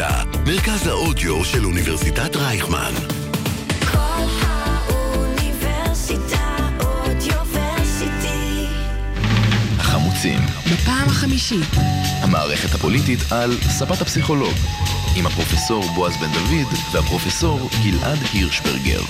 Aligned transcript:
האוניברסיטה, 0.00 0.38
מרכז 0.46 0.86
האודיו 0.86 1.44
של 1.44 1.64
אוניברסיטת 1.64 2.36
רייכמן. 2.36 2.92
כל 3.92 4.24
האוניברסיטה 4.42 6.56
אודיוורסיטי. 6.80 8.66
החמוצים, 9.78 10.38
בפעם 10.72 11.08
החמישית. 11.08 11.68
המערכת 12.22 12.74
הפוליטית 12.74 13.32
על 13.32 13.56
ספת 13.60 14.00
הפסיכולוג, 14.00 14.54
עם 15.16 15.26
הפרופסור 15.26 15.84
בועז 15.94 16.16
בן 16.16 16.32
דוד 16.32 16.78
והפרופסור 16.92 17.70
גלעד 17.84 18.18
הירשברגר. 18.32 19.00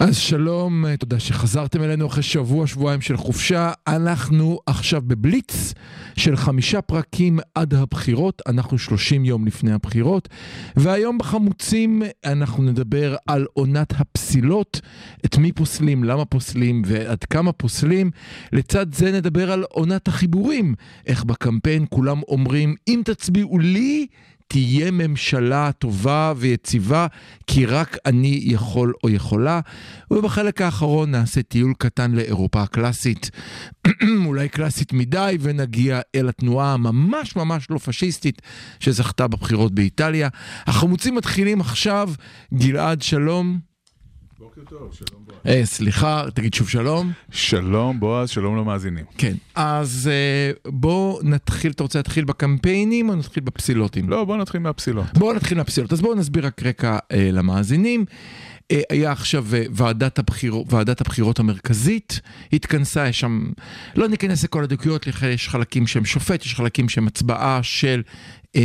אז 0.00 0.16
שלום, 0.16 0.86
אה, 0.86 0.96
תודה 0.96 1.20
שחזרתם 1.20 1.82
אלינו 1.82 2.06
אחרי 2.06 2.22
שבוע, 2.22 2.66
שבועיים 2.66 3.00
של 3.00 3.16
חופשה. 3.16 3.72
אנחנו 3.86 4.58
עכשיו 4.66 5.02
בבליץ 5.06 5.74
של 6.16 6.36
חמישה 6.36 6.80
פרקים 6.80 7.38
עד 7.54 7.74
הבחירות, 7.74 8.42
אנחנו 8.46 8.78
30 8.78 9.24
יום 9.24 9.46
לפני 9.46 9.72
הבחירות, 9.72 10.28
והיום 10.76 11.18
בחמוצים 11.18 12.02
אנחנו 12.24 12.62
נדבר 12.62 13.16
על 13.26 13.46
עונת 13.52 13.92
הפסילות, 14.00 14.80
את 15.24 15.38
מי 15.38 15.52
פוסלים, 15.52 16.04
למה 16.04 16.24
פוסלים 16.24 16.82
ועד 16.86 17.24
כמה 17.24 17.52
פוסלים. 17.52 18.10
לצד 18.52 18.94
זה 18.94 19.12
נדבר 19.12 19.52
על 19.52 19.62
עונת 19.62 20.08
החיבורים, 20.08 20.74
איך 21.06 21.24
בקמפיין 21.24 21.84
כולם 21.90 22.20
אומרים, 22.28 22.74
אם 22.88 23.02
תצביעו 23.04 23.58
לי, 23.58 24.06
תהיה 24.48 24.90
ממשלה 24.90 25.72
טובה 25.72 26.32
ויציבה, 26.36 27.06
כי 27.46 27.66
רק 27.66 27.96
אני 28.06 28.40
יכול 28.42 28.92
או 29.04 29.10
יכולה. 29.10 29.60
ובחלק 30.10 30.60
האחרון 30.60 31.10
נעשה 31.10 31.42
טיול 31.42 31.72
קטן 31.78 32.12
לאירופה 32.12 32.62
הקלאסית, 32.62 33.30
אולי 34.26 34.48
קלאסית 34.48 34.92
מדי, 34.92 35.36
ונגיע 35.40 36.00
אל 36.14 36.28
התנועה 36.28 36.72
הממש 36.72 37.36
ממש 37.36 37.70
לא 37.70 37.78
פשיסטית 37.78 38.42
שזכתה 38.80 39.28
בבחירות 39.28 39.74
באיטליה. 39.74 40.28
החמוצים 40.66 41.14
מתחילים 41.14 41.60
עכשיו, 41.60 42.10
גלעד 42.54 43.02
שלום. 43.02 43.67
בוקר 44.58 44.76
טוב, 44.78 44.92
שלום 44.92 45.22
בועז. 45.26 45.38
אה, 45.46 45.66
סליחה, 45.66 46.24
תגיד 46.34 46.54
שוב 46.54 46.68
שלום. 46.68 47.12
שלום 47.30 48.00
בועז, 48.00 48.30
שלום 48.30 48.56
למאזינים. 48.56 49.04
כן, 49.18 49.32
אז 49.54 50.10
אה, 50.12 50.72
בוא 50.72 51.22
נתחיל, 51.22 51.70
אתה 51.70 51.82
רוצה 51.82 51.98
להתחיל 51.98 52.24
בקמפיינים 52.24 53.08
או 53.08 53.14
נתחיל 53.14 53.42
בפסילותים? 53.42 54.08
לא, 54.08 54.24
בוא 54.24 54.36
נתחיל 54.36 54.60
מהפסילות. 54.60 55.06
בואו 55.18 55.32
נתחיל 55.32 55.58
מהפסילות. 55.58 55.92
אז 55.92 56.00
בואו 56.00 56.14
נסביר 56.14 56.46
רק 56.46 56.62
רקע 56.62 56.98
אה, 57.12 57.30
למאזינים. 57.32 58.04
היה 58.90 59.12
עכשיו 59.12 59.44
ועדת, 59.70 60.18
הבחיר, 60.18 60.54
ועדת 60.66 61.00
הבחירות 61.00 61.38
המרכזית, 61.38 62.20
התכנסה, 62.52 63.08
יש 63.08 63.20
שם, 63.20 63.50
לא 63.96 64.08
ניכנס 64.08 64.44
לכל 64.44 64.64
הדקויות, 64.64 65.06
יש 65.22 65.48
חלקים 65.48 65.86
שהם 65.86 66.04
שופט, 66.04 66.44
יש 66.44 66.54
חלקים 66.54 66.88
שהם 66.88 67.06
הצבעה 67.06 67.62
של 67.62 68.02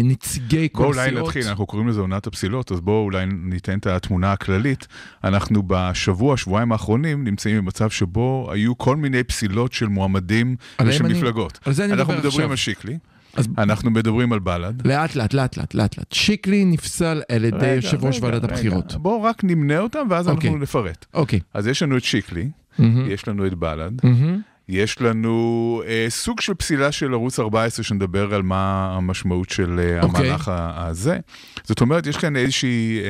נציגי 0.03 0.67
כל 0.72 0.83
בואו 0.83 0.91
הסיעות. 0.91 1.09
אולי 1.13 1.22
נתחיל, 1.23 1.47
אנחנו 1.47 1.66
קוראים 1.66 1.88
לזה 1.88 1.99
עונת 2.02 2.27
הפסילות, 2.27 2.72
אז 2.72 2.80
בואו 2.81 3.03
אולי 3.03 3.25
ניתן 3.25 3.77
את 3.77 3.88
התמונה 3.88 4.31
הכללית. 4.31 4.88
אנחנו 5.23 5.63
בשבוע, 5.67 6.38
שבועיים 6.38 6.72
האחרונים, 6.72 7.23
נמצאים 7.23 7.58
במצב 7.58 7.89
שבו 7.89 8.49
היו 8.52 8.77
כל 8.77 8.95
מיני 8.95 9.23
פסילות 9.23 9.73
של 9.73 9.88
מועמדים 9.88 10.55
ושל 10.86 11.05
אני- 11.05 11.14
מפלגות. 11.14 11.59
על 11.66 11.73
זה 11.73 11.86
אני 11.86 11.94
אנחנו 11.94 12.14
מדבר 12.14 12.19
מדברים 12.27 12.52
עכשיו. 12.52 12.52
על 12.52 12.55
שיקלי, 12.55 12.97
אז 13.36 13.47
אנחנו 13.58 13.91
מדברים 13.91 14.33
על 14.33 14.39
בל"ד. 14.39 14.88
לאט 14.88 15.16
לאט, 15.16 15.33
לאט 15.33 15.58
לאט, 15.58 15.73
לאט 15.75 15.97
לאט. 15.97 16.11
שיקלי 16.11 16.66
נפסל 16.66 17.21
על 17.30 17.45
ידי 17.45 17.73
יושב 17.75 18.05
ראש 18.05 18.19
ועדת. 18.21 18.44
הבחירות. 18.44 18.95
בואו 18.95 19.23
רק 19.23 19.44
נמנה 19.44 19.80
אותם 19.80 20.08
ואז 20.09 20.27
אוקיי. 20.30 20.49
אנחנו 20.49 20.61
נפרט. 20.61 21.05
אוקיי. 21.14 21.39
אז 21.53 21.67
יש 21.67 21.83
לנו 21.83 21.97
את 21.97 22.03
שיקלי, 22.03 22.49
מהמם, 22.80 23.11
יש 23.11 23.27
לנו 23.27 23.47
את 23.47 23.53
בל"ד, 23.53 23.91
מהמם. 24.03 24.41
יש 24.69 25.02
לנו 25.02 25.44
אה, 25.88 26.06
סוג 26.09 26.42
של 26.42 26.53
פסילה 26.53 26.92
של 26.92 27.14
ערוץ 27.14 27.39
14 27.39 27.83
שנדבר 27.83 28.33
על 28.33 28.42
מה 28.42 28.94
המשמעות 28.97 29.50
של 29.50 29.80
אה, 29.80 30.02
אוקיי. 30.02 30.25
המהלך 30.25 30.52
הזה. 30.53 31.17
זאת 31.64 31.82
אומרת, 31.82 32.08
יש 32.08 32.17
כאן 32.17 32.36
איזושהי 32.36 32.99
אה, 32.99 33.05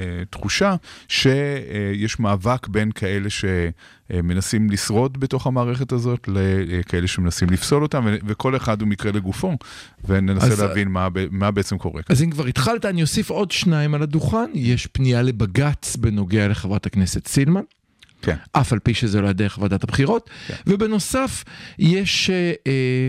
אה, 0.00 0.24
תחושה 0.30 0.74
שיש 1.08 2.20
מאבק 2.20 2.68
בין 2.68 2.92
כאלה 2.92 3.28
שמנסים 4.10 4.70
לשרוד 4.70 5.20
בתוך 5.20 5.46
המערכת 5.46 5.92
הזאת 5.92 6.28
לכאלה 6.66 7.06
שמנסים 7.06 7.50
לפסול 7.50 7.82
אותם, 7.82 8.04
ו- 8.06 8.16
וכל 8.26 8.56
אחד 8.56 8.80
הוא 8.80 8.88
מקרה 8.88 9.12
לגופו, 9.12 9.56
וננסה 10.04 10.46
אז- 10.46 10.60
להבין 10.60 10.88
מה, 10.88 11.08
מה 11.30 11.50
בעצם 11.50 11.78
קורה 11.78 12.02
כאן. 12.02 12.16
אז 12.16 12.22
אם 12.22 12.30
כבר 12.30 12.46
התחלת, 12.46 12.84
אני 12.84 13.02
אוסיף 13.02 13.30
עוד 13.30 13.50
שניים 13.50 13.94
על 13.94 14.02
הדוכן. 14.02 14.50
יש 14.54 14.86
פנייה 14.86 15.22
לבג"ץ 15.22 15.96
בנוגע 15.96 16.48
לחברת 16.48 16.86
הכנסת 16.86 17.26
סילמן. 17.26 17.62
כן. 18.22 18.36
אף 18.52 18.72
על 18.72 18.78
פי 18.78 18.94
שזה 18.94 19.20
לא 19.20 19.32
דרך 19.32 19.58
ועדת 19.58 19.84
הבחירות. 19.84 20.30
כן. 20.46 20.54
ובנוסף, 20.66 21.44
יש, 21.78 22.30
אה, 22.30 22.52
אה, 22.66 23.08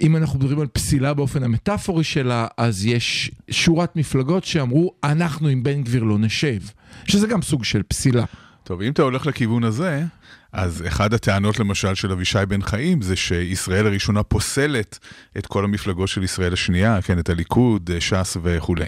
אם 0.00 0.16
אנחנו 0.16 0.38
מדברים 0.38 0.60
על 0.60 0.66
פסילה 0.66 1.14
באופן 1.14 1.42
המטאפורי 1.42 2.04
שלה, 2.04 2.46
אז 2.58 2.86
יש 2.86 3.30
שורת 3.50 3.96
מפלגות 3.96 4.44
שאמרו, 4.44 4.94
אנחנו 5.04 5.48
עם 5.48 5.62
בן 5.62 5.82
גביר 5.82 6.02
לא 6.02 6.18
נשב. 6.18 6.58
שזה 7.04 7.26
גם 7.26 7.42
סוג 7.42 7.64
של 7.64 7.82
פסילה. 7.82 8.24
טוב, 8.64 8.82
אם 8.82 8.92
אתה 8.92 9.02
הולך 9.02 9.26
לכיוון 9.26 9.64
הזה, 9.64 10.04
אז 10.52 10.84
אחד 10.86 11.14
הטענות 11.14 11.58
למשל 11.58 11.94
של 11.94 12.12
אבישי 12.12 12.38
בן 12.48 12.62
חיים 12.62 13.02
זה 13.02 13.16
שישראל 13.16 13.86
הראשונה 13.86 14.22
פוסלת 14.22 14.98
את 15.38 15.46
כל 15.46 15.64
המפלגות 15.64 16.08
של 16.08 16.22
ישראל 16.22 16.52
השנייה, 16.52 17.02
כן, 17.02 17.18
את 17.18 17.28
הליכוד, 17.30 17.90
ש"ס 17.98 18.36
וכולי. 18.42 18.84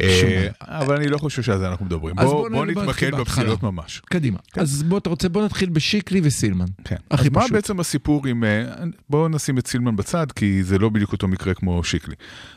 אה, 0.00 0.48
אבל 0.60 0.96
אני 0.96 1.08
לא 1.08 1.18
חושב 1.18 1.42
שעל 1.42 1.58
זה 1.58 1.68
אנחנו 1.68 1.86
מדברים. 1.86 2.18
אז 2.18 2.24
בוא 2.24 2.32
בוא 2.34 2.48
בוא 2.48 2.66
נ- 2.66 2.74
בוא 2.74 2.82
נתמקד 2.84 3.14
בפסילות 3.14 3.48
בהתחלה. 3.58 3.70
ממש. 3.70 4.02
קדימה. 4.04 4.38
אז 4.56 4.82
בוא, 4.82 4.98
אתה 4.98 5.10
רוצה, 5.10 5.28
בוא 5.28 5.44
נתחיל 5.44 5.68
בשיקלי 5.68 6.20
וסילמן. 6.24 6.64
כן. 6.84 6.96
אז 7.10 7.28
מה. 7.28 7.44
בעצם 7.52 7.80
הסיפור 7.80 8.26
עם... 8.26 8.44
אה, 8.44 8.64
בואו 9.10 9.28
נשים 9.28 9.58
את 9.58 9.66
סילמן 9.66 9.96
בצד, 9.96 10.32
כי 10.32 10.64
זה 10.64 10.78
לא 10.78 10.88
בדיוק 10.88 11.12
אותו 11.12 11.28
מקרה 11.28 11.54
כמו 11.54 11.84
שיקלי. 11.84 12.14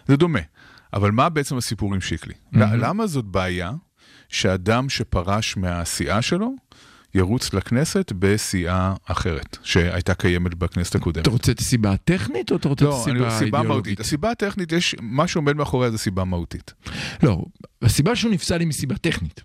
זה 0.08 0.16
דומה. 0.16 0.40
אבל 0.94 1.12
מה 1.12 1.30
בעצם 1.30 1.58
הסיפור 1.58 1.94
עם 1.94 2.02
שיקלי? 2.02 2.34
למה 2.54 3.08
זאת 3.08 3.26
בעיה 3.26 3.72
שאדם 4.30 4.90
שפרש 4.90 5.58
מהסיעה 5.58 6.22
שלו 6.22 6.52
ירוץ 7.16 7.54
לכנסת 7.54 8.12
בסיעה 8.20 8.94
אחרת, 9.06 9.58
שהייתה 9.64 10.14
קיימת 10.14 10.54
בכנסת 10.56 10.96
הקודמת? 10.96 11.22
אתה 11.24 11.30
רוצה 11.30 11.52
את 11.52 11.60
הסיבה 11.60 11.92
הטכנית 11.92 12.52
או 12.52 12.56
אתה 12.56 12.68
רוצה 12.70 12.86
את 12.86 12.90
לא, 12.90 12.96
אני- 13.06 13.12
הסיבה 13.26 13.30
סיבה 13.40 13.58
מהותית. 13.58 13.66
האידיאולוגית? 13.66 14.00
הסיבה 14.00 14.32
הטכנית, 14.32 14.72
יש, 14.72 14.96
מה 15.02 15.28
שעומד 15.28 15.56
מאחוריה 15.56 15.92
זה 15.92 15.98
סיבה 15.98 16.24
מהותית. 16.24 16.74
לא, 17.24 17.46
הסיבה 17.82 18.16
שהוא 18.16 18.32
נפסל 18.32 18.60
היא 18.60 18.68
מסיבה 18.68 18.96
טכנית. 18.98 19.42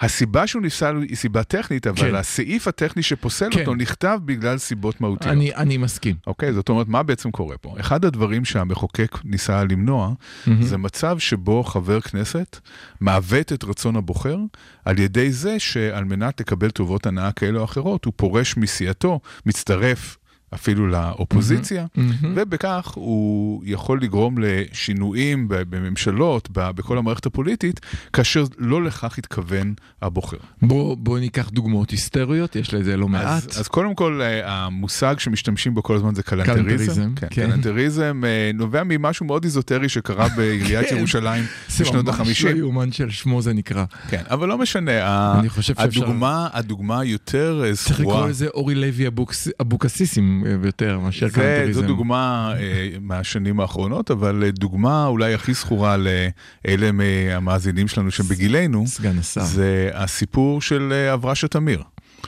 הסיבה 0.00 0.46
שהוא 0.46 0.62
נפסל 0.62 1.02
היא 1.08 1.16
סיבה 1.16 1.42
טכנית, 1.42 1.86
אבל 1.86 1.96
כן. 1.96 2.14
הסעיף 2.14 2.68
הטכני 2.68 3.02
שפוסל 3.02 3.48
כן. 3.50 3.60
אותו 3.60 3.74
נכתב 3.74 4.18
בגלל 4.24 4.58
סיבות 4.58 5.00
מהותיות. 5.00 5.32
אני, 5.32 5.54
אני 5.54 5.76
מסכים. 5.76 6.16
אוקיי, 6.26 6.52
זאת 6.52 6.68
אומרת, 6.68 6.88
מה 6.88 7.02
בעצם 7.02 7.30
קורה 7.30 7.58
פה? 7.58 7.74
אחד 7.80 8.04
הדברים 8.04 8.44
שהמחוקק 8.44 9.18
ניסה 9.24 9.64
למנוע, 9.64 10.12
מהמם. 10.46 10.62
זה 10.62 10.76
מצב 10.76 11.18
שבו 11.18 11.64
חבר 11.64 12.00
כנסת 12.00 12.58
מעוות 13.00 13.52
את 13.52 13.64
רצון 13.64 13.96
הבוחר 13.96 14.36
על 14.84 14.98
ידי 14.98 15.32
זה 15.32 15.58
שעל 15.58 16.04
מנת 16.04 16.40
לקבל 16.40 16.70
טובות 16.70 17.06
הנאה 17.06 17.32
כאלה 17.32 17.58
או 17.58 17.64
אחרות, 17.64 18.04
הוא 18.04 18.12
פורש 18.16 18.56
מסיעתו, 18.56 19.20
מצטרף 19.46 20.16
אפילו 20.54 20.86
לאופוזיציה, 20.88 21.86
מהמם. 21.96 22.32
ובכך 22.36 22.92
הוא 22.94 23.62
יכול 23.66 24.02
לגרום 24.02 24.34
לשינויים 24.38 25.46
בממשלות, 25.48 26.48
בכל 26.52 26.98
המערכת 26.98 27.26
הפוליטית, 27.26 27.80
כאשר 28.12 28.44
לא 28.58 28.82
לכך 28.84 29.18
התכוון 29.18 29.74
הבוחר. 30.02 30.36
בוא, 30.62 30.96
בוא 30.96 31.18
ניקח 31.18 31.48
דוגמאות 31.50 31.90
היסטריות, 31.90 32.56
יש 32.56 32.74
לזה 32.74 32.96
לא 32.96 33.08
מעט. 33.08 33.26
אז, 33.26 33.60
אז 33.60 33.68
קודם 33.68 33.94
כל, 33.94 34.20
אה, 34.22 34.56
המושג 34.56 35.14
שמשתמשים 35.18 35.74
בו 35.74 35.82
כל 35.82 35.96
הזמן 35.96 36.14
זה 36.14 36.22
קלנטריזם, 36.22 36.64
קלנטריזם. 36.66 37.12
כן, 37.16 37.26
כן. 37.30 37.46
קלנטריזם 37.50 38.22
אה, 38.26 38.50
נובע 38.54 38.82
ממשהו 38.84 39.26
מאוד 39.26 39.44
איזוטרי 39.44 39.88
שקרה 39.88 40.28
בעיריית 40.28 40.86
כן. 40.90 40.96
ירושלים 40.96 41.44
זה 41.68 41.84
בשנות 41.84 42.04
ממש 42.06 42.44
ה-50. 42.44 42.50
לא 42.52 42.58
יאומן 42.58 42.92
של 42.92 43.10
שמו 43.10 43.42
זה 43.42 43.52
נקרא. 43.52 43.84
כן, 44.08 44.22
אבל 44.30 44.48
לא 44.48 44.58
משנה, 44.58 45.04
ה- 45.04 45.38
אני 45.40 45.48
חושב 45.48 45.74
שאפשר- 45.74 46.02
הדוגמה, 46.04 46.48
הדוגמה 46.52 47.00
היותר 47.00 47.62
אה, 47.64 47.74
צריך 47.76 48.00
לקרוא 48.00 48.12
זכורה, 48.14 48.28
לזה 48.28 48.46
אורלי 48.54 48.74
לוי 48.74 49.06
אבוקס- 49.08 49.48
אבוקסיסיזם 49.60 50.39
אה, 50.46 50.66
יותר 50.66 50.98
מאשר 50.98 51.28
זה, 51.28 51.68
זו. 51.70 51.82
דוגמה 51.82 52.54
אה, 52.58 52.88
מהשנים 53.00 53.60
האחרונות, 53.60 54.10
אבל 54.10 54.42
אה, 54.46 54.50
דוגמה 54.50 55.06
אולי 55.06 55.34
הכי 55.34 55.54
זכורה 55.54 55.96
לאלה 55.96 56.92
מהמאזינים 56.92 57.88
שלנו 57.88 58.10
שבגילנו, 58.10 58.86
סגן 58.86 59.18
השר. 59.18 59.40
זה 59.44 59.90
הסיפור 59.94 60.62
של 60.62 61.08
אברשה 61.14 61.48
תמיר. 61.48 61.82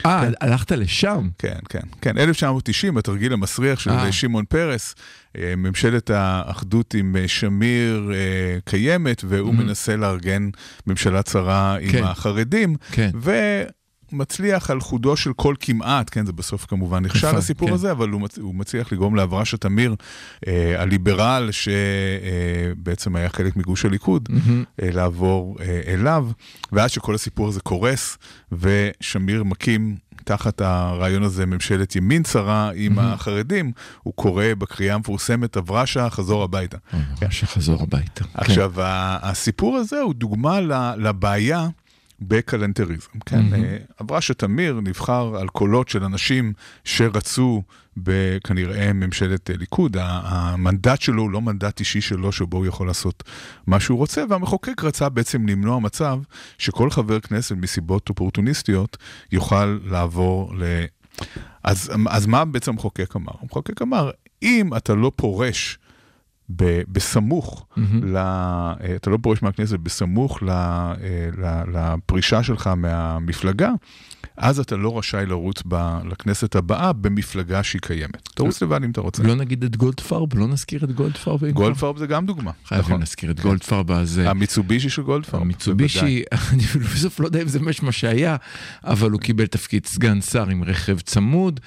אה, 0.05 0.29
הלכת 0.41 0.71
לשם? 0.71 1.29
כן, 1.39 1.57
כן, 1.69 1.79
כן, 2.01 2.17
1990, 2.17 2.97
התרגיל 2.97 3.33
המסריח 3.33 3.79
של 3.79 3.89
אה. 3.89 4.11
שמעון 4.11 4.45
פרס, 4.45 4.95
ממשלת 5.57 6.09
האחדות 6.09 6.93
עם 6.93 7.15
שמיר 7.27 8.11
קיימת, 8.65 9.23
והוא 9.27 9.53
Mhm. 9.53 9.57
מנסה 9.57 9.95
לארגן 9.95 10.49
ממשלה 10.87 11.21
צרה 11.21 11.75
כן. 11.91 11.97
עם 11.97 12.03
החרדים, 12.03 12.75
כן. 12.91 13.09
ומצליח 14.13 14.69
על 14.69 14.79
חודו 14.79 15.17
של 15.17 15.33
כל 15.33 15.55
כמעט, 15.59 16.09
כן, 16.11 16.25
זה 16.25 16.31
בסוף 16.33 16.65
כמובן 16.65 17.05
נכשל 17.05 17.27
נכון, 17.27 17.39
הסיפור 17.39 17.67
כן. 17.67 17.73
הזה, 17.73 17.91
אבל 17.91 18.09
הוא, 18.09 18.21
מצ... 18.21 18.37
הוא 18.37 18.55
מצליח 18.55 18.91
לגרום 18.91 19.15
לאברשה 19.15 19.57
תמיר, 19.57 19.95
אה, 20.47 20.81
הליברל, 20.81 21.49
שבעצם 21.51 23.15
היה 23.15 23.29
חלק 23.29 23.55
מגוש 23.55 23.85
הליכוד, 23.85 24.29
מהמם. 24.29 24.63
אה, 24.81 24.89
לעבור 24.91 25.57
אה, 25.59 25.81
אליו, 25.87 26.27
ועד 26.71 26.89
שכל 26.89 27.15
הסיפור 27.15 27.47
הזה 27.47 27.59
קורס, 27.59 28.17
ושמיר 28.51 29.43
מקים 29.43 29.95
תחת 30.23 30.61
הרעיון 30.61 31.23
הזה 31.23 31.45
ממשלת 31.45 31.95
ימין 31.95 32.23
צרה 32.23 32.71
עם 32.75 32.99
החרדים, 32.99 33.71
הוא 34.03 34.13
קורא 34.13 34.45
בקריאה 34.57 34.95
המפורסמת 34.95 35.57
אברשה, 35.57 36.09
חזור 36.09 36.43
הביתה. 36.43 36.77
שחזור 37.29 37.83
הביתה. 37.83 38.25
עכשיו, 38.33 38.81
ה- 38.81 39.29
הסיפור 39.29 39.77
הזה 39.77 39.99
הוא 39.99 40.13
דוגמה 40.13 40.59
לבעיה 40.97 41.67
בקלנטריזם. 42.21 43.19
כן, 43.25 43.53
אה, 43.53 43.77
אברשה 44.01 44.33
תמיר 44.33 44.79
נבחר 44.83 45.35
על 45.39 45.47
קולות 45.47 45.89
של 45.89 46.03
אנשים 46.03 46.53
שרצו 46.83 47.63
בכנראה 47.97 48.93
ממשלת 48.93 49.49
אה, 49.49 49.55
ליכוד. 49.57 49.97
המנדט 49.99 51.01
שלו 51.01 51.21
הוא 51.21 51.31
לא 51.31 51.41
מנדט 51.41 51.79
אישי 51.79 52.01
שלו, 52.01 52.31
שבו 52.31 52.57
הוא 52.57 52.65
יכול 52.65 52.87
לעשות 52.87 53.23
מה 53.67 53.79
שהוא 53.79 53.97
רוצה, 53.97 54.23
והמחוקק 54.29 54.83
רצה 54.83 55.09
בעצם 55.09 55.47
למנוע 55.47 55.79
מצב 55.79 56.19
שכל 56.57 56.89
חבר 56.89 57.19
כנסת 57.19 57.55
מסיבות 57.55 58.09
אופורטוניסטיות 58.09 58.97
יוכל 59.31 59.79
לעבור 59.85 60.53
ל... 60.57 60.63
אז, 61.63 61.91
אז 62.09 62.25
מה 62.25 62.45
בעצם 62.45 62.71
המחוקק 62.71 63.15
אמר? 63.15 63.31
המחוקק 63.41 63.81
אמר, 63.81 64.11
אם 64.43 64.69
אתה 64.77 64.95
לא 64.95 65.11
פורש 65.15 65.77
ב, 66.49 66.81
בסמוך, 66.87 67.67
ל, 68.03 68.17
אה, 68.17 68.75
אתה 68.95 69.09
לא 69.09 69.17
פורש 69.21 69.41
מהכנסת 69.41 69.79
בסמוך 69.79 70.43
ל, 70.43 70.49
אה, 70.49 70.95
ל, 71.37 71.63
לפרישה 71.73 72.43
שלך 72.43 72.67
מהמפלגה, 72.67 73.71
אז 74.37 74.59
אתה 74.59 74.75
לא 74.75 74.97
רשאי 74.97 75.25
לרוץ 75.25 75.63
ב, 75.67 75.97
לכנסת 76.05 76.55
הבאה 76.55 76.93
במפלגה 76.93 77.63
שהיא 77.63 77.81
קיימת. 77.81 78.29
תרוץ 78.33 78.61
לבד 78.61 78.83
אם 78.83 78.91
אתה 78.91 79.01
רוצה. 79.01 79.23
לא 79.23 79.35
נגיד 79.35 79.63
את 79.63 79.75
גולדפרב? 79.75 80.37
לא 80.37 80.47
נזכיר 80.47 80.83
את 80.83 80.91
גולדפרב? 80.91 81.45
גולדפרב 81.45 81.97
זה 81.97 82.07
גם 82.07 82.25
דוגמה. 82.25 82.51
חייבים 82.65 82.85
נכון. 82.85 82.99
להזכיר 82.99 83.31
את 83.31 83.39
גולדפרב, 83.39 83.91
אז... 83.91 84.21
המיצובישי 84.25 84.89
של 84.89 85.01
גולדפרב. 85.01 85.41
המיצובישי, 85.41 86.23
אני 86.51 86.63
בסוף 86.63 87.19
לא 87.19 87.25
יודע 87.25 87.41
אם 87.41 87.47
זה 87.47 87.59
ממש 87.59 87.83
מה 87.83 87.91
שהיה, 87.91 88.35
אבל 88.83 89.11
הוא 89.11 89.19
קיבל 89.19 89.45
תפקיד 89.45 89.85
סגן 89.85 90.21
שר 90.21 90.49
עם 90.49 90.63
רכב 90.63 90.99
צמוד, 90.99 91.59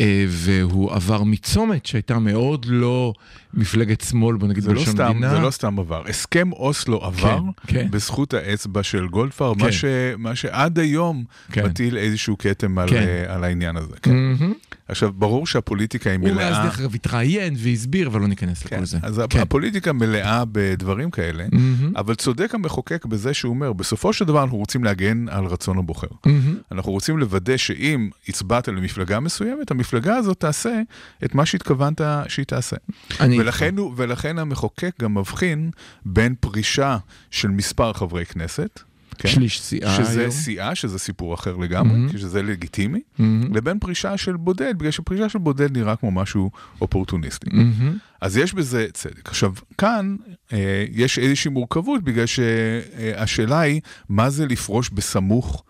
אה, 0.00 0.24
והוא 0.28 0.92
עבר 0.92 1.22
מצומת 1.22 1.86
שהייתה 1.86 2.18
מאוד 2.18 2.66
לא 2.68 3.12
מפלגת 3.54 4.00
שמאל, 4.00 4.36
בוא 4.36 4.48
נגיד 4.48 4.64
לא, 4.64 4.72
בלשון 4.72 4.94
סתם, 4.94 5.10
מדינה. 5.10 5.30
זה 5.30 5.38
לא 5.38 5.50
סתם 5.50 5.78
עבר. 5.78 6.02
הסכם 6.08 6.52
אוסלו 6.52 7.04
עבר 7.04 7.40
כן. 7.66 7.86
בזכות 7.90 8.34
האצבע 8.34 8.82
של 8.82 9.06
גולדפרב, 9.06 9.58
כן. 9.58 9.64
מה, 9.64 9.72
ש, 9.72 9.84
מה 10.18 10.34
שעד 10.34 10.78
היום 10.78 11.24
כן. 11.52 11.66
מטיל 11.66 11.96
איזשהו 12.00 12.38
כתם 12.38 12.78
על, 12.78 12.88
כן. 12.88 12.96
אה, 12.96 13.34
על 13.34 13.44
העניין 13.44 13.76
הזה. 13.76 13.94
כן. 14.02 14.14
מהמם. 14.14 14.52
עכשיו, 14.88 15.12
ברור 15.12 15.46
שהפוליטיקה 15.46 16.10
היא 16.10 16.18
הוא 16.18 16.28
מלאה... 16.28 16.50
מאז 16.50 16.64
דרך 16.64 16.80
אגב 16.80 16.94
התראיין 16.94 17.54
והסביר, 17.58 18.08
אבל 18.08 18.20
לא 18.20 18.28
ניכנס 18.28 18.62
כן, 18.62 18.76
לכל 18.76 18.84
זה. 18.84 18.98
אז 19.02 19.22
כן. 19.30 19.40
הפוליטיקה 19.40 19.92
מלאה 19.92 20.44
בדברים 20.52 21.10
כאלה, 21.10 21.44
מהמם. 21.52 21.96
אבל 21.96 22.14
צודק 22.14 22.54
המחוקק 22.54 23.06
בזה 23.06 23.34
שהוא 23.34 23.50
אומר, 23.50 23.72
בסופו 23.72 24.12
של 24.12 24.24
דבר 24.24 24.42
אנחנו 24.42 24.58
רוצים 24.58 24.84
להגן 24.84 25.28
על 25.28 25.44
רצון 25.44 25.78
הבוחר. 25.78 26.06
מהמם. 26.26 26.56
אנחנו 26.72 26.92
רוצים 26.92 27.18
לוודא 27.18 27.56
שאם 27.56 28.10
הצבעת 28.28 28.68
למפלגה 28.68 29.20
מסוימת, 29.20 29.70
המפלגה 29.70 30.16
הזאת 30.16 30.40
תעשה 30.40 30.80
את 31.24 31.34
מה 31.34 31.46
שהתכוונת 31.46 32.00
שהיא 32.28 32.46
תעשה. 32.46 32.76
אני 33.20 33.40
ולכן, 33.40 33.78
הוא, 33.78 33.92
ולכן 33.96 34.38
המחוקק 34.38 34.94
גם 35.00 35.18
מבחין 35.18 35.70
בין 36.04 36.34
פרישה 36.40 36.98
של 37.30 37.48
מספר 37.48 37.92
חברי 37.92 38.26
כנסת, 38.26 38.82
כן? 39.20 39.28
שליש 39.28 39.60
סיעה 39.60 39.96
שזה 39.96 40.20
היום. 40.20 40.30
סיעה, 40.30 40.74
שזה 40.74 40.98
סיפור 40.98 41.34
אחר 41.34 41.56
לגמרי. 41.56 42.12
כי 42.12 42.18
שזה 42.18 42.42
לגיטימי, 42.42 43.00
מהמם. 43.18 43.54
לבין 43.54 43.78
פרישה 43.78 44.16
של 44.16 44.36
בודד, 44.36 44.74
בגלל 44.78 44.90
שפרישה 44.90 45.28
של 45.28 45.38
בודד 45.38 45.76
נראה 45.76 45.96
כמו 45.96 46.10
משהו 46.10 46.50
אופורטוניסטי. 46.80 47.50
מהמם. 47.52 47.96
אז 48.20 48.36
יש 48.36 48.54
בזה 48.54 48.86
צדק. 48.92 49.28
עכשיו, 49.28 49.52
כאן 49.78 50.16
אה, 50.52 50.84
יש 50.92 51.18
איזושהי 51.18 51.50
מורכבות, 51.50 52.02
בגלל 52.04 52.26
שהשאלה 52.26 53.60
היא, 53.60 53.80
מה 54.08 54.30
זה 54.30 54.46
לפרוש 54.46 54.90
בסמוך, 54.90 55.64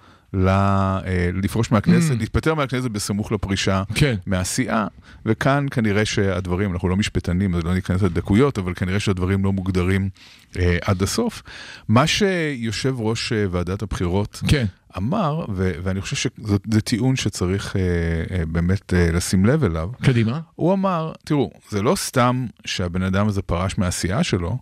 לפרוש 1.42 1.70
מהכנסת, 1.70 2.10
Mm. 2.10 2.18
להתפטר 2.18 2.54
מהכנסת 2.54 2.90
בסמוך 2.90 3.32
לפרישה 3.32 3.82
כן. 3.94 4.14
מהסיעה, 4.26 4.86
וכאן 5.26 5.66
כנראה 5.70 6.04
שהדברים, 6.04 6.72
אנחנו 6.72 6.88
לא 6.88 6.96
משפטנים, 6.96 7.54
אז 7.54 7.64
לא 7.64 7.74
ניכנס 7.74 8.02
לדקויות, 8.02 8.58
אבל 8.58 8.74
כנראה 8.74 9.00
שהדברים 9.00 9.44
לא 9.44 9.52
מוגדרים 9.52 10.08
אה, 10.58 10.76
עד 10.82 11.02
הסוף. 11.02 11.42
מה 11.88 12.06
שיושב 12.06 12.94
ראש 13.00 13.32
אה, 13.32 13.44
ועדת 13.50 13.82
הבחירות 13.82 14.42
כן. 14.48 14.64
אמר, 14.98 15.44
ואני 15.54 16.00
חושב 16.00 16.16
שזה 16.16 16.80
טיעון 16.80 17.16
שצריך 17.16 17.76
אה, 17.76 17.80
אה, 18.38 18.46
באמת 18.46 18.94
אה, 18.94 19.12
לשים 19.12 19.46
לב 19.46 19.64
אליו, 19.64 19.88
קדימה. 20.02 20.40
הוא 20.54 20.72
אמר, 20.72 21.12
תראו, 21.24 21.50
זה 21.68 21.82
לא 21.82 21.94
סתם 21.96 22.46
שהבן 22.64 23.02
אדם 23.02 23.28
הזה 23.28 23.42
פרש 23.42 23.78
מהסיעה 23.78 24.22
שלו, 24.22 24.58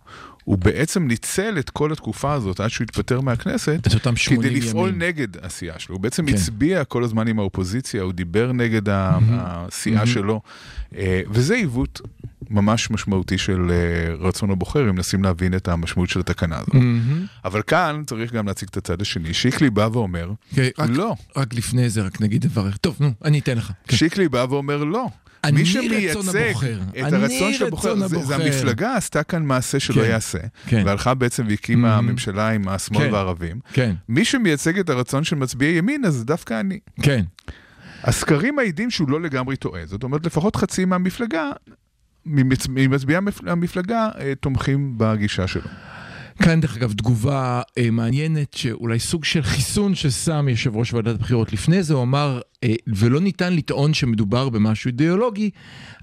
הוא 0.49 0.57
בעצם 0.57 1.07
ניצל 1.07 1.55
את 1.59 1.69
כל 1.69 1.91
התקופה 1.91 2.33
הזאת 2.33 2.59
עד 2.59 2.69
שהוא 2.69 2.85
התפטר 2.85 3.21
מהכנסת, 3.21 3.79
את 3.87 3.93
אותם 3.93 4.15
80 4.15 4.41
כדי 4.41 4.49
ימים. 4.57 4.63
לפעול 4.69 4.91
נגד 4.91 5.27
הסיעה 5.45 5.79
שלו. 5.79 5.95
הוא 5.95 6.01
בעצם 6.03 6.25
כן. 6.25 6.33
הצביע 6.33 6.83
כל 6.83 7.03
הזמן 7.03 7.27
עם 7.27 7.39
האופוזיציה, 7.39 8.01
הוא 8.01 8.13
דיבר 8.13 8.51
נגד 8.51 8.89
ה- 8.89 9.17
הסיעה 9.31 10.05
שלו, 10.07 10.41
אה, 10.95 11.21
וזה 11.29 11.55
עיוות 11.55 12.01
ממש 12.49 12.91
משמעותי 12.91 13.37
של 13.37 13.71
אה, 13.71 14.13
רצון 14.27 14.51
הבוחר, 14.51 14.89
אם 14.89 14.95
מנסים 14.95 15.23
להבין 15.23 15.53
את 15.55 15.67
המשמעות 15.67 16.09
של 16.09 16.19
התקנה 16.19 16.55
הזאת. 16.57 16.73
מהמם. 16.73 17.25
אבל 17.45 17.61
כאן 17.61 18.01
צריך 18.07 18.33
גם 18.33 18.47
להציג 18.47 18.69
את 18.71 18.77
הצד 18.77 19.01
השני. 19.01 19.33
שיקלי 19.33 19.69
בא 19.69 19.89
ואומר, 19.93 20.31
כן, 20.55 20.67
רק- 20.79 20.89
לא. 20.89 21.15
רק 21.37 21.53
לפני 21.53 21.89
זה, 21.89 22.01
רק 22.01 22.21
נגיד 22.21 22.41
דבר. 22.41 22.69
טוב, 22.81 22.95
נו, 22.99 23.11
אני 23.25 23.39
אתן 23.39 23.57
לך. 23.57 23.71
כן. 23.87 23.95
שיקלי 23.97 24.29
בא 24.29 24.45
ואומר 24.49 24.83
לא. 24.83 25.05
מי 25.53 25.65
שמייצג. 25.65 26.19
את 27.07 27.13
הרצון 27.13 27.53
של 27.53 27.65
הבוחר, 27.67 28.07
זה, 28.07 28.19
זה. 28.19 28.35
המפלגה 28.35 28.95
עשתה 28.95 29.23
כאן 29.23 29.43
מעשה 29.45 29.79
שלא 29.79 30.03
כן. 30.03 30.09
יעשה, 30.09 30.37
כן. 30.67 30.83
והלכה 30.85 31.13
בעצם 31.13 31.45
והקימה 31.49 31.97
Mhm. 31.99 32.01
ממשלה 32.01 32.49
עם 32.49 32.67
השמאל 32.67 33.07
כן. 33.07 33.13
והערבים. 33.13 33.59
כן, 33.73 33.95
מי 34.09 34.25
שמייצג 34.25 34.79
את 34.79 34.89
הרצון 34.89 35.23
של 35.23 35.35
מצביעי 35.35 35.77
ימין, 35.77 36.05
אז 36.05 36.25
דווקא 36.25 36.59
אני. 36.59 36.79
כן. 37.01 37.23
הסקרים 38.03 38.55
מעידים 38.55 38.91
שהוא 38.91 39.09
לא 39.09 39.21
לגמרי 39.21 39.55
טועה, 39.55 39.85
זאת 39.85 40.03
אומרת, 40.03 40.25
לפחות 40.25 40.55
חצי 40.55 40.85
מהמפלגה, 40.85 41.51
ממצביעי 42.29 42.87
המפ- 43.17 43.47
המפלגה, 43.47 44.09
אה, 44.19 44.33
תומכים 44.39 44.93
בגישה 44.97 45.47
שלו. 45.47 45.61
כאן 46.43 46.61
דרך 46.61 46.77
אגב 46.77 46.93
תגובה 46.93 47.61
אה, 47.77 47.91
מעניינת 47.91 48.53
שאולי 48.53 48.99
סוג 48.99 49.25
של 49.25 49.41
חיסון 49.43 49.95
ששם 49.95 50.47
יושב 50.49 50.75
ראש 50.75 50.93
ועדת 50.93 51.15
הבחירות 51.15 51.53
לפני 51.53 51.83
זה, 51.83 51.93
הוא 51.93 52.03
אמר 52.03 52.39
אה, 52.63 52.73
ולא 52.87 53.19
ניתן 53.21 53.53
לטעון 53.53 53.93
שמדובר 53.93 54.49
במשהו 54.49 54.87
אידיאולוגי, 54.87 55.49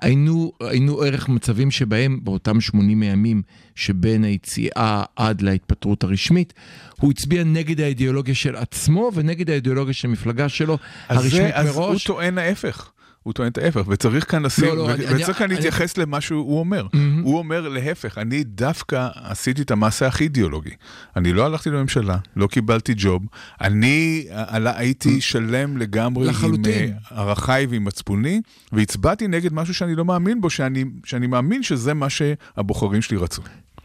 היינו, 0.01 0.53
היינו 0.61 1.03
ערך 1.03 1.29
מצבים 1.29 1.71
שבהם 1.71 2.21
באותם 2.23 2.61
80 2.61 3.03
הימים 3.03 3.43
שבין 3.75 4.25
היציאה 4.25 5.03
עד 5.17 5.43
להתפטרות 5.43 6.05
הרשמית, 6.05 6.53
הוא 7.01 7.11
הצביע 7.11 7.45
נגד 7.45 7.81
האידיאולוגיה 7.81 8.35
של 8.35 8.57
עצמו 8.57 9.11
ונגד 9.15 9.51
האידיאולוגיה 9.51 9.95
של 9.95 10.09
המפלגה 10.09 10.49
שלו 10.49 10.79
הרשמית 11.09 11.33
זה, 11.33 11.57
אז 11.57 11.77
הוא 11.77 11.87
מראש. 11.87 12.05
טוען 12.05 12.39
ההפך. 12.39 12.91
הוא 13.27 13.33
טוען 13.33 13.49
את 13.49 13.59
ההפך, 13.59 13.83
וצריך 13.89 14.31
כאן 14.31 14.43
לשים, 14.43 14.65
לא, 14.65 14.77
לא, 14.77 14.83
ו- 14.83 14.91
אני- 14.95 15.05
וצריך 15.07 15.29
אני- 15.29 15.35
כאן 15.35 15.45
אני- 15.47 15.55
להתייחס 15.55 15.97
למה 15.99 16.21
שהוא 16.21 16.59
אומר. 16.61 16.87
מהמם. 16.93 17.23
הוא 17.23 17.39
אומר 17.39 17.69
להפך, 17.69 18.19
אני 18.19 18.45
דווקא 18.45 19.09
עשיתי 19.15 19.63
את 19.63 19.71
המעשה 19.71 20.07
הכי 20.07 20.25
אידיאולוגי. 20.25 20.71
אני 21.17 21.33
לא 21.33 21.47
הלכתי 21.47 21.71
לממשלה, 21.71 22.17
לא 22.37 22.47
קיבלתי 22.47 22.93
ג'וב, 22.97 23.23
אני 23.61 24.27
עלה- 24.31 24.79
הייתי 24.79 25.21
שלם 25.21 25.77
לגמרי 25.77 26.25
עם 26.25 26.31
לחלוטין. 26.31 26.93
אה, 27.13 27.21
ערכיי 27.23 27.67
ועם 27.67 27.85
מצפוני, 27.85 28.41
והצבעתי 28.73 29.29
נגד 29.29 29.53
משהו 29.53 29.75
שאני 29.75 29.95
לא 29.95 30.05
מאמין 30.05 30.41
בו, 30.41 30.51
שאני, 30.51 30.85
שאני 31.05 31.27
מאמין 31.27 31.63
שזה 31.63 31.95
מה 31.95 32.07
שהבוחרים 32.11 33.03
שלי 33.03 33.17
רצו. 33.17 33.43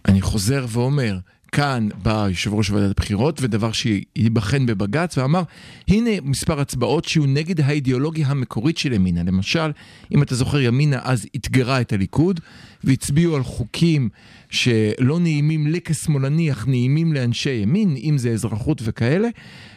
אני 0.07 0.21
חוזר 0.21 0.65
ואומר, 0.69 1.17
כאן 1.51 1.89
בא 2.03 2.27
יושב 2.29 2.53
ראש 2.53 2.69
ועדת 2.69 2.91
הבחירות 2.91 3.39
ודבר 3.41 3.71
שייבחן 3.71 4.65
בבג"ץ 4.65 5.17
ואמר, 5.17 5.43
הנה 5.87 6.09
מספר 6.23 6.59
הצבעות 6.59 7.05
שיהיו 7.05 7.25
נגד 7.25 7.61
האידיאולוגיה 7.61 8.27
המקורית 8.27 8.77
של 8.77 8.93
ימינה. 8.93 9.23
למשל, 9.23 9.71
אם 10.11 10.23
אתה 10.23 10.35
זוכר, 10.35 10.59
ימינה 10.59 10.99
אז 11.03 11.27
אתגרה 11.35 11.81
את 11.81 11.93
הליכוד 11.93 12.39
והצביעו 12.83 13.35
על 13.35 13.43
חוקים 13.43 14.09
שלא 14.51 15.19
נעימים 15.19 15.67
לי 15.67 15.79
כשמאלני, 15.85 16.51
אך 16.51 16.67
נעימים 16.67 17.13
לאנשי 17.13 17.49
ימין, 17.49 17.95
אם 18.03 18.17
זה 18.17 18.29
אזרחות 18.29 18.81
וכאלה, 18.83 19.27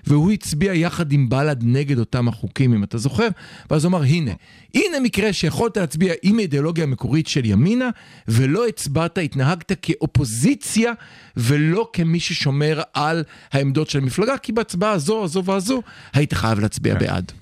והוא 0.07 0.33
הצביע 0.33 0.75
יחד 0.75 1.13
עם 1.13 1.29
בל"ד 1.29 1.63
נגד 1.63 1.99
אותם 1.99 2.29
החוקים, 2.29 2.75
אם 2.75 2.85
אתה 2.85 2.99
זוכר, 2.99 3.29
ואז 3.71 3.85
הוא 3.85 3.91
אמר, 3.91 4.03
הנה, 4.03 4.33
הנה 4.75 5.01
מקרה 5.03 5.33
שיכולת 5.33 5.77
להצביע 5.77 6.15
עם 6.23 6.39
האידיאולוגיה 6.39 6.85
המקורית 6.85 7.27
של 7.27 7.45
ימינה, 7.45 7.91
ולא 8.29 8.67
הצבעת, 8.67 9.19
התנהגת 9.19 9.73
כאופוזיציה, 9.83 10.93
ולא 11.37 11.91
כמי 11.93 12.21
ששומר 12.21 12.83
על 12.95 13.25
העמדות 13.53 13.91
של 13.91 13.99
המפלגה, 13.99 14.39
כי 14.39 14.53
בהצבעה 14.53 14.93
הזו, 14.93 15.25
הזו 15.25 15.45
והזו, 15.45 15.83
היית 16.13 16.33
חייב 16.33 16.61
להצביע 16.61 16.95
בעד. 16.95 17.33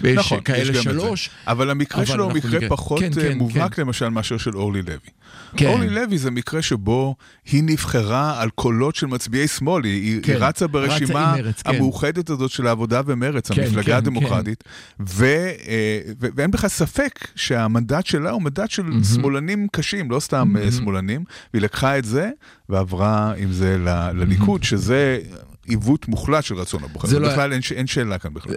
ויש 0.00 0.18
נכון, 0.18 0.38
יש 0.38 0.44
כאלה 0.44 0.72
זה. 0.72 0.82
שלוש. 0.82 1.30
אבל 1.46 1.70
המקרה 1.70 1.98
אבל 2.02 2.06
שלו 2.06 2.24
הוא 2.24 2.32
מקרה 2.32 2.50
נראה. 2.58 2.68
פחות 2.68 3.00
כן, 3.00 3.10
אה, 3.18 3.22
כן, 3.28 3.38
מובהק 3.38 3.74
כן. 3.74 3.82
למשל 3.82 4.08
מאשר 4.08 4.38
של 4.38 4.56
אורלי 4.56 4.82
לוי. 4.82 4.96
כן. 5.56 5.66
אורלי 5.66 5.88
לוי 5.90 6.18
זה 6.18 6.30
מקרה 6.30 6.62
שבו 6.62 7.14
היא 7.52 7.62
נבחרה 7.64 8.42
על 8.42 8.50
קולות 8.50 8.94
של 8.96 9.06
מצביעי 9.06 9.48
שמאל, 9.48 9.84
היא, 9.84 9.92
היא 10.14 10.22
כן, 10.22 10.32
רצה 10.34 10.46
רצה 10.46 10.66
ברשימה 10.66 11.32
עם 11.34 11.44
מרצ, 11.44 11.62
כן. 11.62 11.70
המאוחדת 11.74 12.30
הזאת 12.30 12.50
של 12.50 12.66
העבודה 12.66 13.00
ומרץ, 13.06 13.50
כן, 13.50 13.62
המפלגה 13.62 13.82
כן, 13.82 13.92
הדמוקרטית, 13.92 14.64
ו, 15.08 15.24
אה, 15.68 16.00
ו, 16.20 16.26
ואין 16.36 16.50
בכלל 16.50 16.68
ספק 16.70 17.28
שהמנדט 17.34 18.06
שלה 18.06 18.30
הוא 18.30 18.42
מנדט 18.42 18.70
של 18.70 18.82
שמאלנים 19.14 19.66
קשים, 19.72 20.10
לא 20.10 20.20
סתם 20.20 20.54
אה, 20.58 20.72
שמאלנים, 20.72 21.24
והיא 21.54 21.62
לקחה 21.62 21.98
את 21.98 22.04
זה 22.04 22.30
ועברה 22.68 23.32
עם 23.36 23.52
זה 23.52 23.78
ל- 23.78 24.10
לליכוד, 24.14 24.62
שזה 24.64 25.18
עיוות 25.66 26.08
מוחלט 26.08 26.44
של 26.44 26.54
רצון 26.54 26.84
הבוחר. 26.84 27.08
זה 27.08 27.18
לא- 27.18 27.28
בכלל 27.32 27.52
אין, 27.52 27.62
ש- 27.62 27.72
אין 27.72 27.86
שאלה 27.86 28.18
כאן 28.18 28.34
בכלל. 28.34 28.54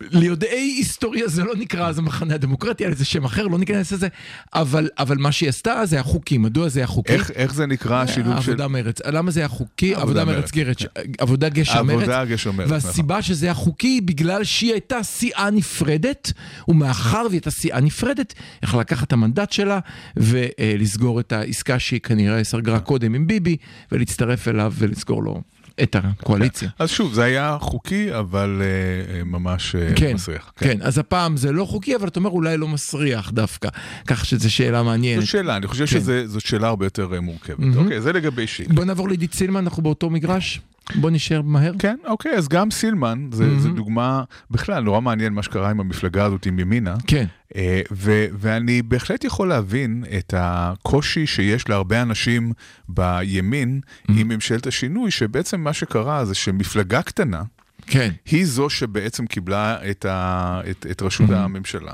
ליודעי 0.00 0.74
היסטוריה 0.78 1.28
זה 1.28 1.44
לא 1.44 1.54
נקרא 1.56 1.88
אז 1.88 1.98
המחנה 1.98 2.34
הדמוקרטי, 2.34 2.84
היה 2.84 2.90
לזה 2.90 3.04
שם 3.04 3.24
אחר, 3.24 3.46
לא 3.46 3.58
ניכנס 3.58 3.92
לזה, 3.92 4.08
אבל, 4.54 4.88
אבל 4.98 5.18
מה 5.18 5.32
שהיא 5.32 5.48
עשתה 5.48 5.86
זה 5.86 5.96
היה 5.96 6.02
חוקי, 6.02 6.38
מדוע 6.38 6.68
זה 6.68 6.80
היה 6.80 6.86
חוקי? 6.86 7.12
איך, 7.12 7.30
איך 7.30 7.54
זה 7.54 7.66
נקרא 7.66 8.02
השילוב 8.02 8.40
של... 8.40 8.50
עבודה 8.50 8.68
מרץ, 8.68 9.00
למה 9.06 9.30
זה 9.30 9.40
היה 9.40 9.48
חוקי? 9.48 9.94
עבודה 9.94 10.22
עבודה 10.22 10.24
מרץ, 10.24 10.50
גרץ, 10.50 10.78
עבודה 11.18 11.48
גשר 11.48 11.82
מרץ. 11.82 11.96
עבודה 11.96 12.24
גשר 12.24 12.52
מרץ, 12.52 12.66
נכון. 12.66 12.74
והסיבה 12.74 13.22
שזה 13.22 13.46
היה 13.46 13.54
חוקי, 13.54 14.00
בגלל 14.00 14.44
שהיא 14.44 14.72
הייתה 14.72 15.02
סיעה 15.02 15.50
נפרדת, 15.50 16.32
ומאחר 16.68 17.22
והיא 17.28 17.30
הייתה 17.30 17.50
סיעה 17.50 17.80
נפרדת, 17.80 18.34
יכלה 18.62 18.80
לקחת 18.80 19.06
את 19.06 19.12
המנדט 19.12 19.52
שלה 19.52 19.78
ולסגור 20.16 21.20
את 21.20 21.32
העסקה 21.32 21.78
שהיא 21.78 22.00
כנראה 22.00 22.44
סגרה 22.44 22.80
קודם 22.80 23.14
עם 23.14 23.26
ביבי, 23.26 23.56
ולהצטרף 23.92 24.48
אליו 24.48 24.72
ולסגור 24.78 25.22
לו 25.22 25.42
את 25.82 25.96
הקואליציה. 25.98 26.68
אז 26.78 26.90
שוב, 26.90 27.14
זה 27.14 27.24
היה 27.24 27.56
חוקי, 27.60 28.14
אבל 28.18 28.62
אה, 28.62 29.14
אה, 29.14 29.24
ממש 29.24 29.74
אה, 29.74 29.94
כן, 29.96 30.14
מסריח. 30.14 30.52
כן, 30.56 30.78
אז 30.82 30.98
הפעם 30.98 31.36
זה 31.36 31.52
לא 31.52 31.64
חוקי, 31.64 31.96
אבל 31.96 32.08
אתה 32.08 32.18
אומר 32.18 32.30
אולי 32.30 32.56
לא 32.56 32.68
מסריח 32.68 33.30
דווקא, 33.30 33.68
כך 34.06 34.24
שזו 34.24 34.52
שאלה 34.52 34.82
מעניינת. 34.82 35.20
זו 35.22 35.30
שאלה, 35.30 35.56
אני 35.56 35.66
חושב 35.66 35.86
כן. 35.86 36.00
שזאת 36.00 36.46
שאלה 36.46 36.68
הרבה 36.68 36.86
יותר 36.86 37.20
מורכבת. 37.20 37.58
מהמם. 37.58 37.78
אוקיי, 37.78 38.00
זה 38.00 38.12
לגבי 38.12 38.46
שיק. 38.46 38.68
בוא 38.72 38.84
נעבור 38.84 39.08
לעידית 39.08 39.34
סילמן, 39.34 39.64
אנחנו 39.64 39.82
באותו 39.82 40.10
מגרש? 40.10 40.60
בוא 40.94 41.10
נשאר 41.10 41.42
מהר. 41.42 41.72
כן, 41.78 41.96
אוקיי, 42.06 42.32
אז 42.32 42.48
גם 42.48 42.70
סילמן, 42.70 43.28
זה, 43.32 43.44
מהמם. 43.44 43.58
זה 43.60 43.68
דוגמה, 43.68 44.22
בכלל, 44.50 44.82
נורא 44.82 45.00
מעניין 45.00 45.32
מה 45.32 45.42
שקרה 45.42 45.70
עם 45.70 45.80
המפלגה 45.80 46.24
הזאת, 46.24 46.46
עם 46.46 46.58
ימינה. 46.58 46.94
כן. 47.06 47.24
אה, 47.56 47.80
ו- 47.92 48.26
ואני 48.32 48.82
בהחלט 48.82 49.24
יכול 49.24 49.48
להבין 49.48 50.04
את 50.18 50.34
הקושי 50.36 51.26
שיש 51.26 51.68
להרבה 51.68 52.02
אנשים 52.02 52.52
בימין 52.88 53.80
עם 54.08 54.28
ממשלת 54.28 54.66
השינוי, 54.66 55.10
שבעצם 55.10 55.60
מה 55.60 55.72
שקרה 55.72 56.24
זה 56.24 56.34
שמפלגה 56.34 57.02
קטנה, 57.02 57.42
כן. 57.86 58.10
היא 58.30 58.46
זו 58.46 58.70
שבעצם 58.70 59.26
קיבלה 59.26 59.90
את, 59.90 60.04
ה, 60.04 60.60
את, 60.70 60.86
את 60.90 61.02
ראשות 61.02 61.30
הממשלה, 61.30 61.92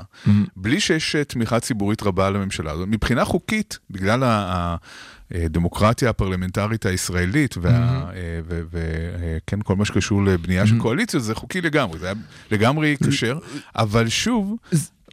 בלי 0.55 0.79
שיש 0.79 1.15
אה, 1.15 1.23
תמיכה 1.23 1.59
ציבורית 1.59 2.03
רבה 2.03 2.29
לממשלה 2.29 2.71
הזאת. 2.71 2.87
מבחינה 2.87 3.25
חוקית, 3.25 3.79
בגלל 3.89 4.23
ה- 4.23 4.75
הדמוקרטיה 5.35 6.09
הפרלמנטרית 6.09 6.85
הישראלית, 6.85 7.55
וכן, 7.57 7.71
ו, 8.47 8.61
ו, 8.71 8.79
כן, 9.47 9.61
כל 9.61 9.75
מה 9.75 9.85
שקשור 9.85 10.23
לבנייה 10.23 10.67
של 10.67 10.79
קואליציות, 10.79 11.23
זה 11.23 11.35
חוקי 11.35 11.61
לגמרי, 11.61 11.99
זה 11.99 12.05
היה 12.05 12.15
לגמרי 12.51 12.95
כשר, 13.07 13.39
אבל 13.75 14.09
שוב, 14.09 14.55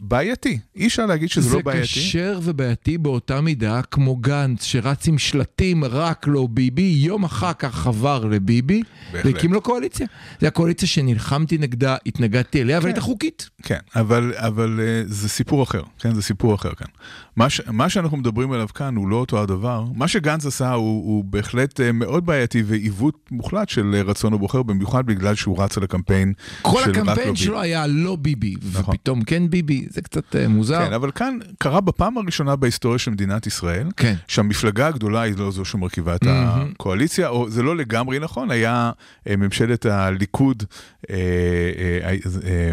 בעייתי. 0.01 0.59
אי 0.75 0.87
אפשר 0.87 1.05
להגיד 1.05 1.29
שזה 1.29 1.55
לא 1.55 1.61
בעייתי. 1.61 1.87
זה 1.87 1.93
כשר 1.93 2.39
ובעייתי 2.43 2.97
באותה 2.97 3.41
מידה 3.41 3.81
כמו 3.81 4.15
גנץ 4.15 4.63
שרץ 4.63 5.07
עם 5.07 5.17
שלטים 5.17 5.83
רק 5.83 6.25
לא 6.27 6.47
ביבי, 6.51 6.81
יום 6.97 7.23
אחר 7.23 7.53
כך 7.53 7.87
עבר 7.87 8.25
לביבי. 8.25 8.81
והקים 9.13 9.53
לו 9.53 9.61
קואליציה. 9.61 10.07
זה 10.39 10.47
הקואליציה 10.47 10.87
שנלחמתי 10.87 11.57
נגדה, 11.57 11.95
התנגדתי 12.05 12.61
אליה, 12.61 12.77
אבל 12.77 12.83
כן. 12.83 12.87
הייתה 12.87 13.01
חוקית. 13.01 13.49
כן, 13.63 13.79
אבל, 13.95 14.33
אבל 14.35 14.79
אה, 14.83 15.03
זה 15.05 15.29
סיפור 15.29 15.63
אחר, 15.63 15.81
כן, 15.99 16.15
זה 16.15 16.21
סיפור 16.21 16.55
אחר 16.55 16.71
כאן. 16.73 16.87
מה, 17.35 17.49
ש, 17.49 17.61
מה 17.67 17.89
שאנחנו 17.89 18.17
מדברים 18.17 18.51
עליו 18.51 18.67
כאן 18.67 18.95
הוא 18.95 19.07
לא 19.07 19.15
אותו 19.15 19.41
הדבר. 19.41 19.85
מה 19.95 20.07
שגנץ 20.07 20.45
עשה 20.45 20.71
הוא, 20.71 21.05
הוא 21.05 21.23
בהחלט 21.23 21.81
אה, 21.81 21.91
מאוד 21.91 22.25
בעייתי 22.25 22.63
ועיוות 22.65 23.15
מוחלט 23.31 23.69
של 23.69 23.95
אה, 23.95 24.01
רצון 24.01 24.33
הבוחר, 24.33 24.63
במיוחד 24.63 25.05
בגלל 25.05 25.35
שהוא 25.35 25.63
רץ 25.63 25.77
על 25.77 25.83
הקמפיין 25.83 26.33
כל 26.61 26.83
של 26.83 26.89
רק 26.89 26.97
לא 26.97 27.01
הקמפיין 27.01 27.27
ביבי. 27.27 27.37
שלו 27.37 27.61
היה 27.61 27.87
לא 27.87 28.15
ביבי, 28.15 28.55
נכון. 28.73 28.95
ופתאום 28.95 29.23
כן 29.23 29.49
ביבי, 29.49 29.87
זה 29.89 30.01
קצת 30.01 30.35
אה, 30.35 30.47
מוזר. 30.47 30.85
כן, 30.87 30.93
אבל 30.93 31.11
כאן 31.11 31.37
קרה 31.57 31.81
בפעם 31.81 32.17
הראשונה 32.17 32.55
בהיסטוריה 32.55 32.99
של 32.99 33.11
מדינת 33.11 33.47
ישראל, 33.47 33.87
כן. 33.97 34.13
שהמפלגה 34.27 34.87
הגדולה 34.87 35.21
היא 35.21 35.33
לא 35.37 35.51
זו 35.51 35.65
שמרכיבה 35.65 36.15
את 36.15 36.23
מהמם. 36.23 36.71
הקואליציה, 36.75 37.27
או 37.29 37.49
זה 37.49 37.63
לא 37.63 37.77
לגמרי 37.77 38.19
נכון, 38.19 38.51
היה 38.51 38.91
אה, 39.29 39.35
ממשלת 39.35 39.85
הליכוד, 39.85 40.63
אה, 41.09 41.15
אה, 41.15 42.09
אה, 42.09 42.15
אה, 42.47 42.71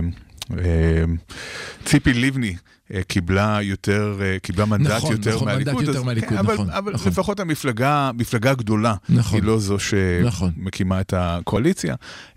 ציפי 1.85 2.15
לבני. 2.15 2.57
אה, 2.95 3.03
קיבלה 3.03 3.59
יותר, 3.63 4.19
אה, 4.21 4.37
קיבלה 4.43 4.65
מנדט 4.65 4.91
נכון, 4.93 5.13
יותר 5.13 5.37
נכון, 5.37 5.49
מנדט 5.49 5.67
מהליכוד. 5.67 5.85
יותר 5.85 5.99
אז- 5.99 6.05
מהליכוד, 6.05 6.39
אבל, 6.39 6.55
נכון, 6.55 6.71
אבל 6.71 6.93
נכון. 6.93 7.13
לפחות 7.13 7.41
המפלגה, 7.41 8.11
מפלגה 8.15 8.55
גדולה, 8.55 8.95
נכון. 9.09 9.39
היא 9.41 9.47
לא 9.47 9.59
זו 9.59 9.77
נכון. 10.25 10.51
שמקימה 10.57 11.01
את 11.01 11.15
הקואליציה. 11.17 11.95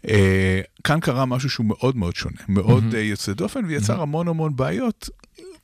אה, 0.08 0.62
כאן 0.84 1.00
קרה 1.00 1.26
משהו 1.26 1.50
שהוא 1.50 1.66
מאוד 1.66 1.98
מאוד 1.98 2.16
שונה, 2.16 2.38
מאוד 2.50 2.84
אה, 2.96 3.00
יוצא 3.00 3.34
דופן, 3.34 3.66
ויצר 3.66 4.02
המון 4.02 4.28
המון 4.28 4.56
בעיות. 4.56 5.10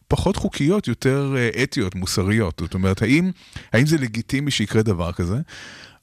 פחות 0.07 0.35
חוקיות, 0.35 0.87
יותר 0.87 1.35
אתיות, 1.63 1.95
מוסריות. 1.95 2.61
זאת 2.63 2.73
אומרת, 2.73 3.01
האם, 3.01 3.31
האם 3.73 3.85
זה 3.85 3.97
לגיטימי 3.97 4.51
שיקרה 4.51 4.81
דבר 4.83 5.11
כזה? 5.11 5.37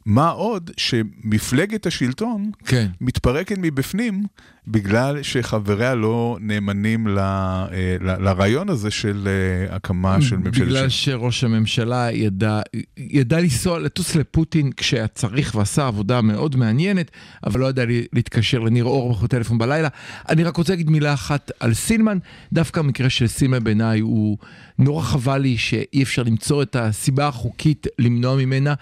מה 0.07 0.29
עוד 0.29 0.71
שמפלגת 0.77 1.87
השלטון 1.87 2.51
כן. 2.65 2.87
מתפרקת 3.01 3.57
מבפנים 3.59 4.25
בגלל 4.67 5.23
שחבריה 5.23 5.95
לא 5.95 6.39
נאמנים 6.41 7.07
ל, 7.07 7.19
אה, 7.19 7.67
ל, 8.01 8.25
לרעיון 8.25 8.69
הזה 8.69 8.91
של 8.91 9.29
אה, 9.29 9.77
הקמה 9.77 10.23
של 10.23 10.37
ממשלת 10.37 10.55
בגלל 10.55 10.89
שלטון. 10.89 11.21
שראש 11.21 11.45
הממשלה 11.45 12.09
ידע, 12.13 12.61
ידע 12.97 13.41
לנסוע, 13.41 13.79
לטוס 13.79 14.17
לפוטין 14.17 14.71
כשהיה 14.77 15.07
צריך 15.07 15.55
ועשה 15.55 15.87
עבודה 15.87 16.21
מאוד 16.21 16.57
מעניינת, 16.57 17.11
אבל 17.47 17.61
לא 17.61 17.67
ידע 17.67 17.85
להתקשר 18.13 18.59
לניר 18.59 18.85
אורבך 18.85 19.23
בטלפון 19.23 19.59
בלילה. 19.59 19.89
אני 20.29 20.45
רק 20.45 20.57
רוצה 20.57 20.73
להגיד 20.73 20.91
מילה 20.91 21.15
אחת 21.15 21.51
על 21.61 21.75
סילמן, 21.75 22.19
דווקא 22.53 22.81
המקרה 22.81 23.11
של 23.11 23.27
סילמן 23.27 23.65
בעיניי 23.65 24.01
הוא 24.01 24.39
נורא 24.79 25.03
חבל 25.03 25.39
לי 25.39 25.59
שאי 25.59 26.03
אפשר 26.03 26.23
למצוא 26.23 26.63
את 26.63 26.77
הסיבה 26.77 27.29
החוקית 27.29 27.87
למנוע 27.99 28.37
ממנה, 28.37 28.75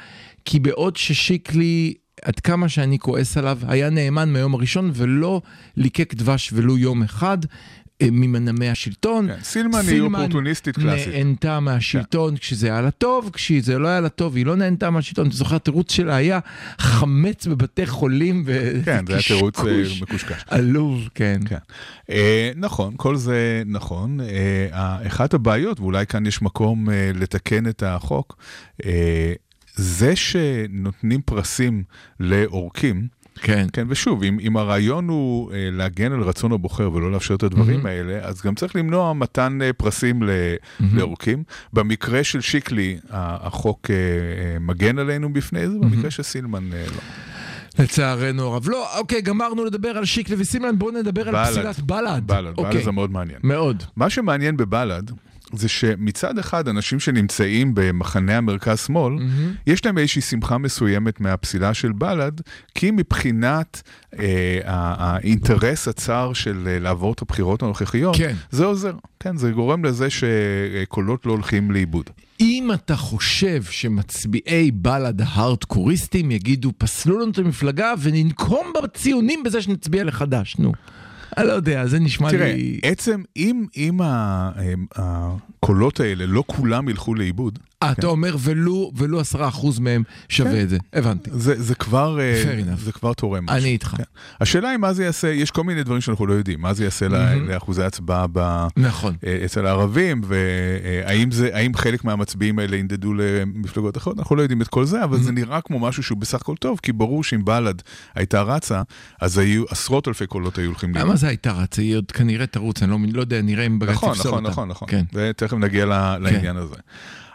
כי 0.44 0.60
בעוד 0.60 0.96
ששיקלי... 0.96 1.94
עד 2.24 2.40
כמה 2.40 2.68
שאני 2.68 2.98
כועס 2.98 3.36
עליו, 3.36 3.58
היה 3.68 3.90
נאמן 3.90 4.32
מהיום 4.32 4.54
הראשון 4.54 4.90
ולא 4.94 5.42
ליקק 5.76 6.14
דבש 6.14 6.50
ולו 6.52 6.78
יום 6.78 7.02
אחד 7.02 7.38
אה, 8.02 8.08
ממנעמי 8.12 8.68
השלטון. 8.68 9.28
כן, 9.28 9.42
סילמן 9.42 9.80
היא 9.88 10.00
אופורטוניסטית 10.00 10.74
קלאסית. 10.74 11.14
נהנתה 11.14 11.60
מהשלטון 11.60 12.36
כשזה 12.36 12.66
היה 12.66 12.80
לה 12.80 12.90
טוב, 12.90 13.30
כשזה 13.32 13.78
לא 13.78 13.88
היה 13.88 14.00
לה 14.00 14.08
טוב, 14.08 14.36
היא 14.36 14.46
לא 14.46 14.56
נהנתה 14.56 14.90
מהשלטון. 14.90 15.26
אתה 15.26 15.36
זוכר, 15.36 15.56
התירוץ 15.56 15.92
שלה 15.92 16.16
היה 16.16 16.38
חמץ 16.78 17.46
בבתי 17.46 17.86
חולים 17.86 18.42
ו... 18.46 18.72
כן, 18.84 19.04
זה 19.06 19.12
היה 19.12 19.22
תירוץ 19.22 19.58
אה. 19.58 19.82
מקושקש. 20.02 20.42
עלוב, 20.46 21.08
כן. 21.14 21.40
כן. 21.46 21.58
אה, 22.10 22.50
נכון, 22.56 22.94
כל 22.96 23.16
זה 23.16 23.62
נכון. 23.66 24.20
אה, 24.20 25.06
אחת 25.06 25.34
הבעיות, 25.34 25.80
ואולי 25.80 26.06
כאן 26.06 26.26
יש 26.26 26.42
מקום 26.42 26.90
אה, 26.90 27.10
לתקן 27.14 27.68
את 27.68 27.82
החוק, 27.82 28.36
אה, 28.84 29.32
זה 29.74 30.16
שנותנים 30.16 31.20
פרסים 31.22 31.82
לאורקים, 32.20 33.08
כן. 33.42 33.66
כן, 33.72 33.86
ושוב, 33.88 34.22
אם, 34.22 34.38
אם 34.40 34.56
הרעיון 34.56 35.08
הוא 35.08 35.52
אה, 35.52 35.68
להגן 35.72 36.12
על 36.12 36.20
רצון 36.20 36.52
הבוחר 36.52 36.92
ולא 36.92 37.12
לאפשר 37.12 37.34
את 37.34 37.42
הדברים 37.42 37.86
האלה, 37.86 38.18
אז 38.22 38.42
גם 38.42 38.54
צריך 38.54 38.76
למנוע 38.76 39.12
מתן 39.12 39.58
אה, 39.62 39.72
פרסים 39.72 40.22
ל, 40.22 40.30
לאורקים. 40.92 41.42
במקרה 41.72 42.24
של 42.24 42.40
שיקלי, 42.40 42.98
החוק 43.10 43.90
אה, 43.90 43.94
אה, 43.96 44.58
מגן 44.58 44.98
עלינו 44.98 45.32
בפני 45.32 45.68
זה, 45.68 45.78
במקרה 45.78 46.10
של 46.10 46.22
סילמן 46.22 46.72
אה, 46.72 46.84
לא. 46.86 47.00
לצערנו 47.84 48.42
הרב. 48.42 48.68
לא, 48.68 48.98
אוקיי, 48.98 49.20
גמרנו 49.20 49.64
לדבר 49.64 49.88
על 49.88 50.04
שיקלי 50.04 50.36
וסילמן, 50.38 50.78
בואו 50.78 50.90
נדבר 50.90 51.28
על 51.28 51.34
בל"ד. 51.34 51.50
פסילת 51.50 51.80
בל"ד. 51.80 52.22
בל"ד, 52.26 52.52
אוקיי. 52.58 52.74
בל"ד 52.74 52.84
זה 52.84 52.92
מאוד 52.92 53.10
מעניין. 53.10 53.38
מאוד. 53.42 53.82
מה 53.96 54.10
שמעניין 54.10 54.56
בבל"ד, 54.56 55.10
זה 55.52 55.68
שמצד 55.68 56.38
אחד 56.38 56.68
אנשים 56.68 57.00
שנמצאים 57.00 57.74
במחנה 57.74 58.36
המרכז-שמאל, 58.36 59.14
יש 59.66 59.86
להם 59.86 59.98
איזושהי 59.98 60.22
שמחה 60.22 60.58
מסוימת 60.58 61.20
מהפסילה 61.20 61.74
של 61.74 61.92
בל"ד, 61.92 62.32
כי 62.74 62.90
מבחינת 62.90 63.82
אה, 64.18 64.60
האינטרס 64.64 65.88
הצר 65.88 66.32
של 66.32 66.68
אה, 66.70 66.78
לעבור 66.78 67.12
את 67.12 67.22
הבחירות 67.22 67.62
הנוכחיות, 67.62 68.16
כן. 68.16 68.34
זה 68.50 68.64
עוזר. 68.64 68.94
כן, 69.20 69.36
זה 69.36 69.50
גורם 69.50 69.84
לזה 69.84 70.08
שקולות 70.10 71.26
לא 71.26 71.32
הולכים 71.32 71.70
לאיבוד. 71.70 72.10
אם 72.40 72.70
אתה 72.74 72.96
חושב 72.96 73.62
שמצביעי 73.62 74.70
בל"ד 74.70 75.20
ההארדקוריסטים 75.20 76.30
יגידו, 76.30 76.72
פסלו 76.78 77.18
לנו 77.18 77.30
את 77.30 77.38
המפלגה 77.38 77.92
וננקום 78.00 78.72
בציונים 78.84 79.42
בזה 79.42 79.62
שנצביע 79.62 80.04
לחדש, 80.04 80.56
נו. 80.58 80.72
אני 81.38 81.46
לא 81.46 81.52
יודע, 81.52 81.86
זה 81.86 81.98
נשמע 81.98 82.30
תראה, 82.30 82.52
לי... 82.52 82.80
עצם, 82.82 83.22
אם, 83.36 83.64
אם 83.76 83.98
הקולות 84.94 86.00
האלה 86.00 86.26
לא 86.26 86.44
כולם 86.46 86.88
ילכו 86.88 87.14
לאיבוד, 87.14 87.58
אה, 87.82 87.92
אתה 87.92 88.06
אומר 88.06 88.36
ולו 88.40 88.90
ולו 88.96 89.20
עשרה 89.20 89.48
אחוז 89.48 89.78
מהם 89.78 90.02
שווה 90.28 90.52
כן. 90.52 90.60
את 90.62 90.68
זה, 90.68 90.78
הבנתי. 90.92 91.30
זה, 91.32 91.62
זה 91.62 91.74
כבר, 91.74 92.20
אה. 92.20 92.42
זה 92.76 92.92
כבר 92.92 93.12
תורם 93.12 93.44
משהו. 93.44 93.56
אני 93.58 93.68
איתך. 93.68 93.88
כן. 93.96 94.02
השאלה 94.40 94.68
היא 94.68 94.76
מה 94.76 94.92
זה 94.92 95.04
יעשה, 95.04 95.28
יש 95.28 95.50
כל 95.50 95.64
מיני 95.64 95.82
דברים 95.82 96.00
שאנחנו 96.00 96.26
לא 96.26 96.32
יודעים, 96.34 96.60
מה 96.60 96.74
זה 96.74 96.84
יעשה 96.84 97.08
לה- 97.08 97.34
לאחוזי 97.34 97.82
הצבעה 97.82 98.26
ב... 98.32 98.66
נכון. 98.76 99.14
אה, 99.26 99.40
אצל 99.44 99.66
הערבים, 99.66 100.20
והאם 100.24 101.30
זה, 101.30 101.50
האם 101.52 101.74
חלק 101.74 102.04
מהמצביעים 102.04 102.58
האלה 102.58 102.76
ינדדו 102.76 103.14
למפלגות 103.14 103.96
אחרות, 103.96 104.18
אנחנו 104.18 104.36
לא 104.36 104.42
יודעים 104.42 104.62
את 104.62 104.68
כל 104.68 104.84
זה, 104.84 105.04
אבל 105.04 105.20
זה 105.20 105.32
נראה 105.32 105.60
כמו 105.60 105.78
משהו 105.78 106.02
שהוא 106.02 106.18
בסך 106.18 106.40
הכל 106.40 106.54
טוב, 106.56 106.78
כי 106.82 106.92
ברור 106.92 107.24
שאם 107.24 107.44
בל"ד 107.44 107.74
הייתה 108.14 108.42
רצה, 108.42 108.82
אז 109.20 109.38
היו 109.38 109.64
עשרות 109.70 110.08
אלפי 110.08 110.26
קולות 110.26 110.58
היו 110.58 110.66
הולכים 110.66 110.94
למה 110.94 111.16
זה 111.16 111.28
הייתה 111.28 111.52
רצה? 111.52 111.82
היא 111.82 111.96
עוד 111.96 112.12
כנראה 112.12 112.46
תרוץ, 112.46 112.82
אני 112.82 112.90
לא, 112.90 112.98
לא 113.12 113.20
יודע, 113.20 113.42
נראה 113.42 113.66
אם 113.66 113.78
בג"ץ 113.78 113.90
נכון, 113.90 114.10
יפסול 114.12 114.26
נכון, 114.30 114.38
אותה. 114.44 114.50
נכון, 114.52 114.68
נכון. 114.68 114.88
כן. 114.90 115.04
ותכף 115.14 115.56
נגיע 115.56 115.86
ל- 115.86 116.16
לעניין 116.20 116.56
הזה. 116.56 116.74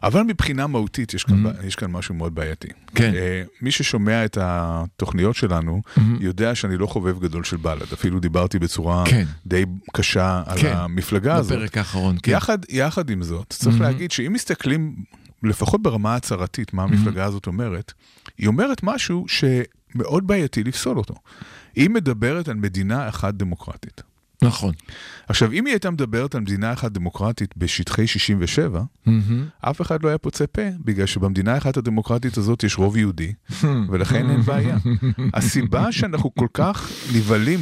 אבל 0.06 0.24
מבחינה 0.24 0.68
מהותית 0.68 1.14
יש 1.14 1.24
כאן, 1.24 1.44
יש 1.64 1.76
כאן 1.76 1.92
משהו 1.92 2.16
מאוד 2.16 2.36
בעייתי. 2.36 2.68
כן. 2.96 3.14
אה, 3.16 3.44
מי 3.62 3.72
ששומע 3.72 4.26
את 4.26 4.38
התוכניות 4.42 5.36
שלנו, 5.36 5.82
יודע 6.20 6.56
שאני 6.56 6.78
לא 6.78 6.88
חובב 6.88 7.20
גדול 7.20 7.44
של 7.44 7.58
בל"ד. 7.58 7.94
אפילו 7.94 8.20
דיברתי 8.20 8.60
בצורה 8.60 9.04
כן. 9.08 9.26
די 9.46 9.66
קשה 9.94 10.44
על 10.46 10.58
כן, 10.62 10.74
המפלגה 10.76 11.36
הזאת. 11.36 11.58
בפרק 11.58 11.78
האחרון, 11.78 12.18
כן. 12.24 12.32
יחד, 12.32 12.58
יחד 12.70 13.10
עם 13.10 13.24
זאת, 13.24 13.50
צריך 13.50 13.82
להגיד 13.82 14.12
שאם 14.12 14.34
מסתכלים, 14.34 14.96
לפחות 15.44 15.82
ברמה 15.82 16.14
ההצהרתית, 16.14 16.74
מה 16.74 16.84
המפלגה 16.84 17.26
הזאת 17.26 17.48
אומרת, 17.48 17.94
היא 18.38 18.48
אומרת 18.48 18.84
משהו 18.84 19.26
שמאוד 19.28 20.28
בעייתי 20.28 20.64
לפסול 20.64 20.98
אותו. 20.98 21.16
היא 21.76 21.90
מדברת 21.90 22.48
על 22.48 22.56
מדינה 22.56 23.10
אחת 23.10 23.34
דמוקרטית. 23.34 24.02
נכון. 24.42 24.74
עכשיו, 25.27 25.51
אם 25.51 25.65
היא 25.65 25.74
הייתה 25.74 25.92
מדברת 25.92 26.36
על 26.36 26.42
מדינה 26.42 26.74
אחת 26.74 26.92
דמוקרטית 26.92 27.58
בשטחי 27.58 28.08
67, 28.08 28.84
אף 29.62 29.82
אחד 29.82 30.04
לא 30.04 30.10
היה 30.10 30.18
פוצה 30.18 30.48
פה, 30.48 30.62
בגלל 30.86 31.06
שבמדינה 31.06 31.54
האחת 31.54 31.77
הדמוקרטית 31.77 32.38
הזאת 32.38 32.63
יש 32.63 32.77
רוב 32.77 32.98
יהודי, 32.98 33.34
ולכן 33.89 34.30
אין 34.30 34.42
בעיה. 34.42 34.77
הסיבה 35.34 35.92
שאנחנו 35.92 36.36
כל 36.36 36.48
כך 36.54 36.92
נבהלים 37.15 37.60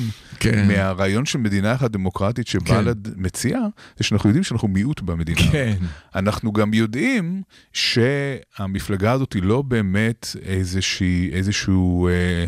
כן. 0.51 0.67
מהרעיון 0.67 1.25
של 1.25 1.39
מדינה 1.39 1.73
אחת 1.73 1.91
דמוקרטית 1.91 2.47
שבל"ד 2.47 3.17
מציעה, 3.17 3.61
זה 3.97 4.03
שאנחנו 4.03 4.29
יודעים 4.29 4.43
שאנחנו 4.43 4.67
מיעוט 4.67 5.01
במדינה. 5.01 5.41
כן. 5.51 5.75
אנחנו 6.15 6.53
גם 6.53 6.73
יודעים 6.73 7.41
שהמפלגה 7.73 9.11
הזאת 9.11 9.33
היא 9.33 9.43
לא 9.43 9.61
באמת 9.61 10.27
איזושהי, 10.41 11.29
איזשהו, 11.33 12.07
אה, 12.07 12.45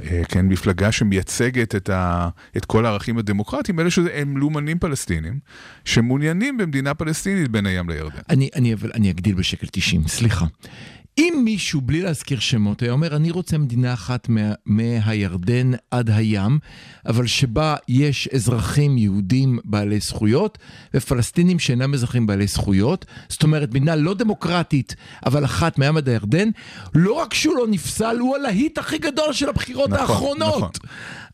אה, 0.00 0.22
כן, 0.28 0.46
מפלגה 0.46 0.92
שמייצגת 0.92 1.74
את, 1.74 1.90
ה, 1.90 2.28
את 2.56 2.64
כל 2.64 2.86
הערכים 2.86 3.18
הדמוקרטיים, 3.18 3.80
אלא 3.80 3.90
שהם 3.90 4.36
לאומנים 4.36 4.78
פלסטינים, 4.78 5.38
שמעוניינים 5.84 6.56
במדינה 6.56 6.94
פלסטינית 6.94 7.48
בין 7.48 7.66
הים 7.66 7.90
לירדן. 7.90 8.20
אני, 8.28 8.48
אני, 8.56 8.74
אבל 8.74 8.90
אני 8.94 9.10
אגדיל 9.10 9.34
בשקל 9.34 9.66
90, 9.70 10.08
סליחה. 10.08 10.46
אם 11.18 11.40
מישהו, 11.44 11.80
בלי 11.80 12.02
להזכיר 12.02 12.38
שמות, 12.38 12.82
היה 12.82 12.92
אומר, 12.92 13.16
אני 13.16 13.30
רוצה 13.30 13.58
מדינה 13.58 13.92
אחת 13.92 14.28
מה, 14.28 14.52
מהירדן 14.66 15.70
עד 15.90 16.10
הים, 16.10 16.58
אבל 17.06 17.26
שבה 17.26 17.76
יש 17.88 18.28
אזרחים 18.28 18.98
יהודים 18.98 19.58
בעלי 19.64 20.00
זכויות, 20.00 20.58
ופלסטינים 20.94 21.58
שאינם 21.58 21.94
אזרחים 21.94 22.26
בעלי 22.26 22.46
זכויות, 22.46 23.04
זאת 23.28 23.42
אומרת, 23.42 23.68
מדינה 23.68 23.96
לא 23.96 24.14
דמוקרטית, 24.14 24.94
אבל 25.26 25.44
אחת 25.44 25.78
מהים 25.78 25.96
עד 25.96 26.08
הירדן, 26.08 26.48
לא 26.94 27.12
רק 27.12 27.34
שהוא 27.34 27.56
לא 27.56 27.66
נפסל, 27.68 28.16
הוא 28.20 28.36
הלהיט 28.36 28.78
הכי 28.78 28.98
גדול 28.98 29.32
של 29.32 29.48
הבחירות 29.48 29.90
נכון, 29.90 30.00
האחרונות. 30.00 30.56
נכון, 30.56 30.70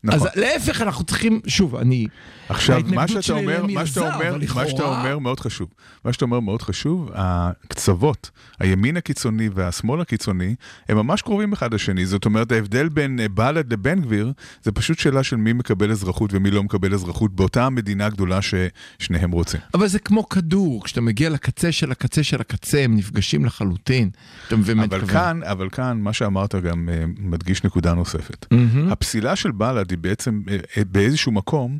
נכון. 0.03 0.19
אז 0.19 0.27
להפך, 0.35 0.81
אנחנו 0.81 1.03
צריכים, 1.03 1.41
שוב, 1.47 1.75
אני... 1.75 2.07
עכשיו, 2.49 2.81
מה 2.85 3.07
שאתה 3.07 3.33
אומר, 3.33 3.65
מה 3.65 3.85
שאתה 3.85 4.15
אומר, 4.15 4.37
מה 4.55 4.67
שאתה 4.67 4.83
אומר 4.83 5.19
מאוד 5.19 5.39
חשוב. 5.39 5.69
מה 6.05 6.13
שאתה 6.13 6.25
אומר 6.25 6.39
מאוד 6.39 6.61
חשוב, 6.61 7.09
הקצוות, 7.13 8.29
הימין 8.59 8.97
הקיצוני 8.97 9.49
והשמאל 9.75 10.01
הקיצוני, 10.01 10.55
הם 10.89 10.97
ממש 10.97 11.21
קרובים 11.21 11.53
אחד 11.53 11.73
לשני. 11.73 12.05
זאת 12.05 12.25
אומרת, 12.25 12.51
ההבדל 12.51 12.89
בין 12.89 13.19
אה, 13.19 13.27
בל"ד 13.29 13.73
לבן 13.73 14.01
גביר, 14.01 14.33
זה 14.63 14.71
פשוט 14.71 14.99
שאלה 14.99 15.23
של 15.23 15.35
מי 15.35 15.53
מקבל 15.53 15.91
אזרחות 15.91 16.33
ומי 16.33 16.51
לא 16.51 16.63
מקבל 16.63 16.93
אזרחות 16.93 17.35
באותה 17.35 17.65
המדינה 17.65 18.05
הגדולה 18.05 18.39
ששניהם 18.41 19.31
רוצים. 19.31 19.59
אבל 19.73 19.87
זה 19.87 19.99
כמו 19.99 20.29
כדור, 20.29 20.83
כשאתה 20.83 21.01
מגיע 21.01 21.29
לקצה 21.29 21.71
של 21.71 21.91
הקצה 21.91 22.23
של 22.23 22.41
הקצה, 22.41 22.83
הם 22.83 22.95
נפגשים 22.95 23.45
לחלוטין. 23.45 24.09
אתה 24.47 24.55
מבין 24.55 24.77
מה 24.77 24.83
מתכוון? 24.83 25.07
כאן, 25.07 25.39
אבל 25.43 25.69
כאן, 25.69 25.97
מה 26.01 26.13
שאמרת 26.13 26.55
גם 26.55 26.89
אה, 26.89 27.05
מדגיש 27.17 27.63
נקודה 27.63 27.93
נוספת. 27.93 28.45
הפסילה 28.91 29.35
של 29.35 29.51
בל"ד 29.51 29.91
היא 29.91 29.97
בעצם 29.97 30.41
אה, 30.49 30.83
באיזשהו 30.91 31.31
מקום 31.31 31.77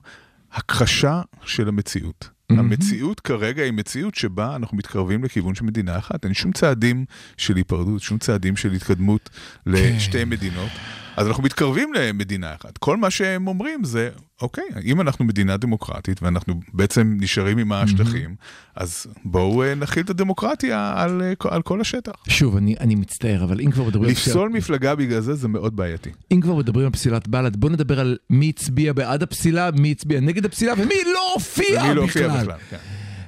הכחשה 0.53 1.21
של 1.45 1.67
המציאות. 1.67 2.34
המציאות 2.49 3.19
כרגע 3.19 3.63
היא 3.63 3.73
מציאות 3.73 4.15
שבה 4.15 4.55
אנחנו 4.55 4.77
מתקרבים 4.77 5.23
לכיוון 5.23 5.55
של 5.55 5.63
מדינה 5.63 5.97
אחת. 5.97 6.25
אין 6.25 6.33
שום 6.33 6.51
צעדים 6.51 7.05
של 7.37 7.55
היפרדות, 7.55 8.01
שום 8.01 8.17
צעדים 8.17 8.55
של 8.55 8.71
התקדמות 8.71 9.29
לשתי 9.65 10.25
מדינות. 10.25 10.71
אז 11.17 11.27
אנחנו 11.27 11.43
מתקרבים 11.43 11.93
למדינה 11.93 12.53
אחת. 12.55 12.77
כל 12.77 12.97
מה 12.97 13.09
שהם 13.09 13.47
אומרים 13.47 13.83
זה, 13.83 14.09
אוקיי, 14.41 14.63
אם 14.85 15.01
אנחנו 15.01 15.25
מדינה 15.25 15.57
דמוקרטית 15.57 16.23
ואנחנו 16.23 16.59
בעצם 16.73 17.17
נשארים 17.19 17.57
עם 17.57 17.71
השטחים, 17.71 18.35
אז 18.75 19.07
בואו 19.25 19.63
אה, 19.63 19.75
נכיל 19.75 20.03
את 20.03 20.09
הדמוקרטיה 20.09 20.93
על, 20.95 21.21
אה, 21.21 21.33
על 21.51 21.61
כל 21.61 21.81
השטח. 21.81 22.11
שוב, 22.29 22.57
אני, 22.57 22.75
אני 22.79 22.95
מצטער, 22.95 23.43
אבל 23.43 23.59
אם 23.61 23.71
כבר 23.71 23.83
מדברים... 23.83 24.09
לפסול 24.11 24.33
פסילת- 24.49 24.57
מפלגה 24.57 24.95
בגלל 24.95 25.19
זה 25.19 25.33
זה 25.33 25.47
מאוד 25.47 25.75
בעייתי. 25.75 26.09
אם 26.31 26.41
כבר 26.41 26.55
מדברים 26.55 26.85
על 26.85 26.91
פסילת 26.91 27.27
בל"ד, 27.27 27.55
בוא 27.57 27.69
נדבר 27.69 27.99
על 27.99 28.17
מי 28.29 28.49
הצביע 28.49 28.93
בעד 28.93 29.23
הפסילה, 29.23 29.69
מי 29.71 29.91
הצביע 29.91 30.19
נגד 30.19 30.45
הפסילה, 30.45 30.73
ומי 30.77 30.95
לא 31.13 31.33
הופיע 31.33 31.81
ומי 31.83 31.95
לא 31.95 32.05
בכלל. 32.05 32.23
הופיע 32.29 32.41
בכלל. 32.41 32.57
כן. 32.69 32.77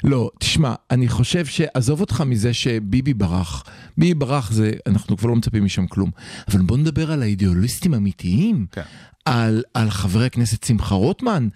לא, 0.03 0.31
תשמע, 0.39 0.73
אני 0.91 1.07
חושב 1.07 1.45
שעזוב 1.45 2.01
אותך 2.01 2.23
מזה 2.25 2.53
שביבי 2.53 3.13
ברח. 3.13 3.63
ביבי 3.97 4.13
ברח 4.13 4.51
זה, 4.51 4.71
אנחנו 4.87 5.17
כבר 5.17 5.29
לא 5.29 5.35
מצפים 5.35 5.65
משם 5.65 5.87
כלום. 5.87 6.11
אבל 6.47 6.61
בוא 6.61 6.77
נדבר 6.77 7.11
על 7.11 7.21
האידיאליסטים 7.21 7.93
האמיתיים. 7.93 8.65
כן. 8.71 8.81
על, 9.27 9.63
על 9.73 9.89
חברי 9.89 10.25
הכנסת 10.25 10.63
שמחה 10.63 10.95
רוטמן, 10.95 11.47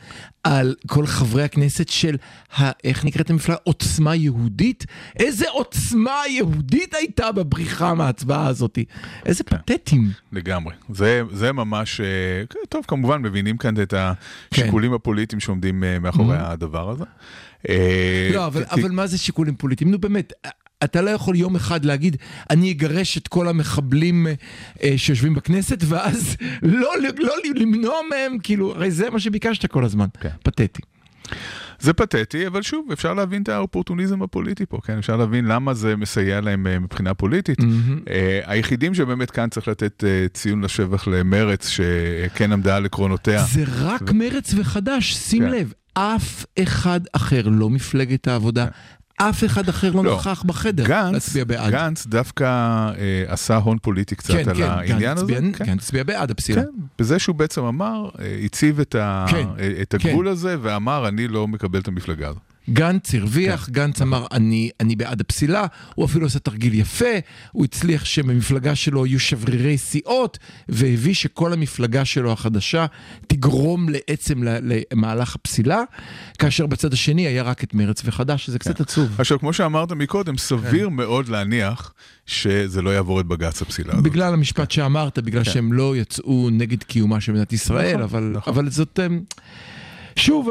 על 0.44 0.76
כל 0.88 1.06
חברי 1.06 1.44
הכנסת 1.44 1.90
של, 1.90 2.16
ה, 2.58 2.72
איך 2.84 3.06
נקראת 3.06 3.30
המפלגה? 3.30 3.58
עוצמה 3.64 4.16
יהודית? 4.16 4.86
איזה 5.20 5.46
עוצמה 5.50 6.22
יהודית 6.30 6.94
הייתה 6.94 7.32
בבריחה 7.32 7.94
מההצבעה 7.94 8.48
הזאת? 8.48 8.80
איזה 9.26 9.44
כן. 9.44 9.58
פתטים. 9.58 10.10
לגמרי. 10.32 10.74
זה, 10.90 11.22
זה 11.34 11.52
ממש, 11.52 12.02
אה, 12.02 12.06
כן, 12.50 12.60
טוב, 12.70 12.86
כמובן, 12.88 13.22
מבינים 13.22 13.58
כאן 13.58 13.82
את 13.82 13.94
השיקולים 14.52 14.94
הפוליטיים 14.94 15.40
שעומדים 15.40 15.84
אה, 15.84 16.00
מאחורי 16.00 16.38
הדבר 16.38 16.90
הזה. 16.90 17.06
אה, 17.70 18.30
לא, 18.34 18.46
אבל, 18.46 18.64
אבל 18.70 18.92
מה 18.92 19.08
זה 19.08 19.18
שיקולים 19.18 19.56
פוליטיים? 19.56 19.92
נו 19.92 20.00
באמת, 20.00 20.34
אתה 20.84 21.02
לא 21.02 21.10
יכול 21.10 21.36
יום 21.36 21.56
אחד 21.56 21.86
להגיד, 21.86 22.18
אני 22.50 22.72
אגרש 22.72 23.18
את 23.18 23.28
כל 23.28 23.48
המחבלים 23.48 24.28
אה, 24.28 24.34
אה, 24.84 24.98
שיושבים 24.98 25.34
בכנסת, 25.34 25.78
ואז 25.86 26.36
לא, 26.62 26.92
לא 27.20 27.34
למנוע 27.56 27.96
מהם, 28.10 28.38
כאילו, 28.44 28.72
הרי 28.76 28.92
זה 28.92 29.10
מה 29.10 29.20
שביקשת 29.20 29.66
כל 29.66 29.86
הזמן. 29.86 30.08
כן. 30.22 30.30
פתטי. 30.44 30.82
זה 31.80 31.94
פתטי, 31.94 32.48
אבל 32.48 32.62
שוב, 32.62 32.92
אפשר 32.94 33.14
להבין 33.14 33.42
את 33.42 33.50
האופורטוניזם 33.50 34.22
הפוליטי 34.22 34.66
פה, 34.66 34.78
כן? 34.86 34.98
אפשר 34.98 35.18
להבין 35.18 35.46
למה 35.46 35.74
זה 35.74 35.96
מסייע 35.96 36.42
להם 36.42 36.68
אה, 36.68 36.80
מבחינה 36.80 37.14
פוליטית. 37.14 37.60
אה, 38.10 38.40
היחידים 38.46 38.94
שבאמת 38.94 39.32
כאן 39.32 39.50
צריך 39.50 39.68
לתת 39.68 40.04
אה, 40.04 40.26
ציון 40.34 40.62
לשבח 40.62 41.08
למרץ, 41.08 41.68
שכן 41.68 42.52
עמדה 42.52 42.76
על 42.76 42.86
עקרונותיה. 42.86 43.44
זה 43.44 43.64
רק 43.80 44.12
מרץ 44.12 44.54
וחדש, 44.58 45.14
שים 45.14 45.44
כן. 45.44 45.50
לב, 45.50 45.74
אף 45.94 46.46
אחד 46.64 47.00
אחר, 47.14 47.42
לא 47.48 47.70
מפלגת 47.70 48.28
העבודה, 48.28 48.68
אף 49.30 49.44
אחד 49.44 49.70
אחר 49.70 49.92
לא 49.92 50.04
לא. 50.06 50.12
נוכח 50.12 50.44
בחדר 50.46 50.86
גנץ, 50.88 51.14
להצביע 51.14 51.44
בעד. 51.44 51.72
גנץ 51.72 52.06
דווקא 52.08 52.44
אה, 52.46 52.94
עשה 53.28 53.56
הון 53.56 53.78
פוליטי 53.82 54.16
קצת 54.16 54.34
כן, 54.34 54.50
על 54.50 54.56
כן, 54.58 54.64
העניין 54.64 55.18
הזה. 55.18 55.26
הצביע- 55.38 55.58
כן. 55.58 55.66
גנץ 55.66 55.84
הצביע 55.84 56.04
בעד 56.04 56.32
הפסילה. 56.32 56.62
כן, 56.62 56.68
בזה 57.00 57.20
שהוא 57.20 57.36
בעצם 57.36 57.64
אמר, 57.64 58.10
אה, 58.20 58.40
הציב 58.46 58.80
את, 58.80 58.96
ה, 58.96 59.26
כן, 59.30 59.48
אה, 59.60 59.72
את 59.82 59.94
הגבול 59.94 60.28
הזה 60.28 60.56
ואמר, 60.62 61.08
אני 61.08 61.28
לא 61.28 61.48
מקבל 61.48 61.80
את 61.80 61.88
המפלגה 61.88 62.28
הזאת. 62.30 62.42
גנץ 62.70 63.16
הרוויח, 63.16 63.66
כן. 63.66 63.72
גנץ 63.72 64.02
אמר 64.02 64.26
אני, 64.32 64.70
אני 64.80 64.96
בעד 64.96 65.22
הפסילה, 65.22 65.66
הוא 65.96 66.06
אפילו 66.06 66.26
עשה 66.26 66.40
תרגיל 66.40 66.74
יפה, 66.74 67.06
הוא 67.52 67.66
הצליח 67.66 68.06
שבמפלגה 68.06 68.76
שלו 68.76 69.06
יהיו 69.06 69.20
שברירי 69.20 69.78
סיעות, 69.78 70.38
והביא 70.70 71.14
שכל 71.14 71.54
המפלגה 71.54 72.06
שלו 72.06 72.32
החדשה 72.32 72.86
תגרום 73.28 73.88
לעצם 73.90 74.44
למהלך 74.44 75.36
הפסילה, 75.36 75.82
כאשר 76.40 76.66
בצד 76.66 76.94
השני 76.94 77.28
היה 77.28 77.44
רק 77.44 77.64
את 77.64 77.74
מרץ 77.74 78.02
וחדש, 78.06 78.46
שזה 78.46 78.60
קצת 78.60 78.82
עצוב. 78.82 79.20
עכשיו, 79.20 79.40
כמו 79.40 79.54
שאמרת 79.54 79.92
מקודם, 79.92 80.38
סביר 80.38 80.90
מאוד 80.90 81.28
להניח 81.28 81.94
שזה 82.26 82.82
לא 82.82 82.90
יעבור 82.90 83.20
את 83.20 83.26
בג"ץ 83.26 83.62
הפסילה 83.62 83.94
הזאת. 83.94 84.04
בגלל 84.04 84.34
המשפט 84.34 84.72
שאמרת, 84.72 85.20
בגלל 85.20 85.44
כן. 85.44 85.52
שהם 85.52 85.74
לא 85.74 85.98
יצאו 85.98 86.50
נגד 86.52 86.84
קיומה 86.84 87.22
של 87.22 87.32
מדינת 87.32 87.54
ישראל, 87.54 87.92
נכון, 87.92 88.02
אבל, 88.02 88.32
נכון. 88.36 88.54
אבל 88.54 88.70
זאת... 88.70 89.00
שוב, 90.16 90.50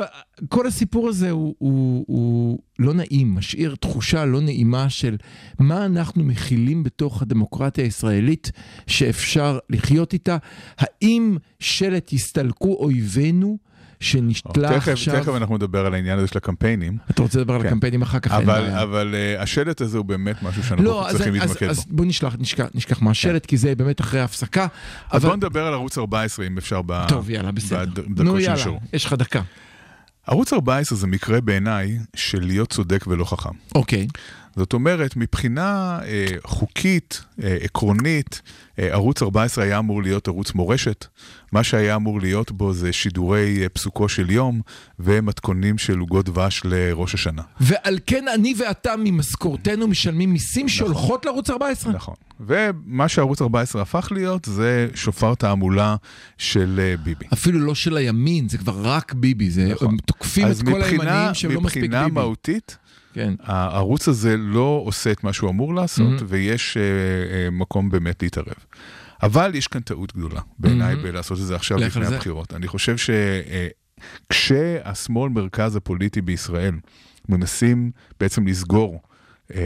כל 0.48 0.66
הסיפור 0.66 1.08
הזה 1.08 1.30
הוא, 1.30 1.54
הוא, 1.58 2.04
הוא 2.08 2.58
לא 2.78 2.94
נעים, 2.94 3.34
משאיר 3.34 3.74
תחושה 3.74 4.24
לא 4.24 4.40
נעימה 4.40 4.90
של 4.90 5.16
מה 5.58 5.84
אנחנו 5.84 6.24
מכילים 6.24 6.82
בתוך 6.82 7.22
הדמוקרטיה 7.22 7.84
הישראלית 7.84 8.50
שאפשר 8.86 9.58
לחיות 9.70 10.12
איתה. 10.12 10.36
האם 10.78 11.36
שלט 11.60 12.12
יסתלקו 12.12 12.76
אויבינו 12.80 13.58
שנשתלה 14.00 14.68
תכף, 14.68 14.88
עכשיו... 14.88 15.20
תכף 15.20 15.34
אנחנו 15.36 15.56
נדבר 15.56 15.86
על 15.86 15.94
העניין 15.94 16.18
הזה 16.18 16.26
של 16.26 16.38
הקמפיינים, 16.38 16.96
אתה 17.10 17.22
רוצה 17.22 17.38
לדבר 17.38 17.54
על 17.54 17.62
כן. 17.62 17.66
הקמפיינים 17.66 18.02
אחר 18.02 18.18
כך? 18.18 18.32
אבל, 18.32 18.44
בעיה. 18.44 18.82
אבל 18.82 19.14
uh, 19.38 19.42
השלט 19.42 19.80
הזה 19.80 19.98
הוא 19.98 20.06
באמת 20.06 20.42
משהו 20.42 20.62
שאנחנו 20.62 20.84
לא, 20.84 21.08
אז, 21.08 21.16
צריכים 21.16 21.34
אז, 21.34 21.40
להתמקד 21.40 21.68
אז 21.68 21.76
בו. 21.76 21.82
כן. 21.82 21.96
בוא 21.96 22.04
נשלח, 22.04 22.36
נשכח, 22.38 22.66
נשכח 22.74 23.02
מהשלט, 23.02 23.46
כי 23.46 23.56
זה 23.56 23.74
באמת 23.74 24.00
אחרי 24.00 24.20
ההפסקה. 24.20 24.66
אז 25.10 25.22
אבל... 25.22 25.28
בוא 25.28 25.36
נדבר 25.36 25.66
על 25.66 25.72
ערוץ 25.72 25.98
14, 25.98 26.46
אם 26.46 26.58
אפשר, 26.58 26.82
ב- 26.86 27.08
טוב, 27.08 27.30
יאללה, 27.30 27.52
בסדר. 27.52 28.02
בדקות 28.08 28.18
נו, 28.18 28.38
יאללה, 28.38 28.56
שנשארו. 28.56 28.80
יש 28.92 29.04
לך 29.04 29.12
דקה. 29.12 29.42
ערוץ 30.26 30.52
14 30.52 30.98
זה 30.98 31.06
מקרה 31.06 31.40
בעיניי 31.40 31.98
של 32.16 32.40
להיות 32.40 32.70
צודק 32.70 33.04
ולא 33.06 33.24
חכם. 33.24 33.50
אוקיי. 33.74 34.06
זאת 34.56 34.72
אומרת, 34.72 35.16
מבחינה 35.16 35.98
אה, 36.04 36.26
חוקית, 36.44 37.22
אה, 37.42 37.56
עקרונית, 37.62 38.42
אה, 38.78 38.88
ערוץ 38.92 39.22
14 39.22 39.64
היה 39.64 39.78
אמור 39.78 40.02
להיות 40.02 40.28
ערוץ 40.28 40.54
מורשת, 40.54 41.06
מה 41.52 41.64
שהיה 41.64 41.96
אמור 41.96 42.20
להיות 42.20 42.52
בו 42.52 42.72
זה 42.72 42.92
שידורי 42.92 43.58
אה, 43.62 43.68
פסוקו 43.68 44.08
של 44.08 44.30
יום 44.30 44.60
ומתכונים 44.98 45.78
של 45.78 45.98
עוגות 45.98 46.24
דבש 46.26 46.62
לראש 46.64 47.14
השנה. 47.14 47.42
ועל 47.60 47.98
כן 48.06 48.24
אני 48.34 48.54
ואתה 48.58 48.92
ממשכורתנו 48.98 49.88
משלמים 49.88 50.32
מיסים 50.32 50.68
שהולכות 50.68 51.24
לערוץ 51.26 51.50
14. 51.50 51.92
נכון. 51.92 52.14
ומה 52.40 53.08
שערוץ 53.08 53.42
14 53.42 53.82
הפך 53.82 54.08
להיות 54.14 54.44
זה 54.44 54.88
שופר 54.94 55.34
תעמולה 55.34 55.96
של 56.38 56.80
אה, 56.82 56.96
ביבי. 56.96 57.24
אפילו 57.32 57.58
לא 57.60 57.74
של 57.74 57.96
הימין, 57.96 58.48
זה 58.48 58.58
כבר 58.58 58.80
רק 58.82 59.12
ביבי, 59.12 59.50
זה, 59.50 59.68
נכון. 59.72 59.88
הם 59.88 59.96
תוקפים 60.06 60.46
אז 60.46 60.60
את 60.60 60.64
כל 60.66 60.78
מבחינה- 60.78 61.12
הימנים 61.18 61.34
שהם 61.34 61.50
לא 61.50 61.60
מספיק 61.60 61.82
מבחינה 61.82 62.04
ביבי. 62.04 62.14
מהותית, 62.14 62.76
כן. 63.12 63.34
הערוץ 63.42 64.08
הזה 64.08 64.36
לא 64.36 64.82
עושה 64.84 65.12
את 65.12 65.24
מה 65.24 65.32
שהוא 65.32 65.50
אמור 65.50 65.74
לעשות, 65.74 66.20
Mhm. 66.20 66.24
ויש 66.26 66.76
אה, 66.76 66.82
אה, 66.82 67.50
מקום 67.50 67.90
באמת 67.90 68.22
להתערב. 68.22 68.54
אבל 69.22 69.50
יש 69.54 69.66
כאן 69.66 69.80
טעות 69.80 70.16
גדולה, 70.16 70.40
בעיניי, 70.58 70.94
Mhm. 70.94 70.98
בלעשות 70.98 71.38
את 71.38 71.44
זה 71.46 71.54
עכשיו 71.56 71.78
לפני 71.78 72.06
זה. 72.06 72.14
הבחירות. 72.16 72.54
אני 72.54 72.68
חושב 72.68 72.96
שכשהשמאל 74.30 75.32
מרכז 75.32 75.76
הפוליטי 75.76 76.20
בישראל 76.20 76.74
מנסים 77.28 77.90
בעצם 78.20 78.46
לסגור 78.46 78.94
אה, 78.94 79.09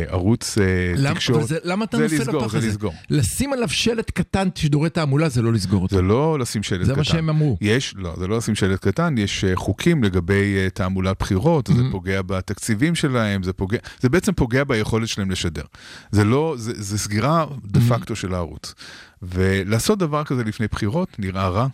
ערוץ 0.08 0.58
אה, 0.58 0.64
אבל 1.08 1.14
תקשורת, 1.14 1.46
זה, 1.48 1.58
למה 1.64 1.84
אתה 1.84 1.96
זה 1.96 2.02
נופל 2.02 2.16
לסגור, 2.16 2.40
לפח 2.42 2.52
זה 2.52 2.58
הזה? 2.58 2.68
לסגור. 2.68 2.94
לשים 3.10 3.52
עליו 3.52 3.68
שלט 3.68 4.10
קטן 4.10 4.48
שידורי 4.54 4.90
תעמולה 4.90 5.28
זה 5.28 5.42
לא 5.42 5.52
לסגור 5.52 5.82
אותו. 5.82 5.96
זה 5.96 6.02
לא 6.02 6.38
לשים 6.38 6.62
שלט 6.62 6.86
זה 6.86 6.92
קטן. 6.92 6.98
מה 7.00 7.04
שהם 7.04 7.28
אמרו. 7.28 7.56
יש, 7.60 7.94
לא, 7.96 8.14
זה 8.18 8.26
לא 8.26 8.36
לשים 8.36 8.54
שלט 8.54 8.80
קטן, 8.88 9.18
יש 9.18 9.44
אה, 9.44 9.56
חוקים 9.56 10.04
לגבי 10.04 10.56
אה, 10.56 10.70
תעמולת 10.70 11.16
בחירות, 11.20 11.66
זה 11.66 11.82
Mhm. 11.82 11.92
פוגע 11.92 12.22
בתקציבים 12.22 12.94
שלהם, 12.94 13.42
זה 13.42 13.52
פוגע, 13.52 13.78
זה 14.00 14.08
בעצם 14.08 14.32
פוגע 14.32 14.64
ביכולת 14.64 15.08
שלהם 15.08 15.30
לשדר. 15.30 15.64
זה 16.10 16.24
לא, 16.24 16.54
זה, 16.58 16.72
זה 16.76 16.98
סגירה 16.98 17.46
דה 17.64 17.80
Mhm. 17.80 17.82
פקטו 17.94 18.16
של 18.16 18.34
הערוץ. 18.34 18.74
ולעשות 19.22 19.98
דבר 19.98 20.24
כזה 20.24 20.44
לפני 20.44 20.66
בחירות 20.72 21.08
נראה 21.18 21.48
רע. 21.48 21.66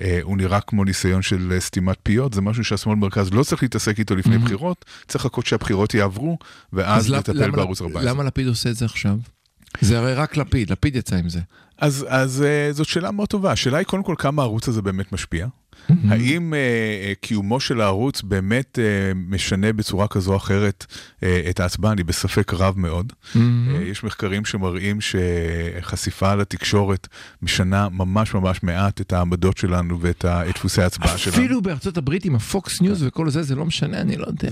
אה, 0.00 0.18
הוא 0.22 0.36
נראה 0.36 0.60
כמו 0.60 0.84
ניסיון 0.84 1.22
של 1.22 1.52
אה, 1.52 1.60
סתימת 1.60 1.96
פיות, 2.02 2.32
זה 2.34 2.40
משהו 2.40 2.64
שהשמאל 2.64 2.94
מרכז 2.96 3.32
לא 3.32 3.42
צריך 3.42 3.62
להתעסק 3.62 3.98
איתו 3.98 4.16
לפני 4.16 4.36
Mhm. 4.36 4.40
בחירות, 4.40 4.84
צריך 5.08 5.24
לחכות 5.24 5.46
שהבחירות 5.46 5.94
יעברו, 5.94 6.38
ואז 6.72 7.10
לטפל 7.10 7.32
למה- 7.32 7.56
בערוץ 7.56 7.80
14. 7.82 8.10
למה 8.10 8.24
לפיד 8.24 8.46
עושה 8.46 8.70
את 8.70 8.76
זה 8.76 8.84
עכשיו? 8.84 9.16
זה 9.80 9.98
הרי 9.98 10.14
רק 10.14 10.36
לפיד, 10.36 10.70
לפיד 10.70 10.96
יצא 10.96 11.16
עם 11.16 11.28
זה. 11.28 11.40
אז, 11.78 12.06
אז 12.08 12.42
אה, 12.42 12.72
זאת 12.72 12.86
שאלה 12.86 13.10
מאוד 13.10 13.28
טובה. 13.28 13.52
השאלה 13.52 13.78
היא 13.78 13.86
קודם 13.86 14.02
כל 14.02 14.14
כמה 14.18 14.42
הערוץ 14.42 14.68
הזה 14.68 14.82
באמת 14.82 15.12
משפיע. 15.12 15.46
האם 16.08 16.54
אה, 16.54 16.58
אה, 16.58 17.12
קיומו 17.20 17.60
של 17.60 17.80
הערוץ 17.80 18.22
באמת 18.22 18.78
אה, 18.78 18.84
משנה 19.14 19.72
בצורה 19.72 20.08
כזו 20.08 20.32
או 20.32 20.36
אחרת 20.36 20.86
את 21.50 21.60
ההצבעה? 21.60 21.92
אני 21.92 22.04
בספק 22.04 22.54
רב 22.54 22.78
מאוד. 22.78 23.12
אה, 23.36 23.40
יש 23.82 24.04
מחקרים 24.04 24.44
שמראים 24.44 24.98
שחשיפה 25.00 26.34
לתקשורת 26.34 27.08
משנה 27.42 27.88
ממש 27.88 28.34
ממש 28.34 28.62
מעט 28.62 29.00
את 29.00 29.12
העמדות 29.12 29.56
שלנו 29.56 30.00
ואת 30.00 30.24
דפוסי 30.54 30.82
ההצבעה 30.82 31.18
שלנו. 31.18 31.36
אפילו 31.36 31.62
בארצות 31.62 31.96
הברית 31.98 32.24
עם 32.24 32.34
הפוקס 32.34 32.80
ניוז 32.80 33.02
וכל 33.02 33.30
זה, 33.30 33.42
זה 33.42 33.54
לא 33.54 33.64
משנה, 33.64 34.00
אני 34.00 34.16
לא 34.16 34.26
יודע. 34.26 34.48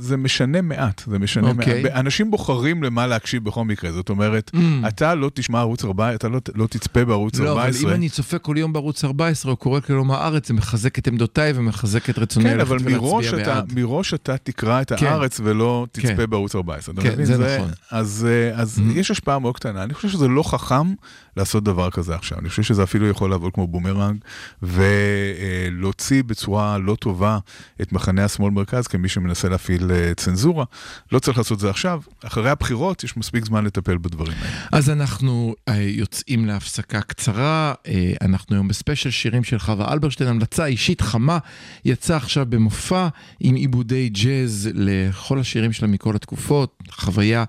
זה, 0.00 0.16
משנה 0.16 0.62
מעט, 0.62 1.02
זה 1.06 1.18
משנה 1.18 1.48
אוקיי. 1.50 1.82
מעט. 1.82 1.92
אנשים 1.92 2.30
בוחרים 2.30 2.82
למה 2.82 3.06
להקשיב 3.06 3.44
בכל 3.44 3.64
מקרה, 3.64 3.92
זאת 3.92 4.08
אומרת, 4.08 4.50
Mm. 4.54 4.88
אתה 4.88 5.14
לא 5.14 5.30
תשמע 5.34 5.60
ערוץ 5.60 5.84
14, 5.84 6.14
אתה 6.14 6.28
לא, 6.28 6.40
לא 6.54 6.66
תצפה 6.66 7.04
בערוץ 7.04 7.38
לא, 7.38 7.52
אבל 7.52 7.60
14. 7.60 7.90
אם 7.90 7.96
אני 7.96 8.08
צופה 8.08 8.38
כל 8.38 8.54
יום 8.58 8.72
בערוץ 8.72 9.04
14 9.04 9.52
או 9.52 9.56
קורא 9.56 9.80
כל 9.80 9.95
יום 9.95 10.10
הארץ, 10.10 10.50
זה 10.52 10.58
מחזק 10.58 10.98
את 10.98 11.06
עמדותיי 11.08 11.52
ומחזק 11.56 12.10
את 12.10 12.18
רצוני 12.18 12.44
כן, 12.44 12.56
ללכת 12.56 12.70
אבל 12.70 12.78
ולהצביע 12.82 13.44
בעד. 13.44 13.72
מראש 13.78 14.14
אתה 14.14 14.36
תקרא 14.36 14.80
את 14.82 14.92
כן. 14.92 15.06
הארץ 15.06 15.40
ולא 15.44 15.86
תצפה 15.92 16.16
כן. 16.16 16.30
בערוץ 16.30 16.54
14. 16.54 16.94
אתה 16.94 17.02
כן, 17.02 17.12
מבין? 17.12 17.24
זה 17.26 17.56
נכון. 17.56 17.70
אז, 17.90 18.26
אה, 18.30 18.60
אז 18.60 18.78
Mhm. 18.78 18.98
יש 18.98 19.10
השפעה 19.10 19.38
מאוד 19.38 19.56
קטנה. 19.56 19.82
אני 19.82 19.94
חושב 19.94 20.08
שזה 20.08 20.28
לא 20.28 20.42
חכם 20.42 20.94
לעשות 21.36 21.64
דבר 21.64 21.90
כזה 21.90 22.14
עכשיו. 22.14 22.38
אני 22.38 22.48
חושב 22.48 22.62
שזה 22.62 22.82
אפילו 22.82 23.08
יכול 23.08 23.30
לעבוד 23.30 23.52
כמו 23.54 23.66
בומרנג, 23.66 24.16
ולהציג 24.62 26.22
בצורה 26.22 26.78
לא 26.78 26.96
טובה 27.00 27.38
את 27.82 27.92
מחנה 27.92 28.24
השמאל-מרכז 28.24 28.86
כמי 28.86 29.08
שמנסה 29.08 29.48
להפעיל 29.48 29.90
אה, 29.92 30.14
צנזורה. 30.16 30.64
לא 31.12 31.18
צריך 31.18 31.38
לעשות 31.38 31.60
זה 31.60 31.70
עכשיו. 31.70 32.00
אחרי 32.24 32.50
הבחירות 32.50 33.04
יש 33.04 33.16
מספיק 33.16 33.44
זמן 33.44 33.64
לטפל 33.64 33.98
בדברים 33.98 34.36
האלה. 34.40 34.66
אז 34.72 34.90
אנחנו 34.90 35.54
אה, 35.68 35.74
יוצאים 35.82 36.46
להפסקה 36.46 37.00
קצרה, 37.00 37.74
אנחנו 38.22 38.56
היום 38.56 38.68
בספיישל 38.68 39.10
שירים 39.10 39.44
של 39.44 39.58
חווה 39.58 39.92
אלברשטיין, 39.92 40.28
המלצה 40.42 40.66
אישית 40.66 41.00
חמה, 41.00 41.38
יצא 41.84 42.16
עכשיו 42.16 42.46
במופע 42.48 43.08
עם 43.40 43.54
עיבודי 43.54 44.08
ג'אז 44.08 44.70
לכל 44.74 45.40
השירים 45.40 45.72
שלה 45.72 45.88
מכל 45.88 46.16
התקופות, 46.16 46.82
חוויה 46.90 47.44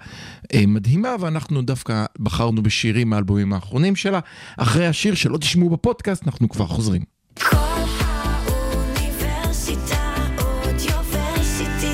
אה, 0.53 0.63
מדהימה, 0.67 1.15
ואנחנו 1.19 1.61
דווקא 1.61 2.05
בחרנו 2.19 2.63
בשירים 2.63 3.09
מהאלבומים 3.09 3.53
האחרונים 3.53 3.95
שלה. 3.95 4.19
אחרי 4.57 4.87
השיר 4.87 5.15
שלא 5.15 5.37
תשמעו 5.37 5.69
בפודקאסט, 5.69 6.23
אנחנו 6.27 6.49
כבר 6.49 6.65
חוזרים. 6.65 7.01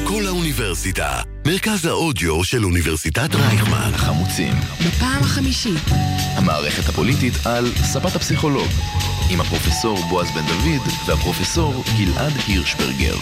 קול 0.07 0.25
האוניברסיטה 0.27 1.21
מרכז 1.47 1.85
האודיו 1.85 2.43
של 2.43 2.65
אוניברסיטת 2.65 3.35
רייכמן. 3.35 3.91
החמוצים, 3.93 4.53
בפעם 4.87 5.21
החמישית. 5.21 5.83
המערכת 6.35 6.89
הפוליטית 6.89 7.33
על 7.45 7.71
ספת 7.75 8.15
הפסיכולוג, 8.15 8.67
עם 9.29 9.41
הפרופסור 9.41 9.97
בועז 10.09 10.31
בן 10.31 10.45
דוד 10.45 10.87
והפרופסור 11.05 11.83
גלעד 11.97 12.33
הירשברגר. 12.47 13.15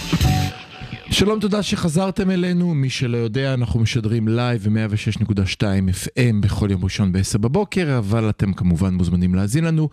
שלום, 1.10 1.40
תודה 1.40 1.62
שחזרתם 1.62 2.30
אלינו. 2.30 2.74
מי 2.74 2.90
שלא 2.90 3.16
יודע, 3.16 3.54
אנחנו 3.54 3.80
משדרים 3.80 4.28
live 4.28 4.68
ב-106.2 4.68 5.62
FM 5.62 6.40
בכל 6.40 6.70
יום 6.70 6.84
ראשון 6.84 7.12
ב-10 7.12 7.38
בבוקר, 7.38 7.98
אבל 7.98 8.30
אתם 8.30 8.52
כמובן 8.52 8.94
מוזמנים 8.94 9.34
להאזין 9.34 9.64
לנו 9.64 9.88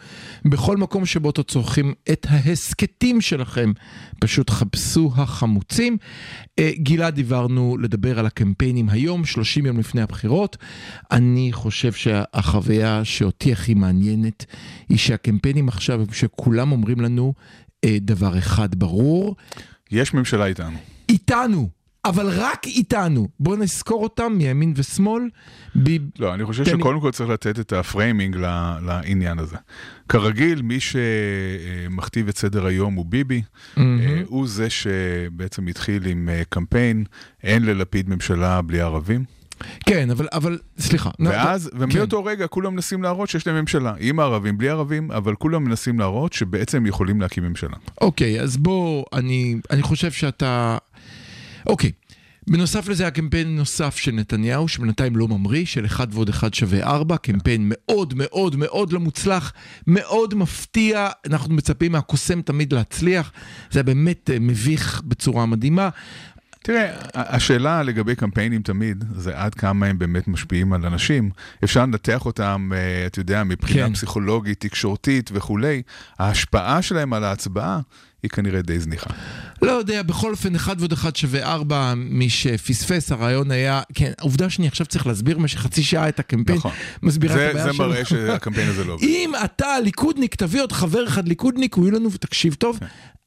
בכל 0.46 0.78
מקום 0.78 1.06
שבו 1.06 1.30
אתם 1.30 1.44
צורכים 1.44 1.94
את 2.12 2.28
ההסכתים 2.30 3.22
שלכם. 3.22 3.72
פשוט 4.20 4.50
חפשו 4.50 5.12
החמוצים. 5.16 5.98
אה, 6.60 6.72
גלעד, 6.78 7.16
דיברנו 7.16 7.78
לדבר 7.78 8.20
על 8.20 8.26
הקמפיינים 8.26 8.90
היום, 8.90 9.26
30 9.26 9.66
יום 9.66 9.80
לפני 9.80 10.02
הבחירות. 10.02 10.58
אני 11.12 11.50
חושב 11.54 11.94
שהחוויה 11.94 13.06
שאותי 13.06 13.52
הכי 13.52 13.74
מעניינת 13.74 14.46
היא 14.90 14.98
שהקמפיינים 14.98 15.68
עכשיו, 15.68 16.02
שכולם 16.12 16.72
אומרים 16.72 17.02
לנו 17.02 17.34
אה, 17.86 17.98
דבר 18.02 18.38
אחד 18.38 18.76
ברור, 18.76 19.36
יש 19.92 20.14
ממשלה 20.14 20.46
איתנו. 20.46 20.95
איתנו, 21.10 21.70
אבל 22.06 22.30
רק 22.32 22.66
איתנו. 22.68 23.28
בואו 23.40 23.56
נזכור 23.56 24.04
אותם 24.04 24.34
מימין 24.38 24.74
ושמאל. 24.76 25.24
ב... 25.84 25.90
לא, 26.20 26.34
אני 26.34 26.46
חושב 26.46 26.64
תן 26.64 26.72
לי- 26.72 26.78
שקודם 26.80 27.00
כל 27.00 27.12
צריך 27.12 27.30
לתת 27.30 27.60
את 27.60 27.74
ה 27.74 27.82
framing 27.82 28.36
לעניין 28.86 29.40
הזה. 29.40 29.56
כרגיל, 30.10 30.62
מי 30.62 30.78
שמכתיב 30.80 32.28
את 32.28 32.38
סדר 32.38 32.66
היום 32.66 32.94
הוא 32.94 33.06
ביבי. 33.06 33.42
אה, 33.78 33.84
הוא 34.26 34.48
זה 34.48 34.70
שבעצם 34.70 35.68
התחיל 35.68 36.06
עם 36.06 36.30
אה, 36.30 36.42
קמפיין, 36.50 37.04
אין 37.44 37.66
ללפיד 37.66 38.10
ממשלה 38.10 38.62
בלי 38.62 38.82
ערבים. 38.82 39.24
כן, 39.86 40.10
אבל, 40.12 40.28
אבל, 40.34 40.58
סליחה. 40.80 41.10
ואז, 41.20 41.70
כן. 41.74 41.78
ומאותו 41.84 42.24
רגע 42.26 42.48
כולם 42.48 42.74
מנסים 42.74 43.04
להראות 43.04 43.30
שיש 43.30 43.48
להם 43.48 43.56
ממשלה, 43.60 43.94
עם 44.00 44.20
הערבים, 44.20 44.58
בלי 44.58 44.70
ערבים, 44.70 45.12
אבל 45.12 45.36
כולם 45.36 45.64
מנסים 45.64 46.00
להראות 46.00 46.34
שבעצם 46.34 46.86
יכולים 46.86 47.22
להקים 47.22 47.44
ממשלה. 47.44 47.76
אוקיי, 48.02 48.42
אז 48.42 48.58
בוא, 48.58 49.06
אני, 49.14 49.56
אני 49.72 49.82
חושב 49.82 50.12
שאתה... 50.12 50.78
אוקיי. 51.68 51.92
בנוסף 52.50 52.88
לזה, 52.88 53.08
הקמפיין 53.08 53.56
נוסף 53.56 53.96
של 53.98 54.12
נתניהו, 54.12 54.68
שבינתיים 54.68 55.16
לא 55.16 55.28
ממריא, 55.28 55.66
של 55.66 55.86
אחד 55.86 56.08
ועוד 56.12 56.30
אחד 56.30 56.54
שווה 56.54 56.84
ארבע, 56.84 57.18
קמפיין 57.18 57.62
מאוד 57.66 58.14
מאוד 58.18 58.56
מאוד 58.56 58.94
לא 58.94 59.00
מוצלח, 59.00 59.54
מאוד 59.88 60.36
מפתיע, 60.36 61.10
אנחנו 61.28 61.54
מצפים 61.54 61.92
מהקוסם 61.92 62.42
תמיד 62.42 62.74
להצליח, 62.74 63.32
זה 63.72 63.84
באמת 63.84 64.30
אה, 64.30 64.40
מביך 64.40 65.02
בצורה 65.06 65.46
מדהימה. 65.46 65.90
תראה, 66.64 66.92
השאלה 67.14 67.84
לגבי 67.84 68.16
קמפיינים 68.16 68.62
תמיד, 68.62 69.04
זה 69.16 69.38
עד 69.38 69.56
כמה 69.56 69.86
הם 69.86 70.00
באמת 70.00 70.28
משפיעים 70.28 70.74
על 70.74 70.86
אנשים. 70.86 71.30
אפשר 71.64 71.82
לנתח 71.82 72.26
אותם, 72.26 72.72
אה, 72.76 73.06
אתה 73.06 73.20
יודע, 73.20 73.44
מבחינה 73.44 73.88
כן. 73.88 73.94
פסיכולוגית, 73.94 74.60
תקשורתית 74.60 75.30
וכולי. 75.34 75.82
ההשפעה 76.20 76.82
שלהם 76.82 77.14
על 77.14 77.24
ההצבעה 77.24 77.80
היא 78.24 78.32
כנראה 78.32 78.62
די 78.62 78.80
זניחה. 78.80 79.10
לא 79.62 79.72
יודע, 79.72 80.04
בכל 80.04 80.32
אופן, 80.32 80.56
אחד 80.56 80.76
ועוד 80.80 80.92
אחד 80.92 81.16
שווה 81.16 81.44
ארבע, 81.44 81.94
מי 81.96 82.30
שפספס, 82.30 83.12
הרעיון 83.12 83.52
היה, 83.52 83.82
כן, 83.94 84.12
העובדה 84.20 84.50
שאני 84.50 84.68
עכשיו 84.68 84.86
צריך 84.88 85.08
להסביר 85.08 85.38
במשך 85.38 85.60
חצי 85.60 85.84
שעה 85.84 86.10
את 86.10 86.20
הקמפיין, 86.20 86.58
נכון. 86.58 86.72
מסבירה 87.04 87.34
את 87.36 87.40
זה, 87.40 87.50
הבעיה 87.50 87.66
זה 87.66 87.74
שלו. 87.74 87.88
מראה 87.88 88.06
שהקמפיין 88.06 88.70
הזה 88.70 88.84
לא 88.84 88.94
עובד. 88.94 89.04
אם 89.04 89.32
אתה 89.46 89.80
ליכודניק, 89.84 90.36
תביא 90.36 90.62
עוד 90.62 90.72
חבר 90.72 91.08
אחד 91.08 91.28
ליכודניק, 91.28 91.74
הוא 91.74 91.86
יהיה 91.86 91.96
לנו, 92.00 92.12
ותקשיב 92.12 92.54
טוב, 92.54 92.80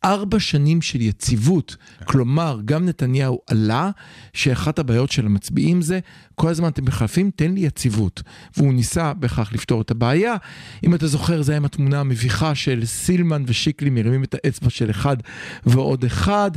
ארבע 0.04 0.40
שנים 0.40 0.82
של 0.82 1.00
יציבות. 1.00 1.76
כלומר, 2.04 2.60
גם 2.64 2.86
נתניהו 2.86 3.40
עלה, 3.46 3.90
שאחת 4.32 4.78
הבעיות 4.78 5.10
של 5.10 5.26
המצביעים 5.26 5.82
זה, 5.82 6.00
כל 6.34 6.48
הזמן 6.48 6.68
אתם 6.68 6.84
מחלפים, 6.84 7.30
תן 7.36 7.54
לי 7.54 7.60
יציבות. 7.60 8.22
והוא 8.56 8.74
ניסה 8.74 9.14
בכך 9.14 9.50
לפתור 9.52 9.80
את 9.80 9.90
הבעיה. 9.90 10.34
אם 10.84 10.94
אתה 10.94 11.06
זוכר, 11.06 11.42
זה 11.42 11.52
היה 11.52 11.56
עם 11.56 11.64
התמונה 11.64 12.00
המביכה 12.00 12.54
של 12.54 12.86
סילמן 12.86 13.44
ושיקלי 13.46 13.90
מרימים 13.90 14.24
את 14.24 14.34
האצבע 14.34 14.70
של 14.70 14.90
אחד 14.90 15.16
ועוד 15.66 16.04
אחד. 16.04 16.50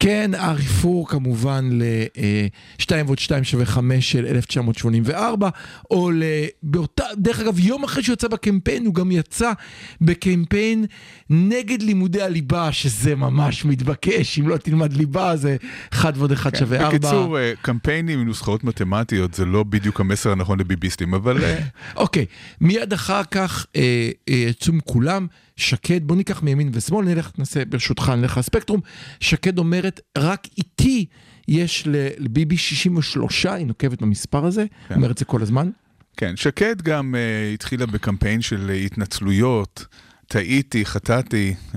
כן, 0.00 0.30
הריפור 0.34 1.08
כמובן 1.08 1.68
ל-2 1.72 2.90
ועוד 3.06 3.18
2 3.18 3.44
שווה 3.44 3.66
5 3.66 4.12
של 4.12 4.26
1984, 4.26 5.48
או 5.90 6.10
ל... 6.10 6.22
באותה, 6.62 7.04
דרך 7.16 7.40
אגב, 7.40 7.58
יום 7.58 7.84
אחרי 7.84 8.02
שהוא 8.02 8.12
יצא 8.12 8.28
בקמפיין, 8.28 8.86
הוא 8.86 8.94
גם 8.94 9.10
יצא 9.10 9.52
בקמפיין 10.00 10.84
נגד 11.30 11.82
לימודי 11.82 12.22
הליבה, 12.22 12.72
שזה 12.76 13.14
ממש 13.14 13.64
מתבקש, 13.64 14.38
אם 14.38 14.48
לא 14.48 14.56
תלמד 14.56 14.92
ליבה 14.92 15.36
זה 15.36 15.56
1 15.92 16.14
ועוד 16.16 16.32
1 16.32 16.56
שווה 16.56 16.78
4. 16.78 16.88
בקיצור, 16.88 17.38
אה, 17.38 17.52
קמפיינים 17.62 18.18
עם 18.18 18.26
נוסחאות 18.26 18.64
מתמטיות 18.64 19.34
זה 19.34 19.44
לא 19.44 19.62
בדיוק 19.62 20.00
המסר 20.00 20.32
הנכון 20.32 20.60
לביביסטים, 20.60 21.14
אבל 21.14 21.44
אה, 21.44 21.58
אוקיי, 21.96 22.26
מיד 22.60 22.92
אחר 22.92 23.22
כך 23.30 23.66
אה, 23.76 24.10
אה, 24.28 24.34
יצאו 24.34 24.74
כולם, 24.84 25.26
שקד, 25.56 26.00
בוא 26.04 26.16
ניקח 26.16 26.42
מימין 26.42 26.70
ושמאל, 26.72 27.04
נלך, 27.04 27.30
נעשה 27.38 27.64
ברשותך, 27.64 28.12
נלך 28.16 28.38
לספקטרום. 28.38 28.80
שקד 29.20 29.58
אומרת, 29.58 30.00
רק 30.18 30.48
איתי 30.58 31.06
יש 31.48 31.84
לביבי 32.18 32.56
63, 32.56 33.46
היא 33.46 33.66
נוקבת 33.66 34.02
במספר 34.02 34.46
הזה, 34.46 34.64
כן. 34.88 34.94
אומרת 34.94 35.18
זה 35.18 35.24
כל 35.24 35.42
הזמן. 35.42 35.70
כן, 36.16 36.36
שקד 36.36 36.82
גם 36.82 37.14
uh, 37.14 37.54
התחילה 37.54 37.86
בקמפיין 37.86 38.40
של 38.40 38.70
התנצלויות, 38.70 39.86
טעיתי, 40.28 40.84
חטאתי, 40.84 41.54
uh, 41.72 41.76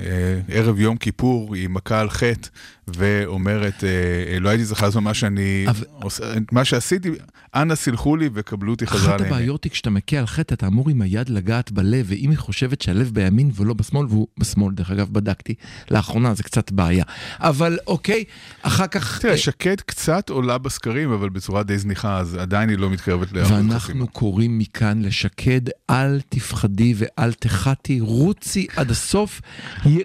ערב 0.50 0.80
יום 0.80 0.98
כיפור, 0.98 1.56
היא 1.56 1.70
מכה 1.70 2.00
על 2.00 2.10
חטא, 2.10 2.50
ואומרת, 2.98 3.84
uh, 3.84 4.40
לא 4.40 4.50
הייתי 4.50 4.66
זכה 4.66 4.86
לעשות 4.86 5.04
מה 5.04 5.14
שאני, 5.14 5.66
עושה, 5.92 6.24
מה 6.52 6.66
שעשיתי, 6.66 7.10
אנא 7.56 7.76
סלחו 7.76 8.16
לי 8.16 8.30
וקבלו 8.34 8.72
אותי 8.72 8.88
חזרה 8.88 9.16
אחת 9.16 9.22
לעיני. 9.22 9.36
הבעיות 9.36 9.64
היא 9.64 9.72
כשאתה 9.72 9.90
מכה 9.90 10.18
על 10.18 10.26
חטא, 10.26 10.54
אתה 10.54 10.68
אמור 10.68 10.90
עם 10.90 11.02
היד 11.02 11.30
לגעת 11.30 11.72
בלב, 11.72 12.06
ואם 12.10 12.30
היא 12.30 12.38
חושבת 12.38 12.82
שהלב 12.82 13.12
בימין 13.14 13.52
ולא 13.56 13.74
בשמאל, 13.74 14.06
והוא 14.10 14.28
בשמאל, 14.38 14.74
דרך 14.74 14.92
אגב, 14.92 15.08
בדקתי, 15.12 15.54
לאחרונה 15.92 16.34
זה 16.34 16.44
קצת 16.44 16.72
בעיה. 16.72 17.04
אבל 17.40 17.78
אוקיי, 17.88 18.24
אחר 18.62 18.88
כך... 18.88 19.20
תראה, 19.22 19.34
אה, 19.34 19.38
שקד 19.38 19.82
קצת 19.82 20.30
עולה 20.30 20.58
בסקרים, 20.58 21.12
אבל 21.12 21.30
בצורה 21.30 21.64
די 21.64 21.78
זניחה, 21.78 22.18
אז 22.18 22.36
עדיין 22.36 22.70
היא 22.70 22.78
לא 22.78 22.90
מתקרבת 22.90 23.32
לאחוז 23.32 23.52
חסימה. 23.52 23.72
ואנחנו 23.72 24.08
קוראים 24.08 24.58
מכאן 24.60 25.02
לשקד, 25.02 25.62
אל 25.90 26.22
תפחדי 26.30 26.94
ואל 26.98 27.34
תחתי, 27.34 28.00
רוצי 28.00 28.68
עד 28.76 28.92
הסוף, 28.92 29.42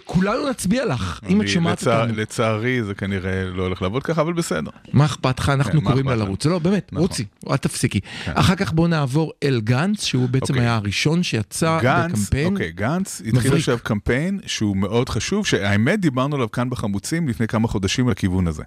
כולנו 0.04 0.50
נצביע 0.50 0.84
לך, 0.86 1.20
אם 1.28 1.42
את 1.42 1.48
שומעת 1.48 1.86
אותנו. 1.86 2.14
לצערי 2.16 2.73
זה 2.82 2.94
כנראה 2.94 3.44
לא 3.44 3.62
הולך 3.62 3.82
לעבוד 3.82 4.02
ככה, 4.02 4.20
אבל 4.20 4.32
בסדר. 4.32 4.70
מה 4.92 5.04
אכפת 5.04 5.38
לך? 5.38 5.48
אנחנו 5.48 5.80
כן, 5.80 5.86
קוראים 5.86 6.08
לה? 6.08 6.14
לרוץ. 6.14 6.46
לא, 6.46 6.58
באמת, 6.58 6.88
נכון. 6.92 7.02
רוצי, 7.02 7.24
אל 7.50 7.56
תפסיקי. 7.56 8.00
כן. 8.00 8.32
אחר 8.34 8.54
כך 8.54 8.72
בואו 8.72 8.86
נעבור 8.86 9.32
אל 9.42 9.60
גנץ, 9.64 10.04
שהוא 10.04 10.28
בעצם 10.28 10.54
אוקיי. 10.54 10.66
היה 10.66 10.74
הראשון 10.74 11.22
שיצא 11.22 11.78
בקמפיין. 11.84 12.52
אוקיי, 12.52 12.72
גנץ 12.72 13.22
התחיל. 13.26 13.54
עכשיו 13.54 13.78
קמפיין 13.82 14.40
שהוא 14.46 14.76
מאוד 14.76 15.08
חשוב, 15.08 15.46
שהאמת 15.46 16.00
דיברנו 16.00 16.36
עליו 16.36 16.50
כאן 16.50 16.70
בחמוצים 16.70 17.28
לפני 17.28 17.46
כמה 17.46 17.68
חודשים 17.68 18.08
לכיוון 18.08 18.46
הזה. 18.46 18.62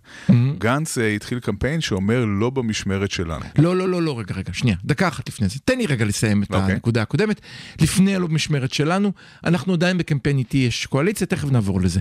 גנץ 0.58 0.98
אה, 0.98 1.13
התחיל 1.13 1.39
קמפיין 1.39 1.82
שאומר 1.82 2.26
לא 2.26 2.50
במשמרת 2.50 3.12
שלנו. 3.12 3.43
לא, 3.58 3.78
לא, 3.78 3.89
לא, 3.89 4.02
לא, 4.02 4.20
רגע, 4.20 4.36
רגע, 4.36 4.54
שנייה, 4.54 4.78
דקה 4.86 5.08
אחת 5.08 5.30
לפני 5.30 5.48
זה. 5.48 5.60
תן 5.65 5.78
לי 5.78 5.86
רגע 5.86 6.06
לסיים 6.06 6.43
את 6.43 6.54
אוקיי. 6.54 6.74
הנקודה 6.74 7.02
הקודמת. 7.02 7.41
לפני 7.82 8.15
הלא 8.15 8.28
במשמרת 8.28 8.74
שלנו, 8.74 9.12
אנחנו 9.43 9.74
עדיין 9.74 9.98
בקמפיין 9.98 10.38
איתי 10.38 10.58
יש 10.58 10.86
קואליציה, 10.86 11.28
תכף 11.28 11.52
נעבור 11.52 11.82
לזה. 11.82 12.00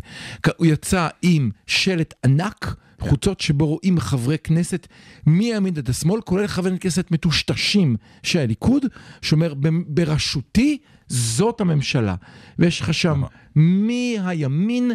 הוא 0.57 0.67
יצא 0.67 1.09
עם 1.23 1.51
שלט 1.97 2.15
ענק, 2.25 2.75
חוצות 3.01 3.41
שבו 3.41 3.67
רואים 3.67 4.01
חברי 4.01 4.39
כנסת 4.39 4.87
מימין 5.27 5.75
עד 5.77 5.91
השמאל, 5.91 6.21
כולל 6.21 6.47
חברי 6.47 6.79
כנסת 6.79 7.11
מטושטשים 7.11 7.97
של 8.23 8.39
הליכוד, 8.39 8.83
שאומר, 9.23 9.55
"ב- 9.55 9.69
בראשותי 9.87 10.79
זאת 11.09 11.61
הממשלה. 11.61 12.15
ויש 12.59 12.81
לך 12.81 12.95
שם 12.95 13.23
מהימין 13.55 14.91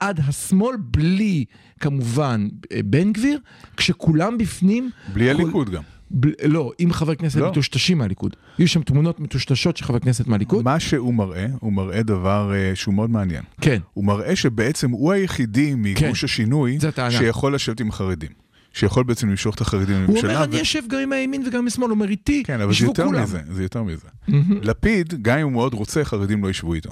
עד 0.00 0.20
השמאל, 0.28 0.76
בלי 0.80 1.44
כמובן 1.80 2.48
בן 2.84 3.12
גביר, 3.12 3.38
כשכולם 3.76 4.38
בפנים... 4.38 4.90
בלי 5.12 5.34
כל- 5.34 5.40
הליכוד 5.42 5.70
גם. 5.70 5.82
ב... 6.10 6.26
לא, 6.44 6.72
עם 6.78 6.92
חברי 6.92 7.16
כנסת 7.16 7.40
לא. 7.40 7.50
מטושטשים 7.50 7.98
מהליכוד. 7.98 8.36
יהיו 8.58 8.68
שם 8.68 8.82
תמונות 8.82 9.20
מטושטשות 9.20 9.76
של 9.76 9.84
חברי 9.84 10.00
כנסת 10.00 10.26
מהליכוד. 10.26 10.64
מה 10.64 10.80
שהוא 10.80 11.14
מראה, 11.14 11.46
הוא 11.60 11.72
מראה 11.72 12.02
דבר 12.02 12.52
אה, 12.54 12.74
שהוא 12.74 12.94
מאוד 12.94 13.10
מעניין. 13.10 13.42
כן. 13.60 13.78
הוא 13.94 14.04
מראה 14.04 14.36
שבעצם 14.36 14.90
הוא 14.90 15.12
היחידי 15.12 15.74
מגוש 15.76 16.20
כן. 16.20 16.24
השינוי. 16.24 16.78
שיכול 17.10 17.54
לשבת 17.54 17.80
עם 17.80 17.88
החרדים. 17.88 18.30
שיכול 18.72 19.04
בעצם 19.04 19.28
למשוך 19.28 19.54
את 19.54 19.60
החרדים 19.60 19.96
הוא 19.96 20.02
לממשלה. 20.04 20.34
אומר, 20.34 20.44
אני 20.44 20.56
ו- 20.56 20.62
אשב 20.62 20.82
גם 20.88 20.98
עם 20.98 21.12
הימין 21.12 21.46
וגם 21.46 21.58
עם 21.58 21.66
השמאל, 21.66 21.88
הוא 21.88 21.94
אומר, 21.94 22.08
איתי, 22.08 22.42
כן, 22.46 22.60
אבל 22.60 22.74
זה 22.74 22.84
יותר 22.84 23.04
כולם. 23.06 23.22
מזה, 23.22 23.40
זה 23.50 23.62
יותר 23.62 23.82
מזה. 23.82 24.08
מהמם. 24.28 24.58
לפיד, 24.62 25.14
גם 25.22 25.38
אם 25.38 25.44
הוא 25.44 25.52
מאוד 25.52 25.74
רוצה, 25.74 26.04
חרדים 26.04 26.44
לא 26.44 26.50
ישבו 26.50 26.74
איתו. 26.74 26.90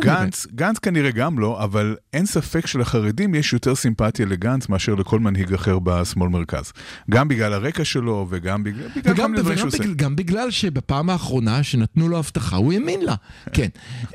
גנץ, 0.00 0.46
גנץ 0.54 0.78
כנראה 0.78 1.10
גם 1.10 1.38
לא, 1.38 1.64
אבל 1.64 1.96
אין 2.12 2.26
ספק 2.26 2.66
שלחרדים 2.66 3.34
יש 3.34 3.52
יותר 3.52 3.74
סימפתיה 3.74 4.26
לגנץ 4.26 4.68
מאשר 4.68 4.94
לכל 4.94 5.20
מנהיג 5.20 5.54
אחר 5.54 5.78
בשמאל 5.78 6.28
מרכז. 6.28 6.72
גם 7.10 7.28
בגלל 7.28 7.52
הרקע 7.52 7.84
שלו 7.84 8.26
וגם 8.30 8.64
בגלל, 8.64 8.88
כל 8.88 9.00
וגם, 9.04 9.30
מיני 9.30 9.42
דברים 9.42 9.44
וגם, 9.44 9.56
שהוא 9.56 9.68
עושה. 9.68 9.78
בגלל, 9.78 9.94
גם 9.94 10.16
בגלל 10.16 10.50
שבפעם 10.50 11.10
האחרונה 11.10 11.62
שנתנו 11.62 12.08
לו 12.08 12.18
הבטחה, 12.18 12.56
הוא 12.56 12.72
האמין 12.72 13.00
לה. 13.00 13.14
כן. 13.52 13.68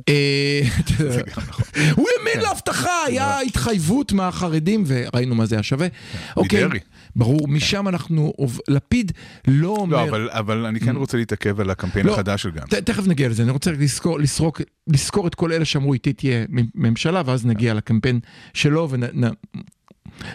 אה, 0.10 0.62
הוא 1.96 2.08
האמין 2.18 2.42
להבטחה, 2.42 3.04
היה 3.08 3.40
התחייבות 3.40 4.12
מהחרדים, 4.12 4.84
וראינו 4.88 5.36
מה 5.36 5.46
זה 5.46 5.56
היה 5.56 5.64
שווה. 5.64 5.88
אוקיי, 6.38 6.66
מדרעי. 6.66 6.80
ברור, 7.18 7.48
משם 7.48 7.88
אנחנו, 7.88 8.34
לפיד 8.68 9.12
לא 9.48 9.68
אומר... 9.68 9.98
לא, 9.98 10.10
אבל, 10.10 10.30
אבל 10.32 10.66
אני 10.66 10.80
כן 10.80 10.96
רוצה 10.96 11.18
להתעכב 11.18 11.60
על 11.60 11.70
הקמפיין 11.70 12.06
לא, 12.06 12.14
החדש 12.14 12.44
של 12.44 12.52
גנץ. 12.52 12.74
ת, 12.74 12.74
תכף 12.74 13.08
נגיע 13.08 13.30
לזה, 13.30 13.44
אני 13.44 13.52
רוצה 13.52 13.72
לזכור, 13.72 14.20
לסרוק, 14.20 14.62
לזכור 14.88 15.28
את 15.28 15.36
כל 15.36 15.54
אלה 15.54 15.66
שאמרו 15.66 15.94
איתי 15.94 16.14
תהיה 16.14 16.46
ממשלה, 16.76 17.22
ואז 17.26 17.46
נגיע 17.46 17.74
לקמפיין 17.74 18.20
שלו 18.54 18.88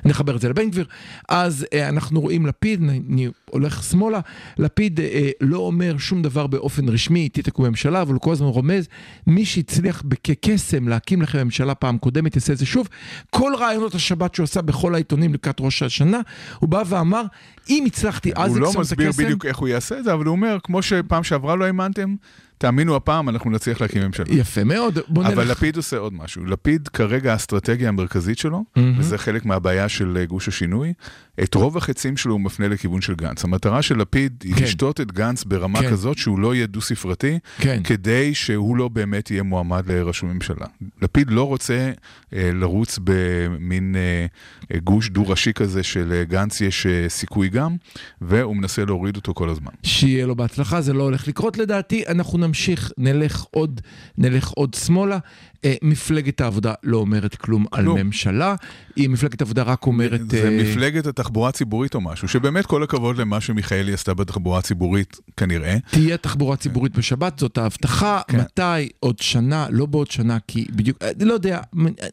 ונחבר 0.05 0.37
את 0.37 0.41
זה 0.41 0.49
לבן 0.49 0.71
גביר. 0.71 0.87
אז 1.29 1.67
אה, 1.73 1.89
אנחנו 1.89 2.21
רואים 2.21 2.47
לפיד, 2.47 2.83
אני 2.83 3.29
הולך 3.51 3.85
שמאלה, 3.85 4.21
לפיד 4.59 5.01
אה, 5.01 5.31
לא 5.41 5.59
אומר 5.59 5.99
שום 5.99 6.23
דבר 6.23 6.47
באופן 6.47 6.89
רשמי, 6.89 7.29
תקום 7.29 7.67
ממשלה, 7.67 8.03
אבל 8.03 8.13
הוא 8.13 8.21
כל 8.21 8.33
הזמן 8.33 8.47
רומז, 8.47 8.89
מי 9.27 9.45
שהצליח 9.45 10.03
כקסם 10.25 10.89
להקים 10.89 11.23
לכם 11.23 11.39
ממשלה 11.45 11.75
פעם 11.75 11.99
קודמת, 11.99 12.37
יעשה 12.37 12.53
את 12.53 12.59
זה 12.59 12.67
שוב. 12.67 12.89
כל 13.31 13.53
רעיונות 13.59 13.95
השבת 13.95 14.35
שהוא 14.35 14.45
עשה 14.45 14.63
בכל 14.63 14.95
העיתונים 14.95 15.35
לקראת 15.35 15.57
ראש 15.61 15.83
השנה, 15.83 16.21
הוא 16.59 16.69
בא 16.69 16.83
ואמר, 16.87 17.23
אם 17.69 17.85
הצלחתי 17.87 18.33
אז 18.35 18.51
הוא 18.51 18.61
לא 18.61 18.67
לקסום 18.67 18.83
את 18.83 18.87
מסביר 18.87 19.09
הקסם, 19.09 19.25
בדיוק 19.25 19.47
איך 19.47 19.57
הוא 19.57 19.69
יעשה 19.69 19.99
את 19.99 20.05
זה, 20.05 20.13
אבל 20.13 20.25
הוא 20.25 20.33
אומר, 20.33 20.59
כמו 20.65 20.83
שפעם 20.83 21.25
שעברה 21.25 21.57
לא 21.57 21.65
האמנתם, 21.65 22.15
תאמינו 22.63 22.97
הפעם, 22.97 23.29
אנחנו 23.29 23.51
נצליח 23.51 23.81
להקים 23.81 24.03
ממשלה. 24.03 24.27
יפה 24.29 24.65
מאוד, 24.65 24.99
בוא 25.09 25.23
נלך. 25.23 25.33
אבל 25.33 25.51
לפיד 25.51 25.77
עושה 25.77 25.97
עוד 25.97 26.13
משהו. 26.13 26.45
לפיד 26.45 26.89
כרגע 26.89 27.33
האסטרטגיה 27.33 27.89
המרכזית 27.89 28.39
שלו, 28.39 28.65
מהמם. 28.77 28.99
וזה 28.99 29.19
חלק 29.19 29.45
מהבעיה 29.45 29.89
של 29.89 30.17
אה, 30.21 30.25
גוש 30.25 30.49
השינוי, 30.49 30.93
את 31.41 31.55
רוב 31.55 31.77
החצים 31.77 32.17
שלו 32.17 32.33
הוא 32.33 32.41
מפנה 32.41 32.69
לכיוון 32.69 33.01
של 33.01 33.15
גנץ. 33.15 33.45
המטרה 33.45 33.83
של 33.83 33.99
לפיד 33.99 34.33
היא 34.45 34.55
כן. 34.55 34.63
לשתות 34.63 35.01
את 35.01 35.13
גנץ 35.13 35.45
ברמה 35.45 35.81
כן. 35.81 35.91
כזאת 35.91 36.19
שהוא 36.19 36.39
לא 36.39 36.55
יהיה 36.55 36.67
דו-ספרתי, 36.67 37.39
כן. 37.59 37.83
כדי 37.85 38.35
שהוא 38.35 38.77
לא 38.77 38.89
באמת 38.89 39.31
יהיה 39.31 39.43
מועמד 39.43 39.91
לראשות 39.91 40.31
ממשלה. 40.31 40.67
לפיד 41.03 41.31
לא 41.31 41.49
רוצה 41.49 41.91
אה, 42.35 42.51
לרוץ 42.55 42.99
במין 43.05 43.97
אה, 43.97 44.27
אה, 44.75 44.81
גוש 44.81 45.09
דו-ראשי 45.09 45.53
כזה 45.53 45.83
של 45.83 46.25
אה, 46.33 46.45
יש 46.61 46.87
אה, 46.87 47.09
סיכוי 47.09 47.49
גם, 47.49 47.77
והוא 48.21 48.57
מנסה 48.57 48.85
להוריד 48.85 49.17
אותו 49.17 49.35
כל 49.35 49.49
הזמן. 49.49 49.73
שיהיה 49.83 50.27
לו 50.27 50.37
בהצלחה, 50.37 50.81
זה 50.81 50.93
לא 50.93 51.03
הולך 51.03 51.29
לקרות 51.29 51.59
לדעתי, 51.59 52.05
אנחנו 52.09 52.39
נמשיך, 52.39 52.93
נלך 52.99 53.45
עוד, 53.51 53.81
נלך 54.19 54.49
עוד 54.49 54.75
שמאלה. 54.75 55.19
אה, 55.65 55.75
מפלגת 55.83 56.41
העבודה 56.41 56.75
לא 56.83 56.97
אומרת 56.97 57.35
כלום. 57.35 57.67
על 57.73 57.85
ממשלה, 57.85 58.55
היא 58.97 59.09
מפלגת 59.09 59.41
העבודה 59.41 59.63
רק 59.63 59.87
אומרת... 59.87 60.31
זה 60.31 60.49
אה, 60.49 60.63
מפלגת 60.63 61.07
התחבורה 61.07 61.49
הציבורית 61.49 61.95
או 61.95 62.01
משהו, 62.01 62.29
שבאמת 62.29 62.67
כל 62.67 62.83
הכבוד 62.83 63.17
למה 63.19 63.41
שמיכאלי 63.41 63.93
עשתה 63.93 64.15
בתחבורה 64.15 64.59
הציבורית, 64.59 65.17
כנראה. 65.37 65.77
תהיה 65.91 66.17
תחבורה 66.17 66.57
ציבורית 66.57 66.97
בשבת, 66.97 67.39
זאת 67.39 67.59
ההבטחה, 67.59 68.21
כן. 68.29 68.39
מתי, 68.41 68.89
עוד 69.01 69.19
שנה, 69.19 69.67
לא 69.71 69.87
בעוד 69.87 70.11
שנה, 70.11 70.39
כי 70.49 70.67
בדיוק, 70.71 70.99
אה, 71.03 71.11
לא 71.21 71.33
יודע. 71.33 71.61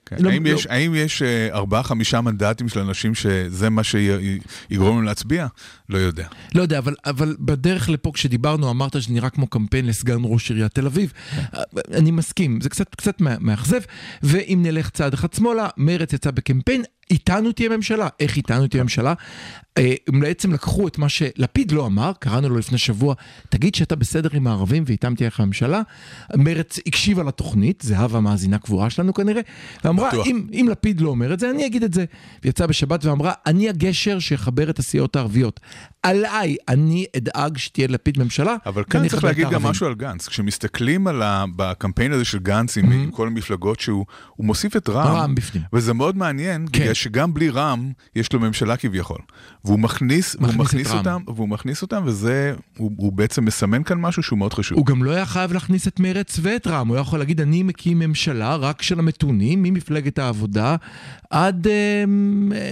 כן. 0.06 0.16
לא- 0.20 0.30
האם, 0.30 0.46
לא- 0.46 0.50
יש, 0.50 0.68
האם 0.70 0.96
יש 0.96 1.22
ארבעה, 1.52 1.84
חמישה 1.84 2.22
מנדטים 2.22 2.70
של 2.70 2.80
אנשים 2.80 3.16
שזה 3.16 3.70
מה 3.70 3.82
שיגרום 3.84 4.96
להם 4.96 5.04
להצביע? 5.04 5.48
לא 5.90 5.98
יודע. 5.98 6.28
לא 6.56 6.62
יודע, 6.62 6.78
אבל, 6.78 6.96
אבל 7.06 7.36
בדרך 7.40 7.90
לפה 7.90 8.12
כשדיברנו 8.14 8.70
אמרת 8.70 9.02
שזה 9.02 9.14
נראה 9.14 9.30
כמו 9.30 9.48
קמפיין 9.48 9.86
לסגן 9.86 10.18
ראש 10.24 10.52
עיריית 10.52 10.74
תל 10.74 10.86
אביב. 10.86 11.14
אני 11.94 12.12
מסכים, 12.12 12.62
זה 12.62 12.70
קצת, 12.70 12.96
קצת 12.96 13.22
מא- 13.22 13.39
מאכזב. 13.40 13.82
ואם 14.24 14.60
נלך 14.62 14.90
צעד 14.90 15.14
אחד 15.14 15.34
שמאלה, 15.34 15.68
מרצ 15.78 16.14
יצא 16.14 16.32
בקמפיין. 16.32 16.84
איתנו 17.10 17.52
תהיה 17.52 17.70
ממשלה. 17.70 18.08
איך 18.20 18.38
איתנו 18.38 18.68
תהיה 18.68 18.84
ממשלה? 18.84 19.14
אה, 19.78 19.94
הם 20.08 20.20
בעצם 20.20 20.54
לקחו 20.54 20.88
את 20.88 20.98
מה 20.98 21.10
שלפיד 21.10 21.72
לא 21.72 21.86
אמר, 21.86 22.12
קראנו 22.20 22.50
לו 22.50 22.58
לפני 22.58 22.78
שבוע, 22.78 23.16
תגיד 23.50 23.76
שאתה 23.76 23.96
בסדר 23.96 24.30
עם 24.34 24.48
הערבים 24.48 24.84
ואיתם 24.88 25.16
תהיה 25.16 25.28
לך 25.28 25.40
ממשלה. 25.40 25.82
מרץ 26.36 26.80
הקשיבה 26.88 27.24
לתוכנית, 27.24 27.82
זהבה 27.86 28.20
מאזינה 28.20 28.58
קבועה 28.58 28.90
שלנו 28.90 29.14
כנראה, 29.14 29.42
ואמרה. 29.84 30.10
אם, 30.26 30.48
אם 30.54 30.68
לפיד 30.72 31.02
לא 31.02 31.10
אומר 31.10 31.34
את 31.34 31.40
זה, 31.40 31.50
אני 31.50 31.66
אגיד 31.66 31.84
את 31.84 31.94
זה. 31.94 32.06
ויצאה 32.44 32.68
בשבת 32.68 33.06
ואמרה, 33.06 33.32
אני 33.46 33.70
הגשר 33.70 34.20
שיחבר 34.20 34.70
את 34.70 34.80
הסיעות 34.80 35.16
הערביות. 35.16 35.60
עליי, 36.04 36.56
אני 36.68 37.06
אדאג 37.18 37.58
שתהיה 37.58 37.88
לפיד 37.88 38.20
ממשלה. 38.20 38.56
אבל 38.66 38.84
כאן 38.84 39.08
צריך 39.08 39.24
להגיד 39.24 39.46
גם 39.46 39.52
הערבים." 39.52 39.72
משהו 39.72 39.88
על 39.88 39.96
גנץ. 39.96 40.28
כשמסתכלים 40.28 41.08
על 41.08 41.22
ה... 41.22 41.46
בקמפיין 41.56 42.12
הזה 42.12 42.26
של 42.26 42.40
גנץ 42.40 42.78
עם, 42.78 42.92
עם 42.92 43.12
כל 43.12 43.28
המפלגות 43.28 43.80
שהוא, 43.80 44.06
הוא 44.36 44.46
מוסיף 44.46 44.78
את 44.78 44.90
רע"מ. 44.90 45.16
רע"מ 45.16 45.36
בפנים. 45.36 45.64
וזה 45.74 45.94
מאוד 45.94 46.18
מעניין, 46.18 46.66
כן. 46.74 46.82
בגלל 46.82 46.94
שגם 47.00 47.34
בלי 47.34 47.50
רע"מ 47.50 47.92
יש 48.16 48.34
לו 48.34 48.40
ממשלה 48.40 48.78
כביכול. 48.78 49.18
והוא 49.66 49.80
מכניס, 49.80 50.36
מכניס 50.36 50.50
והוא 50.50 50.54
את 50.54 50.60
מכניס 50.60 50.88
רע"מ. 50.88 50.98
אותם, 50.98 51.22
והוא 51.36 51.50
מכניס 51.50 51.82
אותם, 51.82 52.04
וזה, 52.06 52.54
הוא, 52.78 52.92
הוא 52.98 53.14
בעצם 53.14 53.46
מסמן 53.46 53.84
כאן 53.84 53.98
משהו 54.02 54.24
שהוא 54.24 54.40
מאוד 54.40 54.54
חשוב. 54.54 54.78
הוא 54.78 54.86
גם 54.86 55.04
לא 55.04 55.12
היה 55.12 55.26
חייב 55.26 55.54
להכניס 55.54 55.88
את 55.88 56.00
מרץ 56.00 56.40
ואת 56.42 56.68
רע"מ, 56.68 56.88
הוא 56.88 56.96
היה 56.96 57.02
יכול 57.02 57.20
להגיד, 57.20 57.42
אני 57.42 57.64
מקים 57.64 58.00
ממשלה 58.00 58.56
רק 58.56 58.82
של 58.82 59.00
המתונים, 59.00 59.64
ממפלגת 59.64 60.20
העבודה 60.20 60.76
עד 61.30 61.68
אה, 61.68 62.04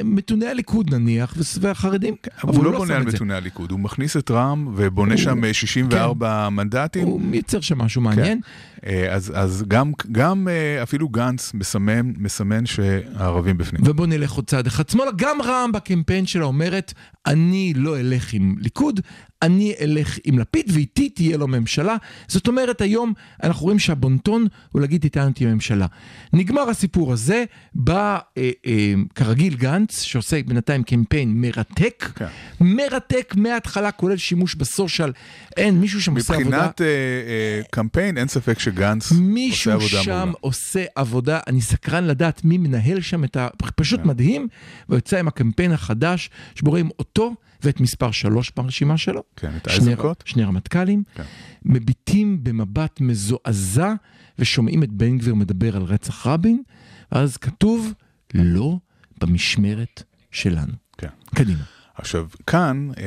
מתוני 0.04 0.48
הליכוד 0.48 0.94
נניח, 0.94 1.34
והחרדים. 1.62 2.16
אבל 2.44 2.56
הוא 2.56 2.64
לא 2.64 2.70
עשה 2.70 2.78
בונה 2.78 2.96
על 2.96 3.02
את 3.02 3.12
זה. 3.12 3.16
מתוני 3.16 3.34
הליכוד, 3.34 3.72
הוא 3.72 3.80
מכניס 3.80 4.18
את 4.18 4.32
רע"מ 4.32 4.68
ובונה 4.76 5.18
שם 5.18 5.44
אה, 5.44 5.54
64 5.54 6.50
מנדטים. 6.50 7.08
הוא 7.08 7.22
מייצר 7.22 7.62
שם 7.62 7.78
משהו 7.78 8.02
מעניין. 8.02 8.38
אה, 8.38 8.77
אז, 9.10 9.32
אז 9.36 9.64
גם, 9.68 9.92
גם 10.12 10.48
אה, 10.48 10.84
אפילו 10.84 11.10
גנץ 11.10 11.54
מסמן, 11.54 12.12
מסמן 12.18 12.66
שהערבים 12.66 13.58
בפנים. 13.58 13.82
ובוא 13.86 14.08
נלך 14.08 14.32
עוד 14.32 14.46
צעד 14.48 14.68
אחד 14.68 14.90
שמאלה, 14.90 15.12
גם 15.16 15.42
רע"מ 15.42 15.72
בקמפיין 15.72 16.26
שלה 16.26 16.46
אומרת, 16.46 16.94
אני 17.26 17.74
לא 17.76 18.00
אלך 18.00 18.34
עם 18.34 18.56
ליכוד, 18.60 19.00
אני 19.42 19.74
אלך 19.82 20.18
עם 20.24 20.40
לפיד 20.40 20.72
ואיתי 20.74 21.10
תהיה 21.10 21.38
לו 21.38 21.48
ממשלה. 21.48 21.96
זאת 22.28 22.48
אומרת, 22.48 22.82
היום 22.82 23.14
אנחנו 23.44 23.64
רואים 23.64 23.80
שהבונטון 23.80 24.48
הוא 24.72 24.82
להגיד 24.82 25.04
איתנו 25.04 25.32
תהיה 25.32 25.54
ממשלה. 25.54 25.86
נגמר 26.34 26.70
הסיפור 26.70 27.14
הזה, 27.14 27.44
בא 27.76 28.18
אה, 28.38 28.52
אה, 28.66 28.94
כרגיל 29.16 29.56
גנץ, 29.56 30.02
שעושה 30.02 30.44
בינתיים 30.48 30.84
קמפיין 30.84 31.42
מרתק, 31.42 32.12
כן. 32.16 32.26
מרתק 32.62 33.34
מההתחלה, 33.38 33.92
כולל 33.92 34.18
שימוש 34.18 34.56
בסושיאל. 34.56 35.12
אין, 35.58 35.80
מישהו 35.80 36.02
שם 36.02 36.16
עושה 36.16 36.34
עבודה. 36.34 36.50
מבחינת 36.50 36.82
אה, 36.82 36.86
אה, 36.88 37.62
קמפיין, 37.72 38.18
אין 38.18 38.28
ספק 38.28 38.60
שגנץ 38.60 39.12
מישהו 39.12 39.74
עושה 39.74 39.86
עבודה 39.86 40.04
שם 40.04 40.12
מעולה. 40.12 40.34
עושה 40.42 40.86
עבודה, 40.96 41.40
אני 41.48 41.62
סקרן 41.62 42.04
לדעת 42.04 42.46
מי 42.46 42.58
מנהל 42.58 43.02
שם 43.02 43.24
את 43.24 43.38
ה... 43.38 43.48
פשוט 43.76 44.00
כן. 44.00 44.08
מדהים, 44.08 44.48
ויוצא 44.90 45.20
עם 45.20 45.28
הקמפיין 45.28 45.72
החדש, 45.72 46.30
שבו 46.56 46.72
רואים 46.72 46.90
אותו 47.00 47.34
ואת 47.64 47.82
מספר 47.82 48.12
שלוש 48.12 48.52
ברשימה 48.56 48.98
שלו. 48.98 49.24
כן, 49.36 49.52
את 49.58 49.68
איזנקוט. 49.68 50.24
שני 50.26 50.44
רמטכ"לים, 50.44 51.04
כן. 51.16 51.24
מביטים 51.66 52.44
במבט 52.44 53.02
מזועזע, 53.02 53.94
ושומעים 54.40 54.84
את 54.84 54.92
בן 54.92 55.18
גביר 55.18 55.36
מדבר 55.36 55.76
על 55.76 55.84
רצח 55.84 56.28
רבין, 56.28 56.64
ואז 57.12 57.38
כתוב, 57.38 57.94
לא 58.34 58.78
במשמרת 59.22 60.04
שלנו. 60.32 60.74
כן. 60.98 61.08
קדימה. 61.36 61.64
עכשיו, 61.98 62.28
כאן 62.48 62.90
אה, 62.98 63.04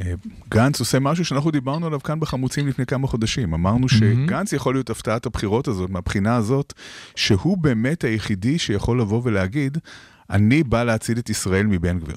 אה, 0.00 0.12
גנץ 0.48 0.80
עושה 0.80 0.98
משהו 1.00 1.24
שאנחנו 1.24 1.50
דיברנו 1.50 1.86
עליו 1.86 2.00
כאן 2.02 2.20
בחמוצים 2.20 2.68
לפני 2.68 2.86
כמה 2.86 3.06
חודשים. 3.06 3.54
אמרנו 3.54 3.88
שגנץ 3.88 4.52
יכול 4.52 4.74
להיות 4.74 4.90
הפתעת 4.90 5.26
הבחירות 5.26 5.68
הזאת, 5.68 5.90
מהבחינה 5.90 6.36
הזאת, 6.36 6.72
שהוא 7.16 7.58
באמת 7.58 8.04
היחידי 8.04 8.58
שיכול 8.58 9.00
לבוא 9.00 9.20
ולהגיד, 9.24 9.78
אני 10.30 10.62
בא 10.62 10.84
להציל 10.84 11.18
את 11.18 11.30
ישראל 11.30 11.66
מבן 11.66 11.98
גביר. 11.98 12.16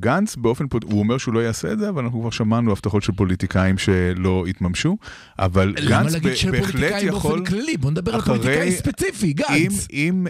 גנץ 0.00 0.36
באופן, 0.36 0.68
פוט- 0.68 0.84
הוא 0.84 0.98
אומר 0.98 1.18
שהוא 1.18 1.34
לא 1.34 1.40
יעשה 1.40 1.72
את 1.72 1.78
זה, 1.78 1.88
אבל 1.88 2.04
אנחנו 2.04 2.20
כבר 2.20 2.30
שמענו 2.30 2.72
הבטחות 2.72 3.02
של 3.02 3.12
פוליטיקאים 3.12 3.78
שלא 3.78 4.44
התממשו, 4.48 4.96
אבל 5.38 5.74
למה 5.78 6.02
גנץ 6.02 6.12
להגיד 6.12 6.32
ב- 6.32 6.34
של 6.34 6.50
בהחלט 6.50 6.72
פוליטיקאים 6.72 7.08
יכול... 7.08 7.38
באופן 7.38 7.44
כללי? 7.54 7.76
בוא 7.76 7.90
נדבר 7.90 8.14
על 8.14 8.20
פוליטיקאי 8.20 8.72
ספציפי, 8.72 9.26
אם, 9.26 9.32
גנץ. 9.32 9.86
אם, 9.92 10.26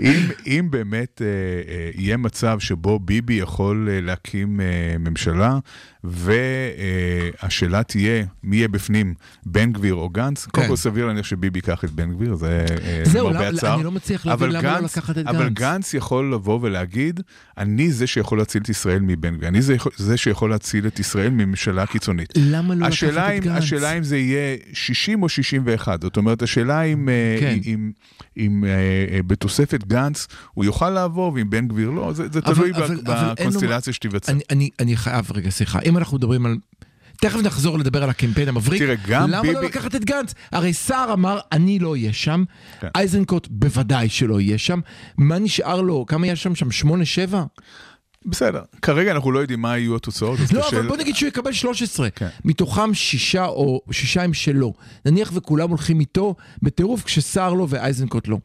אם, 0.00 0.12
אם 0.46 0.66
באמת 0.70 1.22
אה, 1.22 1.26
אה, 1.72 1.90
יהיה 1.94 2.16
מצב 2.16 2.58
שבו 2.60 2.98
ביבי 2.98 3.34
יכול 3.34 3.88
אה, 3.90 4.00
להקים 4.00 4.60
אה, 4.60 4.66
ממשלה, 4.98 5.58
והשאלה 6.04 7.82
תהיה 7.82 8.24
מי 8.42 8.56
יהיה 8.56 8.68
בפנים, 8.68 9.14
בן 9.46 9.72
גביר 9.72 9.94
או 9.94 10.08
גנץ, 10.08 10.46
קודם 10.46 10.62
כן. 10.66 10.70
כל 10.70 10.76
סביר 10.76 11.06
להניח 11.06 11.26
שביבי 11.26 11.58
ייקח 11.58 11.84
את 11.84 11.90
בן 11.90 12.12
גביר, 12.14 12.34
זה 12.34 12.66
אה, 12.84 13.02
למרבה 13.14 13.30
למה- 13.40 13.48
הצער. 13.58 13.74
אני 13.74 13.84
לא 13.84 13.90
מצליח 13.92 14.26
להבין 14.26 14.50
למה 14.50 14.62
לא 14.62 14.80
גנץ- 14.80 14.96
לקחת 14.96 15.18
את 15.18 15.26
אבל 15.26 15.48
גנץ. 15.48 15.58
גנץ 15.58 15.94
יכול 15.94 16.34
לבוא 16.34 16.58
ולהגיד, 16.62 17.20
אני 17.58 17.92
זה 17.92 18.06
שיכול 18.06 18.38
להציל 18.38 18.62
את 18.62 18.68
ישראל 18.68 18.98
מבן 19.02 19.36
גביר, 19.36 19.48
אני 19.48 19.62
זה, 19.62 19.76
זה 19.96 20.16
שיכול 20.16 20.50
להציל 20.50 20.86
את 20.86 21.00
ישראל 21.00 21.30
מממשלה 21.30 21.86
קיצונית. 21.86 22.32
למה 22.36 22.74
לא 22.74 22.86
לקחת 22.86 23.02
את 23.02 23.44
אם, 23.44 23.52
גנץ? 23.52 23.62
השאלה 23.62 23.92
אם 23.98 24.02
זה 24.02 24.16
יהיה 24.18 24.56
60 24.72 25.22
או 25.22 25.28
61, 25.28 26.02
זאת 26.02 26.16
אומרת, 26.16 26.42
השאלה 26.42 26.82
אם, 26.82 27.08
אה, 27.08 27.36
כן. 27.40 27.58
אם, 27.66 27.90
אם 28.36 28.64
אה, 28.64 28.70
אה, 29.14 29.22
בתוספת 29.26 29.84
גנץ 29.84 30.26
הוא 30.54 30.64
יוכל 30.64 30.90
לעבור 30.90 31.32
ואם 31.34 31.50
בן 31.50 31.68
גביר 31.68 31.90
לא, 31.90 32.12
זה, 32.12 32.24
זה 32.32 32.38
אבל- 32.44 32.54
תלוי 32.54 32.72
אבל- 32.72 33.00
בקונסטלציה 33.04 33.92
שתיווצר. 33.92 34.32
אני, 34.32 34.40
אני, 34.50 34.70
אני 34.80 34.96
חייב, 34.96 35.26
רגע, 35.34 35.50
סליחה, 35.50 35.78
אם 35.92 35.98
אנחנו 35.98 36.16
מדברים 36.16 36.46
על... 36.46 36.56
תכף 37.20 37.38
נחזור 37.42 37.78
לדבר 37.78 38.02
על 38.02 38.10
הקמפיין 38.10 38.48
המבריק. 38.48 38.82
תראה, 38.82 38.94
גם 39.08 39.30
למה 39.30 39.42
ביבי- 39.42 39.54
לא 39.54 39.62
לקחת 39.62 39.94
את 39.94 40.04
גנץ? 40.04 40.34
הרי 40.52 40.72
סער 40.72 41.12
אמר, 41.12 41.38
אני 41.52 41.78
לא 41.78 41.90
אהיה 41.92 42.12
שם, 42.12 42.44
כן. 42.80 42.88
איזנקוט 42.96 43.48
בוודאי 43.50 44.08
שלא 44.08 44.40
יהיה 44.40 44.58
שם. 44.58 44.80
מה 45.18 45.38
נשאר 45.38 45.80
לו? 45.80 46.06
כמה 46.06 46.26
יש 46.26 46.42
שם? 46.42 46.54
שם 46.54 46.70
שמונה, 46.70 47.04
שבע? 47.04 47.44
בסדר, 48.26 48.62
כרגע 48.82 49.12
אנחנו 49.12 49.32
לא 49.32 49.38
יודעים 49.38 49.60
מה 49.60 49.78
יהיו 49.78 49.96
התוצאות, 49.96 50.38
לא, 50.52 50.68
אבל 50.68 50.88
בוא 50.88 50.96
נגיד 50.96 51.16
שהוא 51.16 51.28
יקבל 51.28 51.52
13. 51.52 52.10
כן. 52.10 52.28
מתוכם 52.44 52.94
שישה 52.94 53.44
או 53.44 53.80
שישה 53.90 54.22
הם 54.22 54.34
שלו. 54.34 54.72
נניח 55.06 55.30
וכולם 55.34 55.68
הולכים 55.68 56.00
איתו 56.00 56.34
בטירוף 56.62 57.04
כשסער 57.04 57.52
לא 57.52 57.66
ואיזנקוט 57.68 58.28
לא. 58.28 58.38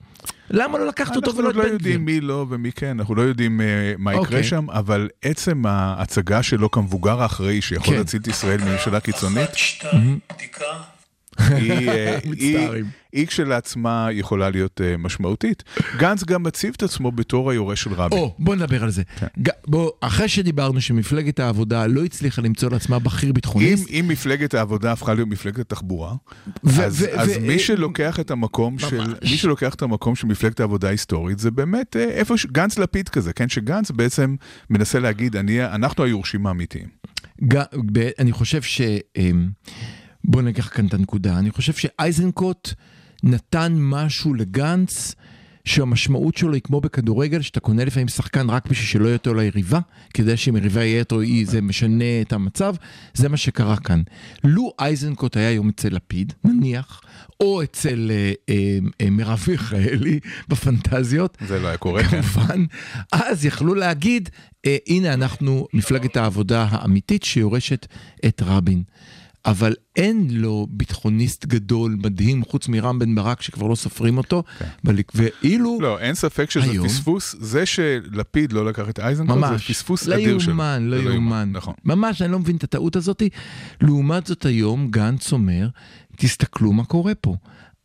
למה 0.50 0.78
לא 0.78 0.88
לקחת 0.88 1.16
אותו 1.16 1.32
אנחנו 1.32 1.40
ולא 1.40 1.50
את 1.50 1.56
לא 1.56 1.62
בן 1.64 1.68
גביר? 1.68 1.74
יודעים 1.74 2.06
מי 2.06 2.22
לא 2.22 2.46
ומי 2.50 2.72
כן, 2.72 3.00
אנחנו 3.00 3.16
לא 3.16 3.22
יודעים 3.22 3.62
אה, 3.62 3.94
מה 3.98 4.12
יקרה 4.12 4.24
אוקיי. 4.26 4.44
שם, 4.44 4.70
אבל 4.70 5.10
עצם 5.22 5.66
ההצגה 5.66 6.44
שלו 6.44 6.72
כמבוגר 6.72 7.22
האחראי 7.22 7.62
שייכול 7.62 7.94
כן. 7.94 7.98
להציל 7.98 8.22
את 8.22 8.28
ישראל 8.28 8.62
מממשלה 8.62 9.00
קיצונית, 9.00 9.50
שתיים, 9.54 10.20
בדיקה. 10.34 10.97
היא, 11.38 11.90
אה, 11.90 12.18
היא. 12.40 12.84
היא 13.14 13.28
כשלעצמה 13.28 14.08
יכולה 14.12 14.50
להיות 14.50 14.82
אה, 14.84 14.98
משמעותית. 14.98 15.64
גנץ 15.98 16.24
גם 16.24 16.44
מציב 16.44 16.74
את 16.78 16.84
עצמו 16.84 17.12
בתור 17.12 17.52
היורש 17.52 17.84
של 17.84 17.94
רבין. 17.94 18.20
או, 18.20 18.36
בוא 18.40 18.56
נדבר 18.56 18.84
על 18.84 18.90
זה. 18.90 19.04
כן. 19.20 19.28
ג- 19.42 19.50
בוא, 19.68 19.92
אחרי 20.02 20.28
שדיברנו 20.28 20.82
שמפלגת 20.82 21.40
העבודה 21.40 21.88
לא 21.88 22.04
הצליחה 22.04 22.42
למצוא 22.42 22.70
לעצמה 22.72 23.00
בכיר 23.00 23.30
אם, 23.30 23.34
ביטחוניסט, 23.34 23.90
אם 23.90 24.06
מפלגת 24.08 24.54
העבודה 24.54 24.92
הפכה 24.92 25.14
להיות 25.14 25.28
מפלגת 25.30 25.60
התחבורה, 25.60 26.14
ו- 26.64 26.84
אז, 26.84 27.02
ו- 27.02 27.20
אז 27.20 27.30
ו- 27.38 27.42
מי 27.42 27.60
שלוקח 27.60 28.20
את 28.20 28.32
המקום 28.32 28.80
של, 28.80 28.98
ממש. 28.98 29.14
מי 29.22 29.38
שלוקח 29.38 29.74
את 29.74 29.82
המקום 29.82 30.16
של 30.16 30.28
מפלגת 30.28 30.60
העבודה 30.60 30.88
ההיסטורית, 30.88 31.40
זה 31.40 31.52
באמת 31.52 31.96
אה, 31.98 32.04
איפה, 32.04 32.38
ש- 32.38 32.46
גנץ 32.46 32.78
לפיד 32.80 33.10
כזה, 33.10 33.34
כן? 33.34 33.50
שגנץ 33.50 33.92
בעצם 33.92 34.36
מנסה 34.70 35.00
להגיד, 35.00 35.36
אני, 35.36 35.66
אנחנו 35.66 36.04
היורשים 36.04 36.48
האמיתיים. 36.48 36.88
ג- 37.44 37.62
ב- 37.92 38.10
אני 38.20 38.32
חושב 38.32 38.62
ש... 38.62 38.82
אמ, 40.28 40.32
בוא 40.32 40.42
ניקח 40.42 40.70
כאן 40.74 40.88
את 40.88 40.94
הנקודה. 40.94 41.40
אני 41.40 41.52
חושב 41.52 41.74
שאייזנקוט 41.74 42.70
נתן 43.24 43.74
משהו 43.78 44.34
לגנץ. 44.34 45.16
שהמשמעות 45.68 46.38
שלו 46.38 46.54
היא 46.54 46.62
כמו 46.62 46.82
בכדורגל, 46.82 47.42
שאתה 47.42 47.60
קונה 47.60 47.86
לפעמים 47.86 48.08
שחקן 48.08 48.50
רק 48.50 48.68
בשביל 48.68 48.88
שלא 48.88 49.06
יהיה 49.06 49.16
אותו 49.16 49.34
ליריבה, 49.34 49.80
כדי 50.14 50.38
שאם 50.38 50.56
יריבה 50.56 50.84
יהיה 50.84 51.02
אותו 51.02 51.20
היא, 51.20 51.48
זה 51.48 51.62
משנה 51.62 52.22
את 52.22 52.34
המצב, 52.34 52.76
זה 53.14 53.30
מה 53.30 53.38
שקרה 53.38 53.78
כאן. 53.78 54.02
לו 54.44 54.74
אייזנקוט 54.80 55.38
היה 55.38 55.50
היום 55.50 55.70
אצל 55.70 55.90
לפיד, 55.96 56.34
נניח, 56.44 57.02
או 57.40 57.64
אצל 57.64 58.12
אה, 58.12 58.32
אה, 58.50 58.78
אה, 59.02 59.10
מרב 59.10 59.46
מיכאלי 59.48 60.20
בפנטזיות, 60.50 61.38
זה 61.48 61.60
לא 61.60 61.68
היה 61.68 61.78
קורה, 61.78 62.04
כן. 62.04 62.22
כמובן, 62.22 62.66
אז 63.12 63.46
יכלו 63.46 63.76
להגיד, 63.76 64.30
אה, 64.66 64.78
הנה 64.88 65.14
אנחנו 65.14 65.68
מפלגת 65.74 66.18
העבודה 66.18 66.68
האמיתית 66.70 67.24
שיורשת 67.24 67.88
את 68.26 68.42
רבין. 68.46 68.84
אבל 69.48 69.74
אין 69.96 70.28
לו 70.32 70.68
ביטחוניסט 70.70 71.46
גדול, 71.46 71.98
מדהים, 72.04 72.44
חוץ 72.44 72.68
מרם 72.68 73.00
בן 73.00 73.16
ברק, 73.16 73.42
שכבר 73.42 73.68
לא 73.68 73.76
סופרים 73.76 74.18
אותו, 74.18 74.44
בליק- 74.84 75.12
ואילו... 75.16 75.78
לא, 75.82 76.00
אין 76.00 76.16
ספק 76.16 76.52
שזה 76.52 76.72
היום- 76.72 76.88
פספוס, 76.88 77.36
זה 77.40 77.66
שלפיד 77.66 78.54
לא 78.54 78.66
לקח 78.66 78.90
את 78.90 79.00
איזנקוט, 79.00 79.36
זה 79.36 79.42
ממש, 79.42 79.72
פספוס 79.72 80.08
לא 80.08 80.16
אדיר 80.16 80.40
שלו. 80.40 80.52
יאומן, 80.52 80.84
לא 80.88 80.98
זה 80.98 81.04
יאומן. 81.04 81.50
נכון. 81.54 81.74
ממש, 81.86 82.22
אני 82.22 82.32
לא 82.32 82.40
מבין 82.40 82.56
את 82.56 82.64
הטעות 82.64 82.96
הזאת. 82.96 83.24
לעומת 83.82 84.28
זאת 84.28 84.46
היום, 84.46 84.88
גנץ 84.92 85.34
אומר, 85.34 85.68
תסתכלו 86.16 86.74
מה 86.74 86.86
קורה 86.86 87.16
פה. 87.16 87.36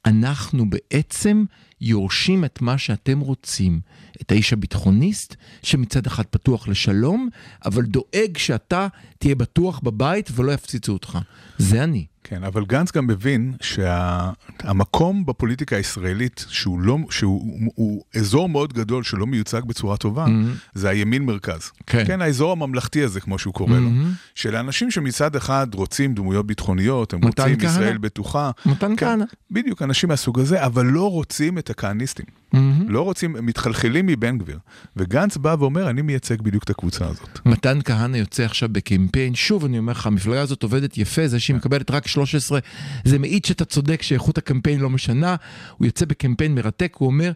אנחנו 0.06 0.70
בעצם 0.70 1.44
יורשים 1.80 2.44
את 2.44 2.60
מה 2.60 2.78
שאתם 2.78 3.20
רוצים. 3.20 3.80
את 4.22 4.32
האיש 4.32 4.52
הביטחוניסט, 4.52 5.36
שמצד 5.62 6.06
אחד 6.06 6.22
פתוח 6.26 6.68
לשלום, 6.68 7.28
אבל 7.64 7.82
דואג 7.82 8.38
שאתה 8.38 8.88
תהיה 9.18 9.34
בטוח 9.34 9.80
בבית 9.80 10.30
ולא 10.34 10.52
יפציצו 10.52 10.92
אותך. 10.92 11.18
זה 11.58 11.84
אני. 11.84 12.06
כן, 12.24 12.44
אבל 12.44 12.64
גנץ 12.64 12.92
גם 12.92 13.06
מבין 13.06 13.52
שהמקום 13.62 15.26
בפוליטיקה 15.26 15.76
הישראלית, 15.76 16.46
שהוא, 16.48 16.80
לא, 16.80 16.98
שהוא 17.10 17.70
הוא, 17.74 18.04
אזור 18.16 18.48
מאוד 18.48 18.72
גדול 18.72 19.02
שלא 19.02 19.26
מיוצג 19.26 19.60
בצורה 19.66 19.96
טובה, 19.96 20.26
Mm-hmm. 20.26 20.68
זה 20.74 20.88
הימין 20.88 21.22
מרכז. 21.26 21.70
כן. 21.86 22.04
כן, 22.06 22.22
האזור 22.22 22.52
הממלכתי 22.52 23.02
הזה, 23.02 23.20
כמו 23.20 23.38
שהוא 23.38 23.54
קורא 23.54 23.78
לו. 23.78 23.88
Mm-hmm. 23.88 24.32
של 24.34 24.56
אנשים 24.56 24.90
שמצד 24.90 25.36
אחד 25.36 25.66
רוצים 25.74 26.14
דמויות 26.14 26.46
ביטחוניות, 26.46 27.12
הם 27.12 27.20
רוצים 27.24 27.56
כהנא. 27.58 27.70
ישראל 27.70 27.98
בטוחה. 27.98 28.50
מתן 28.66 28.96
כן, 28.96 29.06
כהנא. 29.06 29.24
בדיוק, 29.50 29.82
אנשים 29.82 30.08
מהסוג 30.08 30.40
הזה, 30.40 30.66
אבל 30.66 30.86
לא 30.86 31.10
רוצים 31.10 31.58
את 31.58 31.70
הכהניסטים. 31.70 32.26
מהמם. 32.52 32.88
לא 32.88 33.02
רוצים, 33.02 33.36
הם 33.36 33.46
מתחלחלים 33.46 34.06
מבן 34.06 34.38
גביר. 34.38 34.58
וגנץ 34.96 35.36
בא 35.36 35.56
ואומר, 35.58 35.90
אני 35.90 36.02
מייצג 36.02 36.42
בדיוק 36.42 36.64
את 36.64 36.70
הקבוצה 36.70 37.06
הזאת. 37.06 37.38
מתן 37.46 37.78
כהנא 37.84 38.16
יוצא 38.16 38.44
עכשיו 38.44 38.68
בקמפיין, 38.72 39.34
שוב 39.34 39.64
אני 39.64 39.78
אומר 39.78 39.92
לך, 39.92 40.06
המפלגה 40.06 40.40
הזאת 40.40 40.62
עובדת 40.62 40.98
יפה, 40.98 41.28
זה 41.28 41.40
שהיא 41.40 41.56
מקבלת 41.56 41.90
רק 41.90 42.06
13, 42.06 42.58
זה 43.04 43.18
מעיד 43.18 43.44
שאתה 43.44 43.64
צודק 43.64 44.02
שאיכות 44.02 44.38
הקמפיין 44.38 44.80
לא 44.80 44.90
משנה, 44.90 45.36
הוא 45.78 45.86
יוצא 45.86 46.04
בקמפיין 46.04 46.54
מרתק, 46.54 46.94
הוא 46.98 47.06
אומר, 47.06 47.32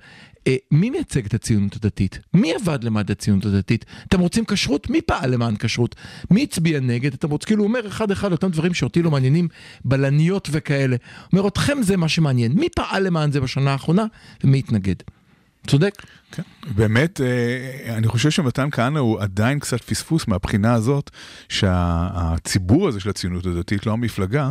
מי 0.71 0.91
מייצג 0.91 1.27
את 1.27 1.35
הציונות 1.35 1.77
הדתית? 1.77 2.19
מי 2.35 2.55
עבד 2.55 2.85
למען 2.85 3.05
הציונות 3.09 3.45
הדתית? 3.45 3.85
אתם 4.09 4.21
רוצים 4.21 4.45
כשרות? 4.45 4.91
מי 4.91 5.03
פעל 5.03 5.31
למען 5.31 5.57
כשרות? 5.57 5.95
מי 6.31 6.43
הצביע 6.43 6.81
נגד? 6.81 7.15
אתם 7.15 7.31
רוצים, 7.31 7.47
כאילו 7.47 7.63
הוא 7.63 7.69
אומר 7.69 7.87
אחד 7.87 8.11
אחד 8.11 8.33
אותם 8.33 8.51
דברים 8.51 8.75
שאותי 8.75 9.03
לא 9.03 9.11
מעניינים, 9.11 9.49
בלניות 9.85 10.49
וכאלה. 10.53 10.97
אומר, 11.33 11.49
אתכם 11.49 11.83
זה 11.83 11.97
מה 11.97 12.09
שמעניין, 12.09 12.53
מי 12.53 12.69
פעל 12.77 13.03
למען 13.03 13.33
זה 13.33 13.41
בשנה 13.41 13.73
האחרונה 13.73 14.05
ומי 14.45 14.59
התנגד? 14.59 14.95
צודק? 15.67 16.03
כן. 16.33 16.43
באמת, 16.75 17.21
אה, 17.21 17.27
אני 17.97 18.09
חושב 18.09 18.31
שמתן 18.31 18.69
כהנא 18.73 18.99
הוא 18.99 19.21
עדיין 19.21 19.59
קצת 19.59 19.81
פספוס 19.83 20.29
מהבחינה 20.29 20.75
הזאת, 20.75 21.11
שהציבור 21.49 22.89
הזה 22.89 23.01
של 23.01 23.11
הציונות 23.11 23.47
הדתית, 23.47 23.87
לא 23.87 23.93
המפלגה, 23.93 24.51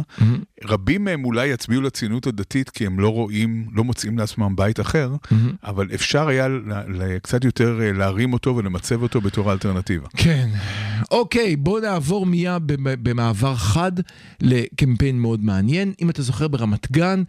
רבים 0.64 1.04
מהם 1.04 1.26
אולי 1.26 1.48
יצביעו 1.48 1.82
לציונות 1.82 2.28
הדתית 2.28 2.70
כי 2.70 2.86
הם 2.86 3.00
לא 3.00 3.10
רואים, 3.10 3.66
לא 3.74 3.84
מוצאים 3.84 4.18
לעצמם 4.18 4.56
בית 4.56 4.80
אחר, 4.80 5.12
אבל 5.64 5.88
אפשר 5.94 6.28
היה 6.28 6.48
קצת 7.24 7.44
יותר 7.46 7.80
אה, 7.82 7.92
להרים 7.94 8.34
אותו 8.34 8.56
ולמצב 8.56 9.02
אותו 9.02 9.22
בתור 9.22 9.50
האלטרנטיבה. 9.50 10.08
כן. 10.18 10.50
אוקיי, 11.12 11.56
בוא 11.56 11.80
נעבור 11.80 12.26
מיד 12.26 12.62
במ- 12.66 13.04
במעבר 13.04 13.56
חד 13.56 13.92
לקמפיין 14.42 15.20
מאוד 15.20 15.44
מעניין. 15.44 15.94
אם 16.02 16.10
אתה 16.10 16.22
זוכר 16.22 16.48
ברמת 16.48 16.92
גן, 16.92 17.24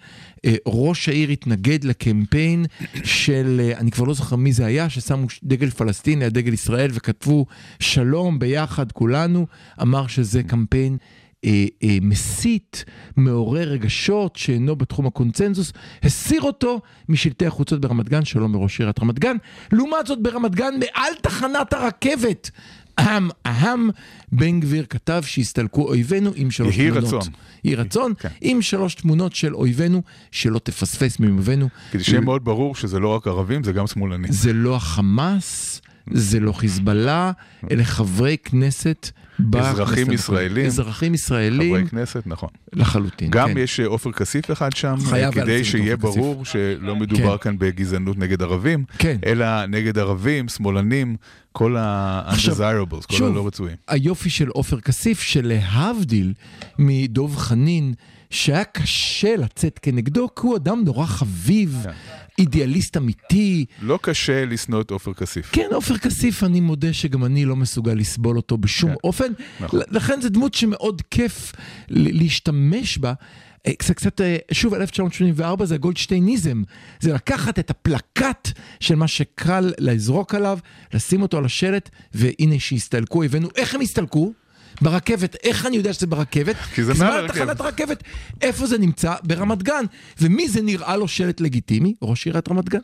אה, 0.45 0.55
ראש 0.67 1.09
העיר 1.09 1.31
התנגד 1.31 1.85
לקמפיין 1.85 2.67
של, 3.05 3.71
אני 3.77 3.91
כבר 3.91 4.05
לא 4.05 4.15
זוכר 4.15 4.36
מי 4.37 4.53
זה 4.53 4.67
היה, 4.67 4.91
ששמו 4.91 5.27
דגל 5.45 5.71
פלסטין 5.71 6.19
ליד 6.19 6.35
דגל 6.35 6.53
ישראל 6.53 6.91
וכתבו 6.95 7.47
שלום 7.81 8.39
ביחד 8.39 8.93
כולנו, 8.93 9.47
אמר 9.83 10.07
שזה 10.07 10.43
קמפיין. 10.43 10.97
אה, 11.45 11.65
אה, 11.83 11.99
מסית, 12.01 12.85
מעורר 13.17 13.69
רגשות 13.69 14.37
שאינו 14.37 14.77
בתחום 14.77 15.07
הקונצנזוס, 15.07 15.73
הסיר 16.03 16.43
אותו 16.43 16.81
משלטי 17.09 17.47
החוצות 17.47 17.81
ברמת 17.81 18.09
גן, 18.09 18.25
שלום 18.25 18.53
מראש 18.53 18.79
עיריית 18.79 18.99
רמת 18.99 19.19
גן. 19.19 19.37
לעומת 19.73 20.07
זאת 20.07 20.23
ברמת 20.23 20.55
גן, 20.55 20.75
מעל 20.79 21.13
תחנת 21.23 21.73
הרכבת, 21.73 22.51
אהם, 22.99 23.29
אהם, 23.47 23.91
בן 24.33 24.61
גביר 24.61 24.87
כתב 24.91 25.23
שהסתלקו 25.27 25.89
אויבינו 25.89 26.31
עם 26.35 26.51
שלוש 26.51 26.77
יהי 26.77 26.91
תמונות. 26.91 27.05
רצון. 27.15 27.33
יהי 27.65 27.75
רצון, 27.75 28.13
כן. 28.19 28.29
עם 28.41 28.63
שלוש 28.63 28.95
תמונות 28.95 29.35
של 29.35 29.55
אויבינו, 29.55 30.03
שלא 30.31 30.59
תפספס 30.59 31.21
מאויבינו. 31.21 31.69
כדי 31.91 32.05
שיהיה 32.05 32.21
מאוד 32.21 32.45
ברור 32.45 32.75
שזה 32.75 32.99
לא 32.99 33.09
רק 33.09 33.27
ערבים, 33.27 33.65
זה 33.65 33.73
גם 33.73 33.87
שמאלנים. 33.87 34.33
זה 34.33 34.53
לא 34.53 34.77
החמאס, 34.77 35.81
זה 36.11 36.41
לא 36.41 36.53
חיזבאללה, 36.53 37.33
אלה 37.71 37.85
חברי 37.85 38.37
כנסת. 38.45 39.11
אזרחים. 39.59 40.13
ישראלים. 40.13 40.67
אזרחים 40.67 41.15
ישראלים 41.15 41.77
חברי 41.77 41.89
כנסת, 41.89 42.23
נכון. 42.27 42.49
לחלוטין. 42.73 43.31
גם 43.31 43.49
כן. 43.49 43.59
יש 43.59 43.81
אה, 43.81 43.87
עופר 43.87 44.11
כסif 44.11 44.53
אחד 44.53 44.77
שם, 44.77 44.97
חייב 45.11 45.35
כדי 45.35 45.65
שיהיה 45.65 45.95
עופר 45.95 46.09
כסיף. 46.09 46.21
ברור 46.21 46.45
שלא 46.45 46.97
מדובר 46.97 47.39
כאן 47.39 47.59
בגזענות 47.59 48.19
נגד 48.19 48.43
ערבים, 48.43 48.85
כן. 48.99 49.17
אלא 49.27 49.67
נגד 49.67 49.99
ערבים, 49.99 50.49
שמאלנים, 50.49 51.17
כל 51.53 51.77
ה-undesirables, 51.77 53.07
כל 53.07 53.25
הלא 53.25 53.47
רצויים. 53.47 53.77
היופי 53.89 54.31
של 54.31 54.49
עופר 54.49 54.81
כסיף, 54.81 55.21
שלהבדיל 55.21 56.33
מדוב 56.79 57.37
חנין, 57.37 57.95
שהיה 58.31 58.65
קשה 58.65 59.37
לצאת 59.37 59.79
כנגדו, 59.83 60.29
כי 60.37 60.47
הוא 60.47 60.57
אדם 60.57 60.83
נורא 60.85 61.07
חביב, 61.07 61.81
כן. 61.83 61.91
אידיאליסט 62.39 62.97
אמיתי. 62.97 63.65
לא 63.83 63.99
קשה 64.03 64.45
לשנוא 64.45 64.81
את 64.81 64.91
עופר 64.91 65.15
כסיף. 65.15 65.51
כן, 65.53 65.69
עופר 65.73 65.99
כסיף, 65.99 66.45
אני 66.45 66.61
מודה 66.61 66.93
שגם 66.93 67.25
אני 67.25 67.45
לא 67.45 67.57
מסוגל 67.57 67.95
לסבול 67.95 68.37
אותו 68.37 68.59
בשום 68.59 68.91
כן. 68.91 68.97
אופן. 69.05 69.33
נכון. 69.61 69.81
לכן 69.91 70.21
זו 70.21 70.29
דמות 70.29 70.55
שמאוד 70.55 71.03
כיף 71.11 71.53
להשתמש 71.89 72.99
בה. 72.99 73.13
אה, 73.67 73.73
קצת, 73.75 73.95
קצת, 73.95 74.21
אה, 74.21 74.37
שוב, 74.53 74.75
1984 74.75 75.65
זה 75.65 75.75
הגולדשטייניזם. 75.75 76.63
זה 77.01 77.13
לקחת 77.13 77.59
את 77.59 77.71
הפלקט 77.71 78.49
של 78.81 78.95
מה 78.95 79.09
שקל 79.09 79.73
לזרוק 79.79 80.35
עליו, 80.35 80.59
לשים 80.95 81.23
אותו 81.23 81.39
על 81.39 81.45
השלט, 81.45 81.91
והנה 82.15 82.59
שהסתלקו, 82.59 83.23
הבאנו, 83.23 83.49
איך 83.57 83.75
הם 83.75 83.81
הסתלקו? 83.81 84.33
ברכבת, 84.81 85.37
איך 85.43 85.67
אני 85.67 85.77
יודע 85.77 85.93
שזה 85.93 86.07
ברכבת? 86.07 86.57
כי 86.57 86.85
זה 86.85 86.93
מעל 86.99 87.13
הרכבת. 87.13 87.37
תחנת 87.37 87.61
הרכבת. 87.61 88.03
איפה 88.43 88.67
זה 88.67 88.79
נמצא? 88.79 89.15
ברמת 89.23 89.63
גן. 89.63 89.85
ומי 90.21 90.49
זה 90.49 90.63
נראה 90.63 90.97
לו 90.97 91.09
שלט 91.09 91.41
לגיטימי? 91.41 91.95
ראש 92.03 92.27
עיריית 92.27 92.49
רמת 92.49 92.69
גן. 92.69 92.79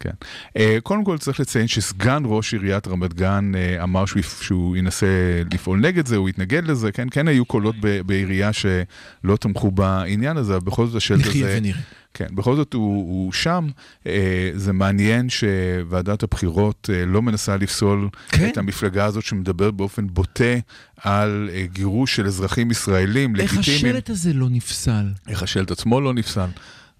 כן. 0.00 0.10
אה, 0.56 0.78
קודם 0.82 1.04
כל 1.04 1.18
צריך 1.18 1.40
לציין 1.40 1.68
שסגן 1.68 2.22
ראש 2.26 2.52
עיריית 2.52 2.88
רמת 2.88 3.14
גן 3.14 3.52
אה, 3.54 3.82
אמר 3.82 4.06
שהוא, 4.06 4.22
שהוא 4.40 4.76
ינסה 4.76 5.06
לפעול 5.52 5.80
נגד 5.80 6.06
זה, 6.06 6.16
הוא 6.16 6.28
יתנגד 6.28 6.66
לזה, 6.66 6.92
כן? 6.92 7.08
כן 7.10 7.28
היו 7.28 7.44
קולות 7.44 7.74
ב- 7.80 8.00
בעירייה 8.00 8.52
שלא 8.52 9.36
תמכו 9.40 9.70
בעניין 9.70 10.36
הזה, 10.36 10.56
אבל 10.56 10.64
בכל 10.64 10.86
זאת 10.86 10.96
השלט 10.96 11.20
הזה... 11.20 11.28
נחיה 11.28 11.46
ונראה. 11.50 11.80
כן, 12.14 12.26
בכל 12.34 12.56
זאת 12.56 12.74
הוא, 12.74 12.96
הוא 12.96 13.32
שם. 13.32 13.68
אה, 14.06 14.50
זה 14.54 14.72
מעניין 14.72 15.28
שוועדת 15.28 16.22
הבחירות 16.22 16.90
אה, 16.92 17.06
לא 17.06 17.22
מנסה 17.22 17.56
לפסול 17.56 18.08
כן. 18.28 18.48
את 18.48 18.58
המפלגה 18.58 19.04
הזאת 19.04 19.24
שמדברת 19.24 19.74
באופן 19.74 20.06
בוטה 20.06 20.54
על 20.96 21.50
אה, 21.52 21.66
גירוש 21.72 22.16
של 22.16 22.26
אזרחים 22.26 22.70
ישראלים 22.70 23.36
איך 23.36 23.54
לגיטימיים. 23.54 23.86
השלט 23.86 24.10
הזה 24.10 24.32
לא 24.32 24.50
נפסל? 24.50 25.06
איך 25.28 25.42
השלט 25.42 25.70
עצמו 25.70 26.00
לא 26.00 26.14
נפסל. 26.14 26.48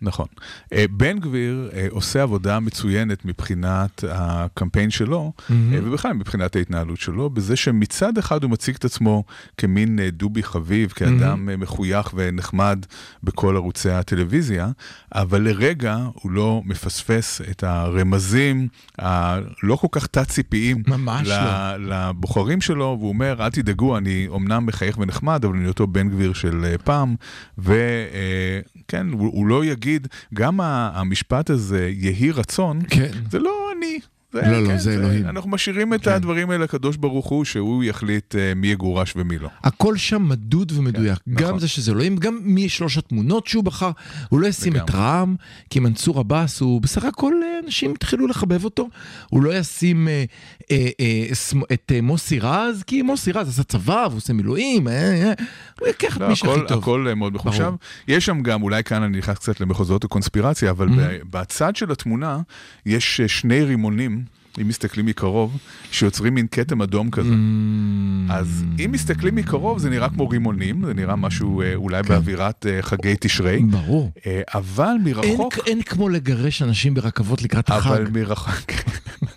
נכון. 0.04 0.26
אה, 0.72 0.84
בן 0.90 1.18
גביר 1.18 1.70
אה, 1.72 1.86
עושה 1.90 2.22
עבודה 2.22 2.60
מצוינת 2.60 3.24
מבחינת 3.24 4.04
הקמפיין 4.08 4.90
שלו, 4.90 5.32
אה, 5.50 5.54
ובכלל 5.84 6.12
מבחינת 6.12 6.56
ההתנהלות 6.56 7.00
שלו, 7.00 7.30
בזה 7.30 7.56
שמצד 7.56 8.18
אחד 8.18 8.42
הוא 8.42 8.50
מציג 8.50 8.74
את 8.74 8.84
עצמו 8.84 9.24
כמין 9.58 9.98
דובי 10.12 10.42
חביב, 10.42 10.90
כאדם 10.90 11.48
אה, 11.48 11.56
מחוייך 11.56 12.10
ונחמד 12.14 12.86
בכל 13.22 13.56
ערוצי 13.56 13.90
הטלוויזיה, 13.90 14.68
אבל 15.14 15.42
לרגע 15.42 15.96
הוא 16.14 16.32
לא 16.32 16.62
מפספס 16.64 17.40
את 17.50 17.64
הרמזים 17.64 18.68
הלא 18.98 19.76
כל 19.76 19.88
כך 19.92 20.06
תת-ציפיים 20.06 20.82
ל- 21.26 21.76
לבוחרים 21.78 22.60
שלו, 22.60 22.96
והוא 22.98 23.08
אומר, 23.08 23.36
אל 23.40 23.50
תדאגו, 23.50 23.96
אני 23.96 24.26
אומנם 24.28 24.66
מחייך 24.66 24.98
ונחמד, 24.98 25.44
אבל 25.44 25.56
אני 25.56 25.68
אותו 25.68 25.86
בן 25.86 26.08
גביר 26.08 26.32
של 26.32 26.74
פעם, 26.84 27.14
וכן, 27.58 29.06
הוא, 29.12 29.30
הוא 29.32 29.46
לא 29.46 29.64
יגיד, 29.64 29.93
גם 30.34 30.60
ה- 30.60 30.90
המשפט 30.94 31.50
הזה, 31.50 31.88
יהי 31.92 32.30
רצון, 32.30 32.78
כן. 32.90 33.10
זה 33.30 33.38
לא 33.38 33.70
אני. 33.76 33.98
זה, 34.34 34.40
לא, 34.50 34.62
לא, 34.62 34.76
זה 34.78 34.94
אלוהים. 34.94 35.26
אנחנו 35.26 35.50
משאירים 35.50 35.94
את 35.94 36.04
כן. 36.04 36.10
הדברים 36.10 36.50
האלה 36.50 36.64
לקדוש 36.64 36.96
ברוך 36.96 37.26
הוא, 37.26 37.44
שהוא 37.44 37.84
יחליט 37.84 38.34
אה, 38.36 38.52
מי 38.56 38.66
יגורש 38.66 39.12
ומי 39.16 39.38
לא. 39.38 39.48
הכל 39.64 39.96
שם 39.96 40.28
מדוד 40.28 40.72
ומדויק. 40.72 41.18
כן, 41.18 41.34
גם 41.34 41.46
נכון. 41.48 41.58
זה 41.58 41.68
שזה 41.68 41.92
אלוהים, 41.92 42.16
גם 42.16 42.38
משלוש 42.44 42.98
התמונות 42.98 43.46
שהוא 43.46 43.64
בחר. 43.64 43.90
הוא 44.28 44.40
לא 44.40 44.46
ישים 44.46 44.76
את. 44.76 44.90
רע"מ, 44.90 45.34
כי 45.70 45.80
מנסור 45.80 46.20
עבאס 46.20 46.60
הוא 46.60 46.80
בסך 46.82 47.04
הכל 47.04 47.32
אה, 47.44 47.58
אנשים 47.66 47.92
התחילו 47.92 48.26
לחבב 48.26 48.64
אותו. 48.64 48.88
הוא 49.30 49.42
לא 49.42 49.54
ישים 49.58 50.08
אה, 50.08 50.24
אה, 50.70 50.88
אה, 51.00 51.26
סמ- 51.32 51.64
את 51.72 51.92
אה, 51.94 52.00
מוסי 52.00 52.38
רז, 52.38 52.82
כי 52.86 53.02
מוסי 53.02 53.32
רז 53.32 53.48
עשה 53.48 53.62
צבא 53.62 54.06
והוא 54.08 54.16
עושה 54.16 54.32
מילואים. 54.32 54.88
אה, 54.88 54.92
אה, 54.92 55.32
הוא 55.80 55.88
ייקח 55.88 56.16
את 56.16 56.20
לא, 56.20 56.28
מי 56.28 56.36
שהכי 56.36 56.60
טוב. 56.68 56.78
הכל 56.82 57.06
אה, 57.08 57.14
מאוד 57.14 57.34
מחושב. 57.34 57.72
יש 58.08 58.26
שם 58.26 58.42
גם, 58.42 58.62
אולי 58.62 58.84
כאן 58.84 59.02
אני 59.02 59.18
נכנס 59.18 59.38
קצת 59.38 59.60
למחוזות 59.60 60.04
הקונספירציה, 60.04 60.70
אבל 60.70 60.88
Mm-hmm. 60.88 61.24
בצד 61.30 61.76
של 61.76 61.92
התמונה 61.92 62.38
יש 62.86 63.20
אה, 63.20 63.28
שני 63.28 63.62
רימונים, 63.64 64.23
אם 64.60 64.68
מסתכלים 64.68 65.06
מקרוב, 65.06 65.58
שיוצרים 65.90 66.34
מין 66.34 66.46
כתם 66.50 66.82
אדום 66.82 67.10
כזה. 67.10 67.30
Mm. 67.30 68.32
אז 68.32 68.64
אם 68.84 68.92
מסתכלים 68.92 69.34
מקרוב 69.34 69.78
זה 69.78 69.90
נראה 69.90 70.08
כמו 70.08 70.28
רימונים, 70.28 70.84
זה 70.86 70.94
נראה 70.94 71.16
משהו 71.16 71.62
אה, 71.62 71.74
אולי 71.74 72.02
כן. 72.02 72.08
באווירת 72.08 72.66
אה, 72.66 72.82
חגי 72.82 73.14
תשרי, 73.20 73.62
ברור. 73.62 74.12
אה, 74.26 74.42
אבל 74.54 74.86
אין, 74.86 75.02
מרחוק... 75.04 75.58
אין 75.66 75.82
כמו 75.82 76.08
לגרש 76.08 76.62
אנשים 76.62 76.94
ברכבות 76.94 77.42
לקראת 77.42 77.70
החג. 77.70 77.90
אבל 77.90 78.06
מרחוק, 78.12 78.70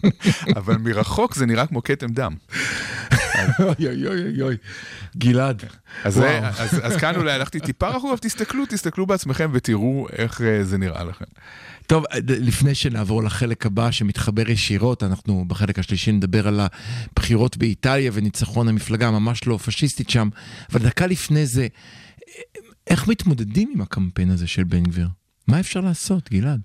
אבל 0.58 0.78
מרחוק 0.78 1.36
זה 1.36 1.46
נראה 1.46 1.66
כמו 1.66 1.84
כתם 1.84 2.08
דם. 2.08 2.34
אוי 3.60 3.88
אוי 3.88 4.08
אוי 4.08 4.24
אוי 4.24 4.42
אוי. 4.42 4.58
גלעד. 5.18 5.64
אז, 6.04 6.96
כאן 7.00 7.16
אולי 7.16 7.32
הלכתי 7.32 7.60
טיפה 7.60 7.90
רחוק, 7.90 8.10
אבל 8.10 8.18
תסתכלו, 8.18 8.66
תסתכלו 8.66 9.06
בעצמכם 9.06 9.50
ותראו 9.54 10.08
איך 10.12 10.42
אה, 10.42 10.64
זה 10.64 10.78
נראה 10.78 11.04
לכם. 11.04 11.26
טוב, 11.88 12.04
לפני 12.28 12.76
שנעבור 12.76 13.24
לחלק 13.24 13.66
הבא 13.66 13.92
שמתחבר 13.92 14.50
ישירות, 14.50 15.04
אנחנו 15.04 15.46
בחלק 15.48 15.80
השלישי 15.80 16.12
נדבר 16.12 16.48
על 16.48 16.62
הבחירות 17.14 17.58
באיטליה 17.58 18.12
וניצחון 18.14 18.68
המפלגה 18.68 19.08
הממש 19.08 19.48
לא 19.48 19.58
פשיסטית 19.58 20.10
שם, 20.10 20.30
אבל 20.72 20.80
דקה 20.80 21.08
לפני 21.08 21.46
זה, 21.46 21.68
איך 22.88 23.08
מתמודדים 23.08 23.72
עם 23.76 23.82
הקמפיין 23.82 24.32
הזה 24.32 24.48
של 24.48 24.64
בן 24.64 24.84
גביר? 24.84 25.08
מה 25.48 25.60
אפשר 25.60 25.82
לעשות, 25.82 26.30
גלעד? 26.32 26.62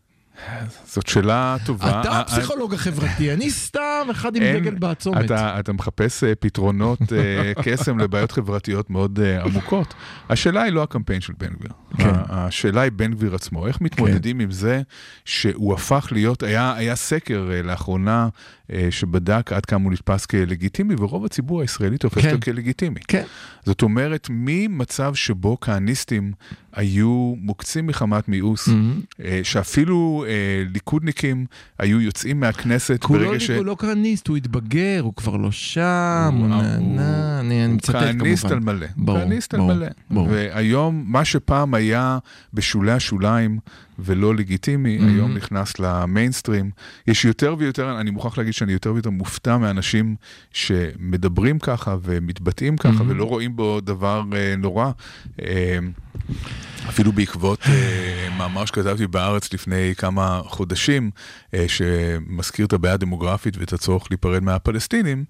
זאת 0.84 1.06
שאלה 1.06 1.56
טובה. 1.66 2.00
אתה 2.00 2.08
אה, 2.08 2.20
הפסיכולוג 2.20 2.74
החברתי, 2.74 3.32
אני 3.32 3.50
סתם 3.50 4.06
אחד 4.10 4.36
עם 4.36 4.42
דגל 4.42 4.74
בעצומת. 4.74 5.24
אתה, 5.24 5.60
אתה 5.60 5.72
מחפש 5.72 6.24
אה, 6.24 6.34
פתרונות 6.34 7.00
אה, 7.12 7.52
קסם 7.64 7.98
לבעיות 7.98 8.32
חברתיות 8.32 8.90
מאוד 8.90 9.20
אה, 9.20 9.42
עמוקות. 9.42 9.94
השאלה 10.28 10.62
היא 10.62 10.72
לא 10.72 10.82
הקמפיין 10.82 11.20
של 11.20 11.32
בן 11.38 11.48
גביר. 11.48 11.72
כן. 11.98 12.12
השאלה 12.28 12.80
היא 12.80 12.92
בן 12.92 13.12
גביר 13.12 13.34
עצמו. 13.34 13.66
איך 13.66 13.80
מתמודדים 13.80 14.40
עם 14.40 14.50
זה 14.50 14.82
שהוא 15.24 15.74
הפך 15.74 16.08
להיות, 16.12 16.42
היה, 16.42 16.74
היה 16.76 16.96
סקר 16.96 17.50
אה, 17.52 17.62
לאחרונה 17.62 18.22
אה, 18.22 18.28
שבדק 18.90 19.52
עד 19.52 19.66
כמה 19.66 19.84
הוא 19.84 19.92
נתפס 19.92 20.26
כלגיטימי, 20.26 20.94
ורוב 20.98 21.24
הציבור 21.24 21.60
הישראלי 21.60 21.98
תופס 21.98 22.22
כן. 22.22 22.28
אותו 22.30 22.40
כלגיטימי. 22.44 23.00
כן. 23.08 23.24
זאת 23.64 23.82
אומרת, 23.82 24.26
ממצב 24.30 25.14
שבו 25.14 25.58
כהניסטים 25.60 26.32
היו 26.72 27.34
מוקצים 27.38 27.86
מחמת 27.86 28.28
מיאוס. 28.28 28.68
אה, 29.24 29.40
שאפילו 29.42 30.24
אה, 30.28 30.32
ליכודניקים 30.74 31.46
היו 31.78 32.00
יוצאים 32.00 32.40
מהכנסת 32.40 33.04
ברגע 33.08 33.40
ש... 33.40 33.50
הוא 33.50 33.64
לא 33.64 33.76
כהניסט, 33.78 34.28
הוא 34.28 34.36
התבגר, 34.36 35.00
הוא 35.02 35.12
כבר 35.16 35.36
לא 35.36 35.50
שם, 35.52 36.34
הוא- 36.38 36.48
נהנה, 36.48 37.40
אני 37.40 37.64
אני 37.64 37.72
מצטט 37.72 37.92
כמובן. 37.96 38.18
כהניסט 38.18 38.44
על 38.44 38.60
מלא. 38.60 38.86
ברור, 38.96 39.18
כהניסט 39.18 39.54
על 39.54 39.60
ברור, 39.60 39.74
מלא. 39.74 39.86
ברור. 40.10 40.28
והיום, 40.30 41.04
מה 41.06 41.24
שפעם 41.24 41.74
היה 41.74 42.18
בשולי 42.54 42.92
השוליים 42.92 43.58
ולא 44.04 44.34
לגיטימי, 44.34 44.98
Mhm. 44.98 45.04
היום 45.04 45.34
נכנס 45.34 45.78
למיינסטרים. 45.78 46.70
יש 47.06 47.24
יותר 47.24 47.54
ויותר, 47.58 48.00
אני 48.00 48.10
מוכרח 48.10 48.38
להגיד 48.38 48.54
שאני 48.54 48.72
יותר 48.72 48.92
ויותר 48.92 49.10
מופתע 49.10 49.56
מאנשים 49.58 50.16
שמדברים 50.52 51.58
ככה 51.58 51.96
ומתבטאים 52.02 52.76
ככה 52.76 52.98
Mhm. 53.00 53.08
ולא 53.08 53.24
רואים 53.24 53.56
בו 53.56 53.80
דבר 53.80 54.22
אה, 54.34 54.54
נורא. 54.58 54.90
אה, 55.42 55.78
אפילו 56.88 57.12
בעקבות 57.12 57.58
אה, 57.68 58.28
מאמר 58.38 58.64
שכתבתי 58.64 59.06
בארץ 59.06 59.52
לפני 59.52 59.94
כמה 59.96 60.40
חודשים, 60.44 61.10
אה, 61.54 61.64
שמזכיר 61.68 62.66
את 62.66 62.72
הבעיה 62.72 62.94
הדמוגרפית 62.94 63.56
ואת 63.56 63.72
הצורך 63.72 64.06
להיפרד 64.10 64.42
מהפלסטינים, 64.42 65.24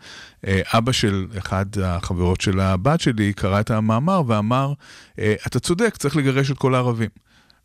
אה, 0.47 0.61
אבא 0.73 0.93
של 0.93 1.27
אחד 1.39 1.67
החברות 1.85 2.41
של 2.41 2.61
הבת 2.61 3.01
שלי 3.01 3.33
קרא 3.33 3.61
את 3.61 3.71
המאמר 3.71 4.23
ואמר, 4.27 4.73
אה, 5.19 5.35
אתה 5.47 5.61
צודק, 5.61 5.97
צריך 5.99 6.17
לגרש 6.17 6.51
את 6.51 6.59
כל 6.59 6.75
הערבים. 6.75 7.09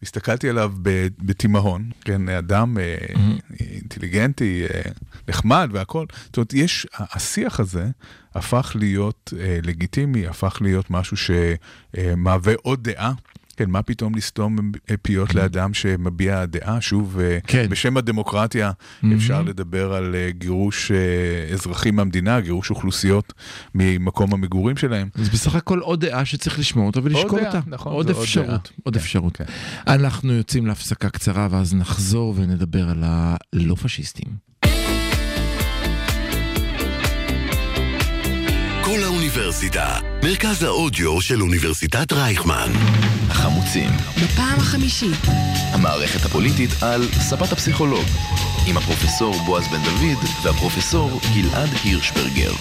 הסתכלתי 0.03 0.49
עליו 0.49 0.73
בתימהון, 1.19 1.89
כן, 2.01 2.29
אדם 2.29 2.77
אה, 2.77 2.95
אינטליגנטי, 3.59 4.65
אה, 4.73 4.81
נחמד 5.27 5.69
והכל. 5.71 6.05
זאת 6.25 6.37
אומרת, 6.37 6.53
יש, 6.53 6.87
השיח 6.93 7.59
הזה 7.59 7.87
הפך 8.35 8.71
להיות 8.79 9.33
אה, 9.39 9.59
לגיטימי, 9.63 10.27
הפך 10.27 10.57
להיות 10.61 10.91
משהו 10.91 11.17
שמהווה 11.17 12.53
עוד 12.61 12.83
דעה. 12.83 13.13
כן, 13.57 13.69
מה 13.69 13.81
פתאום 13.81 14.15
לסתום 14.15 14.71
פיות 15.01 15.35
לאדם 15.35 15.73
שמביע 15.73 16.45
דעה? 16.45 16.81
שוב, 16.81 17.19
אה, 17.19 17.37
כן. 17.47 17.67
בשם 17.69 17.97
הדמוקרטיה 17.97 18.71
אפשר 19.15 19.41
לדבר 19.41 19.93
על 19.93 20.15
אה, 20.15 20.31
גירוש 20.31 20.91
אה, 20.91 21.53
אזרחים 21.53 21.95
מהמדינה, 21.95 22.41
גירוש 22.41 22.69
אוכלוסיות 22.69 23.33
ממקום 23.75 24.33
המגורים 24.33 24.77
שלהם. 24.77 25.09
זה 25.15 25.31
בסך 25.31 25.55
הכל 25.55 25.79
עוד 25.79 26.05
דעה 26.05 26.25
שצריך 26.25 26.59
לשמוע 26.59 26.85
אותה 26.85 26.99
ולשקול 27.03 27.45
אותה. 27.45 27.59
נכון, 27.67 27.93
עוד 27.93 28.09
עוד 28.09 28.17
אפשרות, 28.17 28.47
דעה. 28.47 28.57
עוד 28.83 28.93
כן, 28.93 28.99
אפשרות. 28.99 29.37
כן. 29.37 29.45
אנחנו 29.87 30.33
יוצאים 30.33 30.65
להפסקה 30.65 31.09
קצרה 31.09 31.47
ואז 31.51 31.73
נחזור 31.73 32.33
ונדבר 32.37 32.89
על 32.89 33.03
הלא 33.05 33.75
פשיסטים. 33.75 34.47
האוניברסיטה, 39.37 39.99
מרכז 40.23 40.63
האודיו 40.63 41.21
של 41.21 41.41
אוניברסיטת 41.41 42.13
רייכמן. 42.13 42.69
החמוצים, 43.29 43.89
בפעם 44.23 44.59
החמישית. 44.59 45.17
המערכת 45.73 46.25
הפוליטית 46.25 46.69
על 46.81 47.01
ספת 47.03 47.51
הפסיכולוג, 47.51 48.05
עם 48.69 48.77
הפרופסור 48.77 49.35
בועז 49.45 49.63
בן 49.67 49.83
דוד 49.83 50.23
והפרופסור 50.43 51.09
גלעד 51.35 51.69
הירשברגר. 51.83 52.51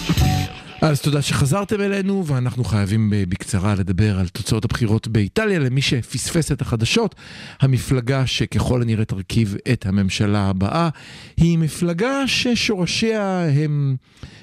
אז 0.83 1.01
תודה 1.01 1.23
שחזרתם 1.23 1.81
אלינו 1.81 2.27
ואנחנו 2.27 2.65
חייבים 2.65 3.11
ב- 3.11 3.25
בקצרה 3.29 3.75
לדבר 3.75 4.19
על 4.19 4.29
תוצאות 4.29 4.65
הבחירות 4.65 5.09
באיטליה 5.09 5.59
למי 5.59 5.83
שפספס 5.83 6.53
את 6.53 6.61
החדשות. 6.61 7.15
המפלגה 7.61 8.27
שככל 8.27 8.83
הנראה 8.83 9.05
תרכיב 9.05 9.57
את 9.73 9.87
הממשלה 9.87 10.49
הבאה 10.49 10.89
היא 11.37 11.59
מפלגה 11.59 12.27
ששורשיה 12.27 13.47
הם, 13.49 13.97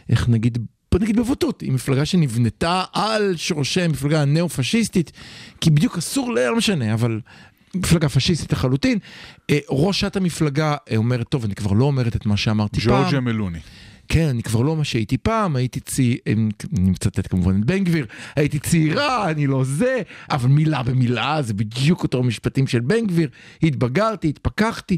איך 0.10 0.30
נגיד, 0.30 0.58
נגיד 1.02 1.18
בבוטות, 1.18 1.62
היא 1.62 1.72
מפלגה 1.72 2.06
שנבנתה 2.06 2.84
על 2.94 3.34
שורשי 3.38 3.82
המפלגה 3.82 4.22
הנאו-פשיסטית, 4.22 5.12
כי 5.62 5.70
בדיוק 5.70 5.98
אסור, 5.98 6.34
לא 6.34 6.56
משנה, 6.56 6.94
אבל 6.94 7.20
מפלגה 7.76 8.10
פשיסטית 8.10 8.54
לחלוטין. 8.54 9.00
אה, 9.50 9.58
ראשת 9.70 10.16
המפלגה 10.16 10.76
אה, 10.92 10.98
אומרת, 10.98 11.30
טוב, 11.30 11.46
אני 11.46 11.56
כבר 11.56 11.72
לא 11.72 11.86
אומרת 11.86 12.16
את 12.16 12.26
מה 12.26 12.38
שאמרתי 12.38 12.82
פעם. 12.82 13.04
ג'ורג'ה 13.04 13.20
מלוני. 13.20 13.60
כן, 14.08 14.28
אני 14.28 14.44
כבר 14.44 14.62
לא 14.62 14.76
מה 14.76 14.84
שהייתי 14.84 15.18
פעם, 15.18 15.56
הייתי 15.56 15.80
צעיר, 15.80 16.18
אני 16.28 16.90
מצטט 16.90 17.28
כמובן 17.30 17.60
את 17.60 17.66
בן 17.66 17.84
גביר, 17.84 18.06
הייתי 18.36 18.60
צעירה, 18.60 19.32
אני 19.32 19.48
לא 19.48 19.64
זה, 19.64 20.02
אבל 20.32 20.50
מילה 20.50 20.84
במילה, 20.84 21.42
זה 21.42 21.54
בדיוק 21.54 22.04
אותו 22.04 22.24
משפטים 22.24 22.68
של 22.68 22.80
בן 22.80 23.08
גביר, 23.08 23.30
התבגרתי, 23.64 24.30
התפכחתי, 24.30 24.98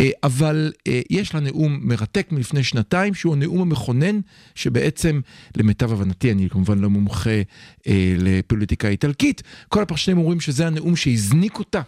אה, 0.00 0.10
אבל 0.22 0.72
אה, 0.88 1.00
יש 1.10 1.34
לה 1.34 1.40
נאום 1.40 1.78
מרתק 1.82 2.28
מלפני 2.32 2.62
שנתיים, 2.62 3.14
שהוא 3.14 3.32
הנאום 3.32 3.60
המכונן, 3.60 4.20
שבעצם, 4.54 5.20
למיטב 5.56 5.92
הבנתי, 5.92 6.32
אני 6.32 6.48
כמובן 6.50 6.78
לא 6.78 6.90
מומחה 6.90 7.30
אה, 7.86 8.14
לפוליטיקה 8.18 8.88
איטלקית, 8.88 9.42
כל 9.68 9.82
הפרשנים 9.82 10.18
אומרים 10.18 10.40
שזה 10.40 10.66
הנאום 10.66 10.96
שהזניק 10.96 11.58
אותה. 11.58 11.82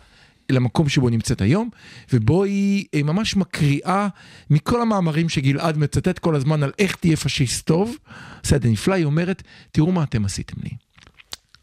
למקום 0.51 0.89
שבו 0.89 1.11
נמצאת 1.11 1.41
היום, 1.41 1.69
ובו 2.13 2.45
היא 2.45 2.85
אה, 2.95 3.03
ממש 3.03 3.37
מקריאה 3.37 4.09
מכל 4.51 4.83
המאמרים 4.83 5.29
שגלעד 5.29 5.79
מצטט 5.79 6.19
כל 6.19 6.37
הזמן 6.37 6.63
על 6.63 6.73
איך 6.79 6.97
תהיה 6.97 7.17
פשיסט 7.17 7.67
טוב, 7.67 7.97
בסדר 8.43 8.69
נפלא, 8.69 8.95
היא 8.95 9.05
אומרת, 9.05 9.43
תראו 9.73 9.93
מה 9.93 10.03
אתם 10.03 10.25
עשיתם 10.25 10.57
לי. 10.63 10.71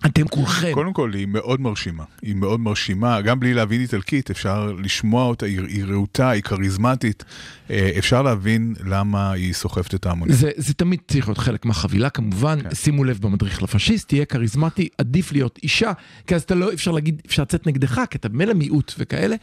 אתם 0.05 0.27
כולכם. 0.27 0.71
קודם 0.73 0.93
כל, 0.93 1.13
היא 1.13 1.27
מאוד 1.27 1.61
מרשימה. 1.61 2.03
היא 2.21 2.35
מאוד 2.35 2.59
מרשימה, 2.59 3.21
גם 3.21 3.39
בלי 3.39 3.53
להבין 3.53 3.81
איטלקית, 3.81 4.29
אפשר 4.31 4.73
לשמוע 4.83 5.25
אותה, 5.25 5.45
היא, 5.45 5.59
היא 5.67 5.83
רהוטה, 5.83 6.29
היא 6.29 6.43
כריזמטית. 6.43 7.23
אה, 7.69 7.91
אפשר 7.97 8.21
להבין 8.21 8.75
למה 8.85 9.31
היא 9.31 9.53
סוחפת 9.53 9.95
את 9.95 10.05
ההמונים. 10.05 10.35
זה, 10.35 10.51
זה 10.57 10.73
תמיד 10.73 10.99
צריך 11.07 11.27
להיות 11.27 11.37
חלק 11.37 11.65
מהחבילה 11.65 12.09
כמובן, 12.09 12.59
כן. 12.61 12.75
שימו 12.75 13.03
לב 13.03 13.19
במדריך 13.21 13.63
לפשיסט, 13.63 14.07
תהיה 14.07 14.25
כריזמטי, 14.25 14.89
עדיף 14.97 15.31
להיות 15.31 15.59
אישה, 15.63 15.91
כי 16.27 16.35
אז 16.35 16.41
אתה 16.41 16.55
לא, 16.55 16.73
אפשר 16.73 16.91
להגיד, 16.91 17.21
אפשר 17.25 17.41
לצאת 17.41 17.67
נגדך, 17.67 18.01
כי 18.09 18.17
אתה 18.17 18.29
מילא 18.29 18.53
מיעוט 18.53 18.93
וכאלה, 18.97 19.35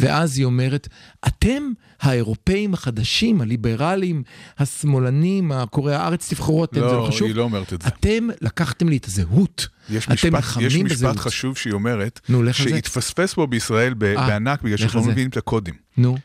ואז 0.00 0.38
היא 0.38 0.44
אומרת, 0.44 0.88
אתם 1.26 1.62
האירופאים 2.00 2.74
החדשים, 2.74 3.40
הליברלים, 3.40 4.22
השמאלנים, 4.58 5.52
הקוראי 5.52 5.94
הארץ, 5.94 6.32
תבחרו 6.32 6.64
אתם, 6.64 6.80
זה 6.80 6.86
לא 6.86 7.02
לא, 7.02 7.08
חשוב. 7.08 7.26
היא 7.26 7.36
לא 7.36 7.42
אומרת 7.42 7.72
את 7.72 7.82
זה. 7.82 7.88
אתם 7.88 8.28
לקחתם 8.40 8.88
לי 8.88 8.96
את 8.96 9.04
הזהות. 9.04 9.68
יש 9.98 10.04
אתם 10.04 10.36
משפט, 10.36 10.62
יש 10.62 10.76
משפט. 10.76 11.16
חשוב 11.16 11.56
שהיא 11.56 11.72
אומרת, 11.72 12.20
נו. 12.28 12.52
שהתפספס 12.52 13.34
פה 13.34 13.46
בישראל 13.46 13.94
אה, 14.02 14.26
בענק, 14.26 14.62
בגלל 14.62 14.76
שאנחנו 14.76 15.00
לא. 15.00 15.06
מבינים 15.06 15.28
את 15.28 15.36
הקודים. 15.36 15.74
נו. 15.96 16.16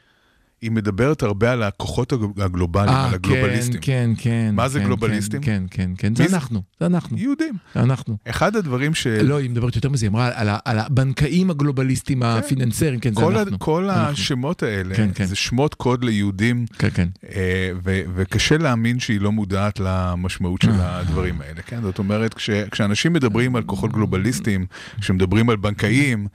היא 0.63 0.71
מדברת 0.71 1.23
הרבה 1.23 1.51
על 1.51 1.63
הכוחות 1.63 2.13
הגל- 2.13 2.43
הגלובליים, 2.43 2.89
אה, 2.89 3.07
על 3.07 3.13
הגלובליסטים. 3.13 3.79
כן, 3.81 4.11
כן, 4.17 4.29
כן. 4.49 4.55
מה 4.55 4.67
זה 4.69 4.79
כן, 4.79 4.85
גלובליסטים? 4.85 5.41
כן, 5.41 5.63
כן, 5.71 5.91
כן, 5.97 6.15
זה 6.15 6.23
מי 6.23 6.29
זה? 6.29 6.35
אנחנו, 6.35 6.61
זה 6.79 6.85
אנחנו, 6.85 7.17
יהודים. 7.17 7.53
אנחנו. 7.75 8.17
אחד 8.29 8.55
הדברים 8.55 8.93
ש... 8.93 9.07
לא, 9.07 9.39
היא 9.39 9.49
מדברת 9.49 9.75
יותר 9.75 9.89
מזה, 9.89 10.05
היא 10.05 10.09
אמרה 10.09 10.29
על 10.33 10.49
על 10.65 10.79
הבנקאים 10.79 11.49
הגלובליסטים 11.49 12.23
הפיננסרים, 12.23 12.99
כן, 12.99 13.13
זה 13.13 13.27
אנחנו. 13.27 13.59
כל 13.59 13.89
אנחנו. 13.89 14.11
השמות 14.11 14.63
האלה, 14.63 14.95
כן, 14.95 15.09
כן. 15.15 15.25
זה 15.25 15.35
שמות 15.35 15.73
קוד 15.73 16.03
ליהודים, 16.03 16.65
כן, 16.79 16.89
כן. 16.93 17.07
אה, 17.35 17.71
ו- 17.83 18.01
וקשה 18.15 18.57
להאמין 18.57 18.99
שהיא 18.99 19.21
לא 19.21 19.31
מודעת 19.31 19.79
למשמעות 19.79 20.61
של 20.61 20.71
הדברים 20.79 21.41
האלה, 21.41 21.61
כן? 21.61 21.81
זאת 21.81 21.99
אומרת, 21.99 22.33
כש- 22.33 22.49
כשאנשים 22.71 23.13
מדברים 23.13 23.55
על 23.55 23.63
כוחות 23.63 23.91
גלובליסטים, 23.91 24.65
כשמדברים 25.01 25.49
על 25.49 25.55
בנקאים, 25.55 26.19
אה, 26.23 26.27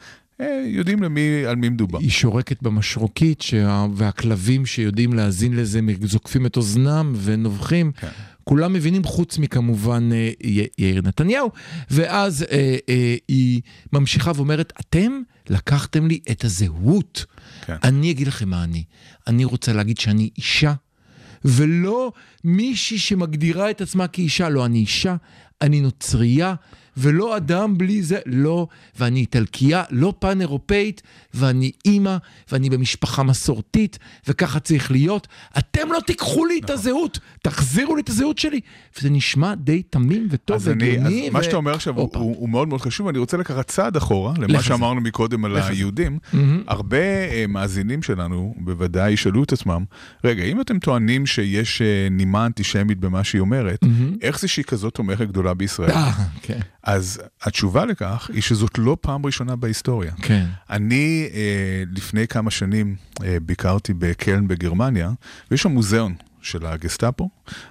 יודעים 0.67 1.03
למי, 1.03 1.45
על 1.47 1.57
מי 1.57 1.69
מדובר. 1.69 1.99
היא 1.99 2.11
שורקת 2.11 2.63
במשרוקית, 2.63 3.41
שה... 3.43 3.87
והכלבים 3.95 4.67
שיודעים 4.67 5.13
להאזין 5.13 5.57
לזה 5.57 5.81
זוקפים 6.05 6.47
את 6.47 6.57
אוזנם 6.57 7.13
ונובחים. 7.17 7.93
כן. 7.93 8.09
כולם 8.45 8.73
מבינים 8.73 9.05
חוץ 9.05 9.39
מכמובן 9.39 10.09
אה, 10.13 10.31
י- 10.45 10.67
יאיר 10.79 11.03
נתניהו, 11.03 11.51
ואז 11.91 12.43
אה, 12.51 12.77
אה, 12.89 13.17
היא 13.29 13.61
ממשיכה 13.93 14.33
ואומרת, 14.37 14.73
אתם 14.81 15.13
לקחתם 15.51 16.07
לי 16.07 16.21
את 16.31 16.45
הזהות. 16.45 17.25
כן. 17.67 17.77
אני 17.85 18.11
אגיד 18.11 18.27
לכם 18.27 18.49
מה 18.49 18.65
אני. 18.65 18.85
אני 19.27 19.45
רוצה 19.45 19.73
להגיד 19.73 19.99
שאני 19.99 20.31
אישה, 20.39 20.75
ולא 21.45 22.13
מישהי 22.45 22.99
שמגדירה 22.99 23.71
את 23.71 23.81
עצמה 23.81 24.07
כאישה. 24.07 24.49
לא, 24.49 24.67
אני 24.67 24.79
אישה, 24.79 25.17
אני 25.63 25.81
נוצרייה 25.81 26.55
ולא 26.99 27.37
אדם 27.37 27.79
בלי 27.79 28.03
זה, 28.03 28.19
לא, 28.27 28.67
ואני 28.99 29.21
איטלקייה, 29.21 29.83
לא 29.91 30.15
פן 30.19 30.41
אירופאית, 30.41 31.03
ואני 31.35 31.71
אימא, 31.85 32.17
ואני 32.53 32.71
במשפחה 32.71 33.23
מסורתית, 33.23 33.99
וככה 34.29 34.61
צריך 34.61 34.91
להיות. 34.91 35.29
אתם 35.59 35.93
לא 35.93 35.99
תיקחו 36.07 36.47
לי 36.47 36.61
את 36.65 36.71
הזהות, 36.71 37.19
תחזירו 37.43 37.97
לי 37.97 38.03
את 38.03 38.09
הזהות 38.09 38.39
שלי. 38.39 38.61
וזה 38.99 39.11
נשמע 39.11 39.55
די 39.55 39.83
תמים 39.83 40.29
וטוב 40.31 40.69
אני, 40.69 40.91
אז 40.91 41.05
והגיוני. 41.05 41.31
מה 41.31 41.43
שאתה 41.43 41.57
אומר 41.57 41.75
עכשיו 41.75 41.97
הוא. 41.97 42.11
הוא, 42.15 42.37
הוא 42.39 42.49
מאוד 42.49 42.69
מאוד 42.69 42.81
חשוב, 42.81 43.09
אני 43.09 43.19
רוצה 43.19 43.37
לקחת 43.37 43.69
צעד 43.69 43.97
אחורה 43.97 44.35
למה. 44.39 44.63
שאמרנו 44.63 45.01
מקודם 45.01 45.45
על. 45.45 45.59
היהודים. 45.69 46.19
הרבה 46.67 46.97
אה, 46.97 47.45
מאזינים 47.49 48.03
שלנו 48.03 48.55
בוודאי 48.57 49.13
ישאלו 49.13 49.45
את 49.45 49.53
עצמם, 49.53 49.85
רגע, 50.25 50.45
אם 50.45 50.61
אתם 50.61 50.79
טוענים 50.79 51.27
שיש 51.27 51.83
אה, 51.83 52.09
נימה 52.11 52.47
אנטישמית 52.47 52.99
במה 52.99 53.25
שהיא 53.25 53.41
אומרת. 53.41 53.81
איך 54.23 54.41
זה 54.41 54.49
שהיא 54.49 54.65
כזאת 54.65 54.95
תומכת 54.95 55.29
גדולה 55.29 55.55
בישראל? 55.55 55.91
אה, 56.89 56.95
אז 56.95 57.21
התשובה 57.43 57.85
לכך 57.85 58.31
היא 58.33 58.43
שזאת 58.43 58.79
לא 58.79 58.97
פעם 59.01 59.27
ראשונה 59.27 59.57
בהיסטוריה. 59.57 60.13
כן. 60.23 60.47
אני 60.71 61.29
אה, 61.35 61.83
לפני 61.97 62.29
כמה 62.29 62.51
שנים 62.51 62.97
אה, 63.25 63.37
ביקרתי 63.43 63.95
בקלן 63.95 64.49
בגרמניה, 64.49 65.11
ויש 65.51 65.63
שם 65.63 65.71
מוזיאון 65.71 66.15
של 66.43 66.67
הגסטאפו, 66.67 67.31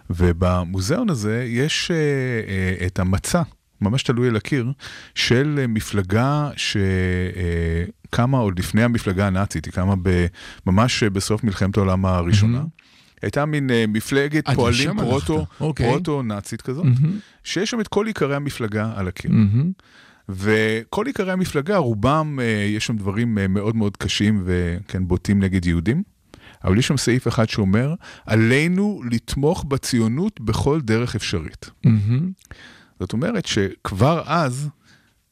ובמוזיאון 0.10 1.10
הזה 1.10 1.46
יש 1.48 1.92
אה, 1.92 1.96
אה, 1.98 2.88
את 2.88 3.00
המצע, 3.00 3.42
ממש 3.82 4.04
תלוי 4.04 4.28
על 4.28 4.36
הקיר, 4.36 4.72
של 5.16 5.60
אה, 5.62 5.68
מפלגה 5.68 6.50
שקמה 6.56 8.38
עוד 8.38 8.60
לפני 8.60 8.84
המפלגה 8.84 9.28
הנאצית, 9.28 9.66
היא 9.66 9.74
קמה 9.74 9.96
ב, 10.02 10.26
ממש 10.66 11.04
אה, 11.04 11.10
בסוף 11.10 11.44
מלחמת 11.44 11.78
העולם 11.78 12.06
הראשונה. 12.06 12.58
מהמם. 12.58 12.77
הייתה 13.22 13.46
מין 13.46 13.70
אה, 13.72 13.86
מפלגת 13.88 14.50
פועלים 14.50 14.90
הלכת. 14.90 15.10
פרוטו, 15.10 15.46
אוקיי. 15.60 15.90
פרוטו-נאצית 15.90 16.62
כזאת, 16.62 16.86
מהמם. 16.86 17.20
שיש 17.44 17.72
שם 17.72 17.80
את 17.82 17.88
כל 17.88 18.08
עיקרי 18.08 18.36
המפלגה 18.36 18.92
על 18.96 19.08
הקיר. 19.08 19.32
מהמם. 19.32 19.72
וכל 20.30 21.06
עיקרי 21.06 21.32
המפלגה, 21.32 21.78
רובם, 21.78 22.40
אה, 22.42 22.46
יש 22.46 22.86
שם 22.86 22.98
דברים 22.98 23.38
אה, 23.38 23.48
מאוד 23.48 23.76
מאוד 23.76 23.98
קשים 23.98 24.44
וכן 24.46 25.08
בוטים 25.08 25.44
נגד 25.44 25.66
יהודים. 25.66 26.04
אבל 26.64 26.78
יש 26.78 26.88
שם 26.88 26.98
סעיף 26.98 27.28
אחד 27.28 27.50
שאומר, 27.50 27.94
עלינו 28.26 29.02
לתמוך 29.12 29.64
בציונות 29.68 30.42
בכל 30.42 30.82
דרך 30.82 31.16
אפשרית. 31.16 31.70
מהמם. 31.86 32.32
זאת 33.00 33.14
אומרת 33.14 33.46
שכבר 33.46 34.22
אז 34.26 34.70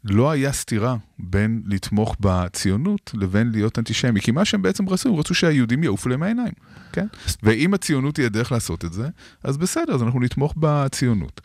לא 0.04 0.32
היה 0.32 0.52
סתירה 0.52 0.96
בין 1.20 1.62
לתמוך 1.66 2.16
בציונות 2.20 3.12
לבין 3.14 3.52
להיות 3.52 3.80
אנטישמי. 3.80 4.22
כי 4.22 4.32
מה 4.32 4.46
שהם 4.46 4.62
בעצם 4.62 4.90
רצו, 4.90 5.10
הם 5.10 5.16
רצו 5.16 5.34
שהיהודים 5.34 5.84
יעופו 5.84 6.10
להם 6.10 6.20
מהעיניים, 6.20 6.54
כן? 6.92 7.08
ואם 7.44 7.74
הציונות 7.74 8.18
היא 8.18 8.26
הדרך 8.26 8.52
לעשות 8.52 8.86
את 8.86 8.94
זה, 8.94 9.08
אז 9.44 9.58
בסדר, 9.58 9.94
אז 9.94 10.04
אנחנו 10.04 10.20
נתמוך 10.20 10.54
בציונות. 10.58 11.42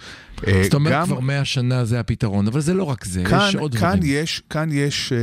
אה, 0.47 0.61
זאת 0.65 0.75
אומרת, 0.75 0.93
גם- 0.95 1.07
כבר 1.07 1.21
מאה 1.21 1.45
שנה 1.45 1.85
זה 1.85 2.01
הפתרון, 2.01 2.47
אבל 2.47 2.61
זה 2.61 2.75
לא 2.75 2.85
רק 2.85 3.05
זה, 3.05 3.25
כאן, 3.25 3.49
יש 3.49 3.55
עוד 3.57 3.75
כאן 3.75 3.97
דברים. 3.97 4.13
יש, 4.23 4.43
כאן 4.51 4.69
יש 4.73 5.13
אה, 5.13 5.19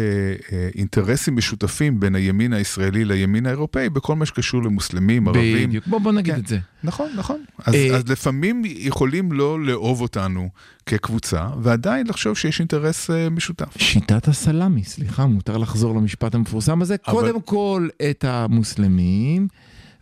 אה, 0.58 0.70
אינטרסים 0.76 1.36
משותפים 1.36 2.00
בין 2.00 2.16
הימין 2.16 2.54
הישראלי 2.54 3.06
לימין 3.06 3.46
האירופאי 3.46 3.90
בכל 3.90 4.16
מה 4.16 4.26
שקשור 4.26 4.64
למוסלמים, 4.64 5.28
ערבים. 5.28 5.70
בדיוק, 5.70 5.88
בוא 5.88 6.00
בוא 6.00 6.12
נגיד 6.12 6.34
כן. 6.34 6.40
את 6.40 6.48
זה. 6.48 6.60
נכון, 6.84 7.10
נכון. 7.16 7.44
אז, 7.66 7.74
אה, 7.76 7.96
אז 7.96 8.08
לפעמים 8.10 8.62
יכולים 8.66 9.32
לא 9.32 9.64
לאהוב 9.64 10.02
אותנו 10.02 10.50
כקבוצה, 10.86 11.48
ועדיין 11.62 12.08
לחשוב 12.08 12.38
שיש 12.38 12.60
אינטרס 12.60 13.10
אה, 13.10 13.30
משותף. 13.30 13.78
שיטת 13.78 14.28
הסלאמי, 14.42 14.84
סליחה, 14.84 15.26
מותר 15.26 15.58
לחזור 15.58 15.96
למשפט 15.96 16.36
המפורסם 16.36 16.82
הזה. 16.82 16.96
אבל- 17.08 17.14
קודם 17.16 17.42
כל 17.42 17.88
את 18.10 18.24
המוסלמים, 18.24 19.48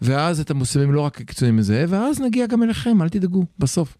ואז 0.01 0.39
את 0.39 0.51
המוסלמים 0.51 0.93
לא 0.93 1.01
רק 1.01 1.21
קיצונים 1.21 1.55
מזה, 1.55 1.85
ואז 1.89 2.21
נגיע 2.21 2.47
גם 2.47 2.63
אליכם, 2.63 3.01
אל 3.01 3.09
תדאגו, 3.09 3.45
בסוף. 3.59 3.97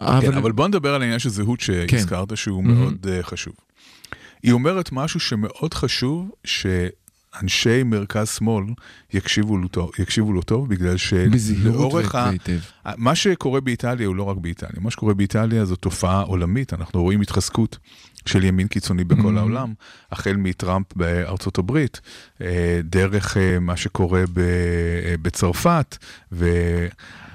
כן, 0.00 0.34
אבל 0.34 0.52
בוא 0.52 0.68
נדבר 0.68 0.94
על 0.94 1.02
העניין 1.02 1.18
של 1.18 1.28
זהות 1.28 1.60
שהזכרת, 1.60 2.36
שהוא 2.36 2.64
מהמם. 2.64 2.80
מאוד 2.80 3.06
אה, 3.10 3.22
חשוב. 3.22 3.54
היא 4.42 4.52
אומרת 4.52 4.92
משהו 4.92 5.20
שמאוד 5.20 5.74
חשוב, 5.74 6.30
שאנשי 6.44 7.82
מרכז-שמאל 7.82 8.64
יקשיבו 9.12 9.56
לו 9.58 9.68
טוב, 9.68 9.90
יקשיבו 9.98 10.32
לו 10.32 10.42
טוב, 10.42 10.68
בגלל 10.68 10.96
שלאורך 10.96 12.14
ה... 12.14 12.30
מה 12.96 13.14
שקורה 13.14 13.60
באיטליה 13.60 14.06
הוא 14.06 14.16
לא 14.16 14.22
רק 14.22 14.36
באיטליה, 14.36 14.80
מה 14.80 14.90
שקורה 14.90 15.14
באיטליה 15.14 15.64
זו 15.64 15.76
תופעה 15.76 16.20
עולמית, 16.22 16.72
אנחנו 16.72 17.02
רואים 17.02 17.20
התחזקות 17.20 17.78
של 18.26 18.44
ימין 18.44 18.68
קיצוני 18.68 19.04
בכל 19.04 19.34
Mhm. 19.36 19.38
העולם, 19.38 19.74
החל 20.12 20.36
מטראמפ 20.36 20.86
בארצות 20.96 21.58
הברית, 21.58 22.00
אה, 22.40 22.80
דרך 22.84 23.36
אה, 23.36 23.58
מה 23.58 23.76
שקורה 23.76 24.20
אה, 24.20 24.24
בצרפת, 25.22 25.96
ו... 26.32 26.48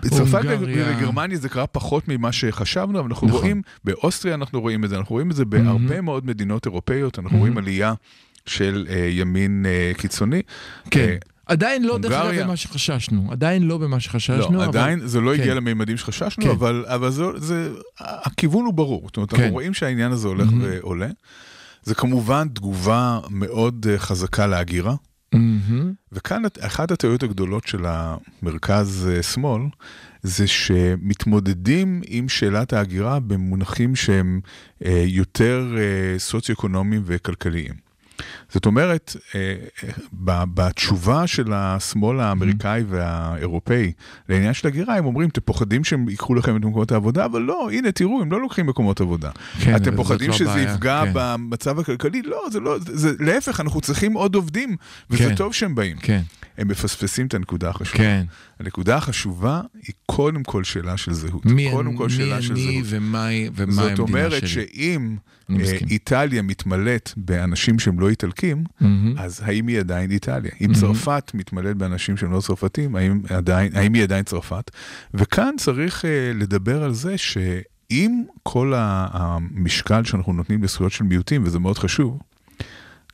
בצרפת. 0.01 0.41
ובגרמניה 0.61 1.37
זה 1.37 1.49
קרה 1.49 1.67
פחות 1.67 2.07
ממה 2.07 2.31
שחשבנו, 2.31 2.99
אבל 2.99 3.07
אנחנו 3.09 3.27
נכון. 3.27 3.39
רואים, 3.39 3.61
באוסטריה 3.83 4.35
אנחנו 4.35 4.61
רואים 4.61 4.83
את 4.85 4.89
זה, 4.89 4.97
אנחנו 4.97 5.13
רואים 5.15 5.31
את 5.31 5.35
זה 5.35 5.45
בהרבה 5.45 6.01
מאוד 6.01 6.25
מדינות 6.25 6.65
אירופאיות, 6.65 7.19
אנחנו 7.19 7.37
רואים 7.37 7.57
Mhm. 7.57 7.61
עלייה 7.61 7.93
של 8.45 8.87
אה, 8.89 9.07
ימין 9.11 9.65
אה, 9.69 9.91
קיצוני. 9.97 10.41
כן. 10.91 11.15
עדיין 11.51 11.83
לא, 11.83 11.97
דרך 11.97 12.11
אגב. 12.13 12.43
במה 12.43 12.55
שחששנו. 12.55 13.31
עדיין 13.31 13.63
לא 13.63 13.77
במה 13.77 13.99
שחששנו, 13.99 14.51
לא, 14.51 14.57
אבל... 14.57 14.67
עדיין 14.67 15.07
זה 15.07 15.21
לא 15.21 15.33
הגיע 15.33 15.45
כן. 15.45 15.55
לממדים 15.55 15.97
שחששנו, 15.97 16.45
כן. 16.45 16.49
אבל, 16.49 16.85
אבל 16.87 17.09
זה, 17.09 17.23
זה, 17.35 17.71
הכיוון 17.99 18.65
הוא 18.65 18.73
ברור. 18.73 19.01
זאת 19.05 19.17
אומרת, 19.17 19.29
כן. 19.29 19.35
אנחנו 19.35 19.53
רואים 19.53 19.73
שהעניין 19.73 20.11
הזה 20.11 20.27
הולך 20.27 20.47
מהמם. 20.47 20.61
ועולה. 20.63 21.07
זה 21.83 21.95
כמובן 21.95 22.47
תגובה 22.47 23.19
מאוד 23.29 23.85
אה, 23.89 23.97
חזקה 23.97 24.47
להגירה, 24.47 24.95
מהמם. 25.33 25.93
וכאן 26.11 26.41
אחת 26.59 26.91
הטעויות 26.91 27.23
הגדולות 27.23 27.67
של 27.67 27.85
המרכז-שמאל, 27.85 29.61
זה 30.23 30.47
שמתמודדים 30.47 32.01
עם 32.07 32.29
שאלת 32.29 32.73
ההגירה 32.73 33.19
במונחים 33.19 33.95
שהם 33.95 34.41
אה, 34.85 35.03
יותר 35.07 35.75
אה, 35.77 36.19
סוציו-אקונומיים 36.19 37.01
וכלכליים. 37.05 37.91
זאת 38.53 38.65
אומרת, 38.65 39.15
אה, 39.35 39.55
אה, 39.83 40.45
בתשובה 40.53 41.27
של 41.27 41.53
השמאל 41.53 42.19
האמריקאי 42.19 42.83
והאירופאי 42.89 43.91
לעניין 44.29 44.53
של 44.53 44.67
הגירה, 44.67 44.95
הם 44.95 45.05
אומרים, 45.05 45.29
אתם 45.29 45.41
פוחדים 45.41 45.83
שהם 45.83 46.09
ייקחו 46.09 46.35
לכם 46.35 46.55
את 46.55 46.61
מקומות 46.61 46.91
העבודה, 46.91 47.25
אבל 47.25 47.41
לא, 47.41 47.69
הנה, 47.71 47.91
תראו, 47.91 48.21
הם 48.21 48.31
לא 48.31 48.41
לוקחים 48.41 48.65
מקומות 48.65 49.01
עבודה. 49.01 49.29
כן, 49.59 49.75
אתם 49.75 49.85
זאת 49.85 49.95
פוחדים 49.95 50.29
לא 50.29 50.35
שזה 50.35 50.51
הבעיה, 50.51 50.73
יפגע 50.73 51.01
כן. 51.05 51.11
במצב 51.13 51.79
הכלכלי? 51.79 52.21
לא, 52.21 52.41
זה 52.51 52.59
לא, 52.59 52.79
זה, 52.79 52.97
זה 52.97 53.11
להפך, 53.19 53.59
אנחנו 53.59 53.81
צריכים 53.81 54.13
עוד 54.13 54.35
עובדים, 54.35 54.75
וזה 55.09 55.29
כן. 55.29 55.35
טוב 55.35 55.53
שהם 55.53 55.75
באים. 55.75 55.97
כן, 55.97 56.21
הם 56.57 56.67
מפספסים 56.67 57.27
את 57.27 57.33
הנקודה 57.33 57.69
החשובה. 57.69 57.97
כן. 57.97 58.25
הנקודה 58.59 58.97
החשובה 58.97 59.61
היא 59.87 59.93
קודם 60.05 60.43
כל 60.43 60.63
שאלה 60.63 60.97
של 60.97 61.13
זהות. 61.13 61.45
מי 61.45 61.71
קודם 61.71 61.95
כל 61.95 62.03
אני 62.03 62.13
שאלה 62.13 62.41
של 62.41 62.53
אני 62.53 62.61
זהות. 62.63 62.85
ומה 62.85 63.27
ומה 63.55 63.71
זאת 63.71 63.83
המדינה 63.83 64.03
אומרת 64.03 64.39
שלי. 64.39 64.47
שאם 64.47 65.15
אני 65.49 65.57
אה, 65.57 65.63
מסכים. 65.63 65.87
איטליה 65.87 66.41
מתמלאת 66.41 67.11
באנשים 67.17 67.79
שהם 67.79 67.99
לא 67.99 68.09
איטלקים, 68.09 68.40
מהמם. 68.81 69.17
אז 69.17 69.41
האם 69.45 69.67
היא 69.67 69.79
עדיין 69.79 70.11
איטליה? 70.11 70.51
אם 70.61 70.71
Mhm. 70.71 70.75
צרפת 70.79 71.31
מתמלאת 71.33 71.77
באנשים 71.77 72.17
שהם 72.17 72.31
לא 72.31 72.41
צרפתים, 72.41 72.95
האם, 72.95 73.21
עדיין, 73.29 73.75
האם 73.75 73.93
היא 73.93 74.03
עדיין 74.03 74.23
צרפת? 74.23 74.71
וכאן 75.13 75.55
צריך 75.57 76.01
uh, 76.01 76.07
לדבר 76.37 76.83
על 76.83 76.93
זה 76.93 77.17
שאם 77.17 78.23
כל 78.43 78.73
המשקל 78.75 80.03
שאנחנו 80.03 80.33
נותנים 80.33 80.63
לזכויות 80.63 80.91
של 80.91 81.03
מיעוטים, 81.03 81.43
וזה 81.45 81.59
מאוד 81.59 81.77
חשוב, 81.77 82.19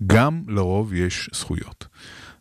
גם 0.07 0.41
לרוב 0.47 0.93
יש 0.93 1.30
זכויות. 1.34 1.88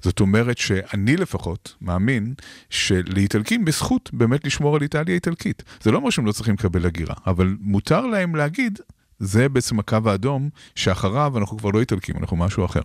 זאת 0.00 0.20
אומרת 0.20 0.58
שאני 0.58 1.16
לפחות 1.16 1.74
מאמין 1.80 2.34
שלאיטלקים 2.70 3.64
בזכות 3.64 4.10
באמת 4.12 4.44
לשמור 4.44 4.76
על 4.76 4.82
איטליה 4.82 5.14
איטלקית. 5.14 5.62
זה 5.82 5.90
לא 5.90 5.96
אומר 5.96 6.10
שהם 6.10 6.26
לא 6.26 6.32
צריכים 6.32 6.54
לקבל 6.54 6.86
הגירה, 6.86 7.14
אבל 7.26 7.56
מותר 7.60 8.06
להם 8.06 8.34
להגיד, 8.36 8.78
זה 9.18 9.48
בעצם 9.48 9.78
הקו 9.78 9.98
האדום 10.06 10.48
שאחריו 10.74 11.38
אנחנו 11.38 11.58
כבר 11.58 11.70
לא 11.70 11.80
איטלקים, 11.80 12.16
אנחנו 12.20 12.36
משהו 12.36 12.64
אחר. 12.64 12.80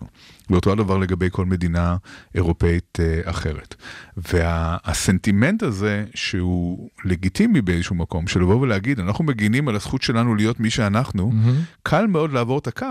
ואותו 0.50 0.72
הדבר 0.72 0.98
לגבי 0.98 1.28
כל 1.30 1.46
מדינה 1.46 1.96
אירופאית 2.34 2.98
אה, 3.00 3.30
אחרת. 3.30 3.74
והסנטימנט 4.16 5.62
הזה, 5.62 6.04
שהוא 6.14 6.88
לגיטימי 7.04 7.62
באיזשהו 7.62 7.96
מקום, 7.96 8.26
של 8.26 8.40
לבוא 8.40 8.60
ולהגיד, 8.60 9.00
אנחנו 9.00 9.24
מגינים 9.24 9.68
על 9.68 9.76
הזכות 9.76 10.02
שלנו 10.02 10.34
להיות 10.34 10.60
מי 10.60 10.70
שאנחנו, 10.70 11.30
מהמם. 11.30 11.60
קל 11.82 12.06
מאוד 12.06 12.32
לעבור 12.32 12.58
את 12.58 12.66
הקו 12.66 12.86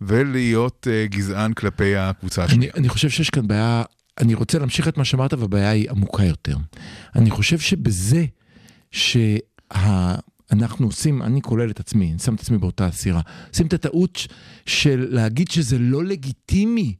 ולהיות 0.00 0.86
uh, 0.90 1.12
גזען 1.12 1.52
כלפי 1.52 1.96
הקבוצה 1.96 2.42
אני, 2.42 2.50
השנייה. 2.50 2.72
אני 2.76 2.88
חושב 2.88 3.08
שיש 3.08 3.30
כאן 3.30 3.48
בעיה, 3.48 3.82
אני 4.20 4.34
רוצה 4.34 4.58
להמשיך 4.58 4.88
את 4.88 4.98
מה 4.98 5.04
שאמרת, 5.04 5.32
והבעיה 5.32 5.70
היא 5.70 5.90
עמוקה 5.90 6.24
יותר. 6.24 6.56
אני 7.16 7.30
חושב 7.30 7.58
שבזה 7.58 8.24
שאנחנו 10.50 10.86
עושים, 10.86 11.22
אני 11.22 11.42
כולל 11.42 11.70
את 11.70 11.80
עצמי, 11.80 12.10
אני 12.10 12.18
שם 12.18 12.34
את 12.34 12.40
עצמי 12.40 12.58
באותה 12.58 12.86
הסירה, 12.86 13.20
עושים 13.52 13.66
את 13.66 13.72
הטעות 13.72 14.26
של 14.66 15.06
להגיד 15.10 15.50
שזה 15.50 15.78
לא 15.78 16.04
לגיטימי 16.04 16.94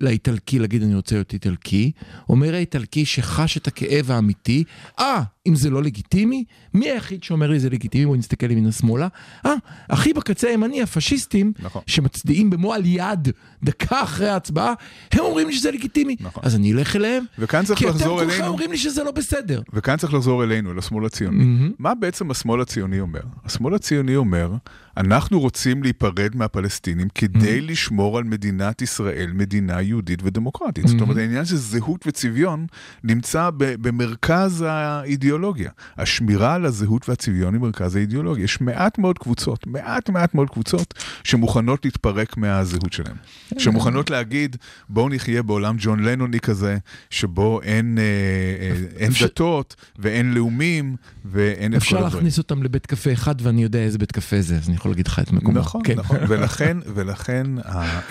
לאיטלקי 0.00 0.58
להגיד 0.58 0.82
אני 0.82 0.94
רוצה 0.94 1.14
להיות 1.14 1.32
איטלקי, 1.32 1.92
אומר 2.28 2.54
האיטלקי 2.54 3.04
שחש 3.04 3.56
את 3.56 3.66
הכאב 3.66 4.10
האמיתי, 4.10 4.64
אה, 4.98 5.22
אם 5.46 5.54
זה 5.54 5.70
לא 5.70 5.82
לגיטימי, 5.82 6.44
מי 6.74 6.90
היחיד 6.90 7.24
שאומר 7.24 7.50
לי 7.50 7.60
זה 7.60 7.70
לגיטימי? 7.70 8.06
בואי 8.06 8.18
נסתכל 8.18 8.50
ימינה 8.50 8.72
שמאלה. 8.72 9.08
אה, 9.46 9.54
אחי 9.88 10.12
בקצה 10.12 10.48
הימני, 10.48 10.82
הפשיסטים, 10.82 11.52
נכון. 11.58 11.82
שמצדיעים 11.86 12.50
במועל 12.50 12.82
יד 12.86 13.28
דקה 13.62 14.02
אחרי 14.02 14.28
ההצבעה, 14.28 14.74
הם 15.12 15.20
אומרים 15.20 15.48
לי 15.48 15.54
שזה 15.54 15.70
לגיטימי. 15.70 16.16
נכון. 16.20 16.42
אז 16.46 16.56
אני 16.56 16.72
אלך 16.72 16.96
אליהם, 16.96 17.24
וכאן 17.38 17.64
צריך 17.64 17.78
כי 17.78 17.84
אתם 17.84 17.94
לחזור 17.94 18.20
כולכם. 18.20 18.44
אומרים 18.44 18.70
לי 18.70 18.78
שזה 18.78 19.04
לא 19.04 19.10
בסדר. 19.10 19.62
וכאן 19.72 19.96
צריך 19.96 20.14
לחזור 20.14 20.44
אלינו, 20.44 20.74
לשמאל 20.74 21.04
הציוני. 21.06 21.44
מהמם. 21.44 21.72
מה 21.78 21.94
בעצם 21.94 22.30
השמאל 22.30 22.60
הציוני 22.60 23.00
אומר? 23.00 23.20
השמאל 23.44 23.74
הציוני 23.74 24.16
אומר, 24.16 24.50
אנחנו 24.96 25.40
רוצים 25.40 25.82
להיפרד 25.82 26.36
מהפלסטינים 26.36 27.08
כדי 27.14 27.60
לשמור 27.60 28.18
על 28.18 28.24
מדינת 28.24 28.82
ישראל, 28.82 29.30
מדינה 29.34 29.82
יהודית 29.82 30.20
ודמוקרטית. 30.22 30.86
זאת 30.86 31.00
אומרת, 31.00 31.16
העניין 31.16 31.44
של 31.44 31.56
זהות 31.56 32.04
וצביון 32.06 32.66
נמצא 33.04 33.50
ב- 33.56 33.88
במרכז 33.88 34.64
האידיאולוגיה. 34.68 35.70
השמירה 35.96 36.54
על 36.54 36.66
הזהות 36.66 37.08
והצביון 37.08 37.54
היא 37.54 37.60
מרכז 37.60 37.96
האידיאולוגיה. 37.96 38.44
יש 38.44 38.60
מעט 38.60 38.98
מאוד 38.98 39.18
קבוצות, 39.18 39.66
מעט 39.66 40.10
מעט 40.10 40.34
מאוד 40.34 40.50
קבוצות, 40.50 40.94
שמוכנות 41.24 41.84
להתפרק 41.84 42.36
מהזהות 42.36 42.92
שלהן. 42.92 43.16
שמוכנות 43.58 44.10
להגיד, 44.10 44.56
בואו 44.88 45.08
נחיה 45.08 45.42
בעולם 45.42 45.76
ג'ון 45.78 46.02
לנוני 46.02 46.40
כזה, 46.40 46.78
שבו 47.10 47.62
אין, 47.62 47.98
אה, 47.98 48.04
אה, 48.04 48.86
אין 48.96 49.12
דתות 49.22 49.76
ואין 49.98 50.34
לאומים 50.34 50.96
ואין 51.24 51.74
אפשר. 51.74 52.00
להכניס 52.00 52.38
אותם 52.38 52.62
לבית 52.62 52.86
קפה 52.86 53.12
אחד 53.12 53.34
ואני 53.42 53.62
יודע 53.62 53.78
איזה 53.78 53.98
בית 53.98 54.12
קפה 54.12 54.40
זה, 54.40 54.56
אז 54.56 54.68
אני 54.68 54.76
יכול 54.76 54.89
להגיד 54.90 55.06
לך 55.06 55.18
את 55.18 55.32
מקומו. 55.32 55.58
נכון, 55.58 55.80
כן. 55.84 55.94
נכון, 55.96 56.16
ולכן, 56.28 56.76
ולכן 56.94 57.46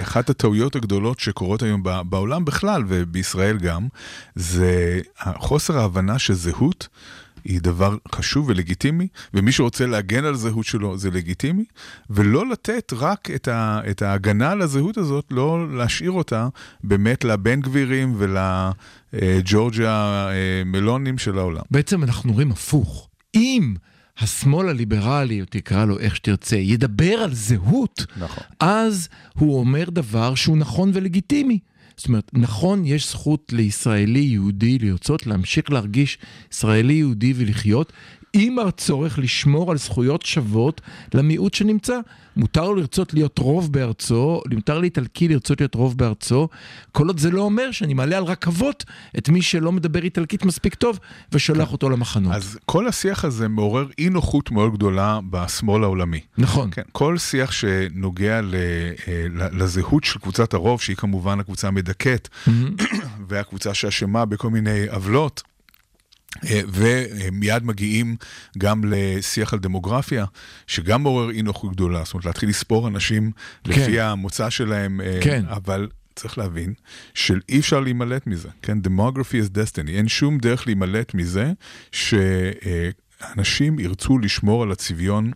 אחת 0.01 0.29
הטעויות 0.29 0.75
הגדולות 0.75 1.19
שקורות 1.19 1.63
היום 1.63 1.83
בעולם 2.09 2.45
בכלל 2.45 2.83
ובישראל 2.87 3.57
גם, 3.57 3.87
זה 4.35 4.99
חוסר 5.37 5.77
ההבנה 5.77 6.19
שזהות 6.19 6.87
היא 7.43 7.59
דבר 7.61 7.95
חשוב 8.15 8.49
ולגיטימי, 8.49 9.07
ומי 9.33 9.51
שרוצה 9.51 9.85
להגן 9.85 10.25
על 10.25 10.33
הזהות 10.33 10.65
שלו 10.65 10.97
זה 10.97 11.11
לגיטימי, 11.11 11.63
ולא 12.09 12.49
לתת 12.49 12.93
רק 12.97 13.29
את, 13.35 13.47
ה, 13.47 13.81
את 13.89 14.01
ההגנה 14.01 14.51
על 14.51 14.61
הזהות 14.61 14.97
הזאת, 14.97 15.25
לא 15.31 15.75
להשאיר 15.77 16.11
אותה 16.11 16.47
באמת 16.83 17.23
לבן 17.23 17.61
גבירים 17.61 18.15
ולג'ורג'יה 19.13 20.27
אה, 20.29 20.63
מלונים 20.65 21.17
של 21.17 21.37
העולם. 21.37 21.61
בעצם 21.71 22.03
אנחנו 22.03 22.33
רואים 22.33 22.51
הפוך. 22.51 23.09
אם 23.35 23.73
השמאל 24.21 24.69
הליברלי, 24.69 25.41
או 25.41 25.45
תקרא 25.49 25.85
לו 25.85 25.99
איך 25.99 26.15
שתרצה, 26.15 26.55
ידבר 26.55 27.13
על 27.13 27.33
זהות, 27.33 28.05
נכון. 28.17 28.43
אז 28.59 29.09
הוא 29.37 29.59
אומר 29.59 29.89
דבר 29.89 30.35
שהוא 30.35 30.57
נכון 30.57 30.91
ולגיטימי. 30.93 31.59
זאת 31.97 32.07
אומרת, 32.07 32.31
נכון, 32.33 32.85
יש 32.85 33.09
זכות 33.09 33.53
לישראלי 33.53 34.19
יהודי 34.19 34.79
לרצות 34.79 35.27
להמשיך 35.27 35.71
להרגיש 35.71 36.17
ישראלי 36.53 36.93
יהודי 36.93 37.33
ולחיות, 37.35 37.93
עם 38.33 38.59
הצורך 38.59 39.19
לשמור 39.19 39.71
על 39.71 39.77
זכויות 39.77 40.25
שוות 40.25 40.81
למיעוט 41.13 41.53
שנמצא. 41.53 41.99
מותר 42.37 42.63
לו 42.69 42.75
לרצות 42.75 43.13
להיות 43.13 43.37
רוב 43.39 43.73
בארצו, 43.73 44.41
מותר 44.53 44.79
לאיטלקי 44.79 45.27
לרצות 45.27 45.61
להיות 45.61 45.75
רוב 45.75 45.97
בארצו, 45.97 46.47
כל 46.91 47.07
עוד 47.07 47.19
זה 47.19 47.31
לא 47.31 47.41
אומר 47.41 47.71
שאני 47.71 47.93
מעלה 47.93 48.17
על 48.17 48.23
רכבות 48.23 48.83
את 49.17 49.29
מי 49.29 49.41
שלא 49.41 49.71
מדבר 49.71 50.03
איטלקית 50.03 50.45
מספיק 50.45 50.75
טוב 50.75 50.99
ושולח 51.31 51.71
אותו 51.71 51.89
למחנות. 51.89 52.33
אז 52.33 52.59
כל 52.65 52.87
השיח 52.87 53.25
הזה 53.25 53.47
מעורר 53.47 53.87
אי 53.99 54.09
נוחות 54.09 54.51
מאוד 54.51 54.73
גדולה 54.73 55.19
בשמאל 55.29 55.83
העולמי. 55.83 56.19
נכון. 56.37 56.69
כן, 56.71 56.81
כל 56.91 57.17
שיח 57.17 57.51
שנוגע 57.51 58.41
ל, 58.41 58.55
אה, 58.55 59.25
ל- 59.35 59.63
לזהות 59.63 60.03
של 60.03 60.19
קבוצת 60.19 60.53
הרוב, 60.53 60.81
שהיא 60.81 60.95
כמובן 60.95 61.39
הקבוצה 61.39 61.67
המדכאת, 61.67 62.27
והקבוצה 63.27 63.73
שאשמה 63.73 64.25
בכל 64.25 64.49
מיני 64.49 64.85
עוולות. 64.89 65.41
אה, 66.49 66.61
ומיד 66.67 67.63
מגיעים 67.63 68.15
גם 68.57 68.81
לשיח 68.87 69.53
על 69.53 69.59
דמוגרפיה, 69.59 70.25
שגם 70.67 71.03
מעורר 71.03 71.29
אי 71.29 71.41
נוחות 71.41 71.71
גדולה, 71.71 72.03
זאת 72.03 72.13
אומרת 72.13 72.25
להתחיל 72.25 72.49
לספור 72.49 72.87
אנשים 72.87 73.31
כן. 73.63 73.71
לפי 73.71 73.99
המוצא 73.99 74.49
שלהם, 74.49 75.01
אה, 75.01 75.19
כן. 75.23 75.43
אבל 75.47 75.87
צריך 76.15 76.37
להבין 76.37 76.73
שאי 77.13 77.59
אפשר 77.59 77.79
להימלט 77.79 78.27
מזה, 78.27 78.49
כן? 78.61 78.77
Demography 78.85 79.45
is 79.45 79.55
destiny, 79.55 79.89
אין 79.89 80.07
שום 80.07 80.37
דרך 80.37 80.67
להימלט 80.67 81.13
מזה 81.13 81.51
שאנשים 81.91 83.79
ירצו 83.79 84.19
לשמור 84.19 84.63
על 84.63 84.71
הצביון 84.71 85.31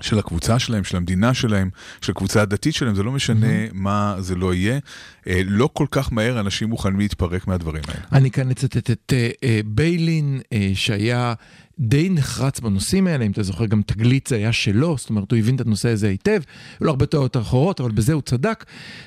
של 0.00 0.18
הקבוצה 0.18 0.58
שלהם, 0.58 0.84
של 0.84 0.96
המדינה 0.96 1.34
שלהם, 1.34 1.70
של 2.00 2.12
הקבוצה 2.12 2.42
הדתית 2.42 2.74
שלהם, 2.74 2.94
זה 2.94 3.02
לא 3.02 3.12
משנה 3.12 3.46
מה 3.72 4.16
זה 4.18 4.34
לא 4.34 4.54
יהיה. 4.54 4.78
אה, 5.26 5.40
לא 5.44 5.68
כל 5.72 5.86
כך 5.90 6.12
מהר 6.12 6.40
אנשים 6.40 6.68
מוכנים 6.68 6.98
להתפרק 6.98 7.46
מהדברים 7.46 7.82
האלה. 7.88 8.00
אני 8.12 8.30
כאן 8.30 8.50
אצטט 8.50 8.90
את 8.90 9.12
אה, 9.12 9.30
אה, 9.44 9.60
ביילין, 9.64 10.40
שהיה 10.74 11.34
די 11.78 12.10
נחרץ 12.10 12.60
בנושאים 12.60 13.06
האלה, 13.06 13.24
אם 13.24 13.30
אתה 13.30 13.42
זוכר, 13.42 13.66
גם 13.66 13.82
תגלית 13.82 14.26
זה 14.26 14.36
היה 14.36 14.52
שלו, 14.52 14.96
זאת 14.98 15.10
אומרת, 15.10 15.30
הוא 15.30 15.38
הבין 15.38 15.56
את 15.56 15.60
הנושא 15.60 15.88
הזה 15.88 16.08
היטב, 16.08 16.40
לו 16.80 16.90
הרבה 16.90 17.06
טעויות 17.06 17.36
אחרות, 17.36 17.80
אבל 17.80 17.90
בזה 17.90 18.12
הוא 18.12 18.22
צדק, 18.22 18.64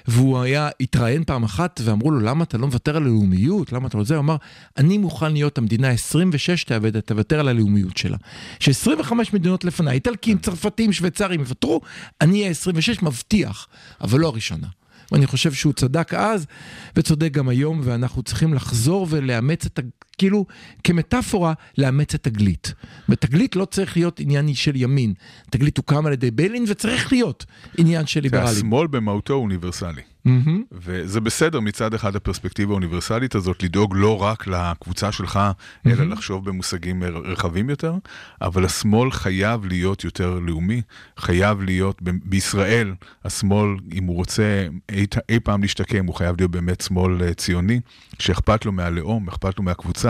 והוא 0.08 0.40
היה, 0.40 0.70
התראיין 0.82 1.24
פעם 1.24 1.44
אחת, 1.44 1.82
ואמרו 1.84 2.12
לו, 2.12 2.20
למה 2.20 2.44
אתה 2.44 2.58
לא 2.58 2.68
מוותר 2.68 2.98
על 2.98 3.04
הלאומיות? 3.04 3.74
למה 3.74 3.88
אתה 3.88 3.98
לא 3.98 4.04
זה? 4.04 4.16
הוא 4.16 4.20
אמר, 4.20 4.36
אני 4.78 4.98
מוכן 4.98 5.32
להיות 5.34 5.58
המדינה 5.58 5.90
26 5.90 6.64
תאבד, 6.64 7.00
תוותר 7.00 7.40
על 7.40 7.48
הלאומיות 7.48 7.98
שלה. 7.98 8.18
ש-25 8.60 9.14
מדינות 9.34 9.64
לפניי, 9.64 9.94
איטלקים, 9.94 10.38
צרפתים, 10.38 10.94
שוויצרים, 10.94 11.40
יוותרו, 11.40 11.82
אני 12.22 12.40
אהיה 12.40 12.52
26, 12.52 13.02
מבטיח, 13.02 13.68
אבל 14.02 14.20
לא 14.20 14.28
הראשונה. 14.28 14.68
ואני 15.12 15.28
חושב 15.28 15.54
שהוא 15.54 15.74
צדק 15.74 16.14
אז, 16.14 16.46
וצודק 16.96 17.32
גם 17.32 17.50
היום, 17.50 17.82
ואנחנו 17.84 18.24
צריכים 18.24 18.54
לחזור 18.54 19.08
ולאמץ 19.10 19.66
את. 19.66 19.80
כאילו, 20.18 20.46
כמטאפורה, 20.84 21.54
לאמץ 21.78 22.16
את 22.16 22.24
תגלית. 22.24 22.74
ותגלית 23.10 23.56
לא 23.56 23.66
צריך 23.66 23.98
להיות 23.98 24.20
עניין 24.20 24.54
של 24.54 24.76
ימין. 24.76 25.14
תגלית 25.50 25.78
הוקם 25.78 26.06
על 26.06 26.14
ידי 26.14 26.32
ביילין, 26.32 26.66
וצריך 26.68 27.12
להיות 27.12 27.46
עניין 27.78 28.06
של 28.06 28.20
ליברלים. 28.20 28.48
השמאל 28.48 28.88
במהותו 28.88 29.34
אוניברסלי. 29.34 30.02
מהמם. 30.28 30.64
וזה 30.72 31.22
בסדר 31.22 31.60
מצד 31.60 31.94
אחד 31.94 32.16
הפרספקטיבה 32.16 32.72
האוניברסלית 32.72 33.36
הזאת, 33.36 33.64
לדאוג 33.64 33.96
לא 33.98 34.22
רק 34.22 34.48
לקבוצה 34.48 35.12
שלך, 35.12 35.40
אלא 35.88 36.06
לחשוב 36.06 36.46
במושגים 36.46 37.04
רחבים 37.04 37.70
יותר, 37.70 37.94
אבל 38.42 38.66
השמאל 38.66 39.12
חייב 39.12 39.66
להיות 39.66 40.04
יותר 40.04 40.40
לאומי, 40.40 40.82
חייב 41.18 41.62
להיות, 41.62 42.02
בישראל, 42.02 42.94
השמאל, 43.26 43.70
אם 43.94 44.04
הוא 44.04 44.16
רוצה 44.16 44.68
אי, 44.92 45.06
אי 45.30 45.40
פעם 45.40 45.62
להשתקם, 45.62 46.06
הוא 46.06 46.16
חייב 46.16 46.36
להיות 46.38 46.52
באמת 46.52 46.82
שמאל 46.82 47.24
אה, 47.24 47.34
ציוני, 47.34 47.80
שאכפת 48.20 48.66
לו 48.66 48.72
מהלאום, 48.72 49.28
אכפת 49.30 49.58
לו 49.58 49.64
מהקבוצה, 49.64 50.07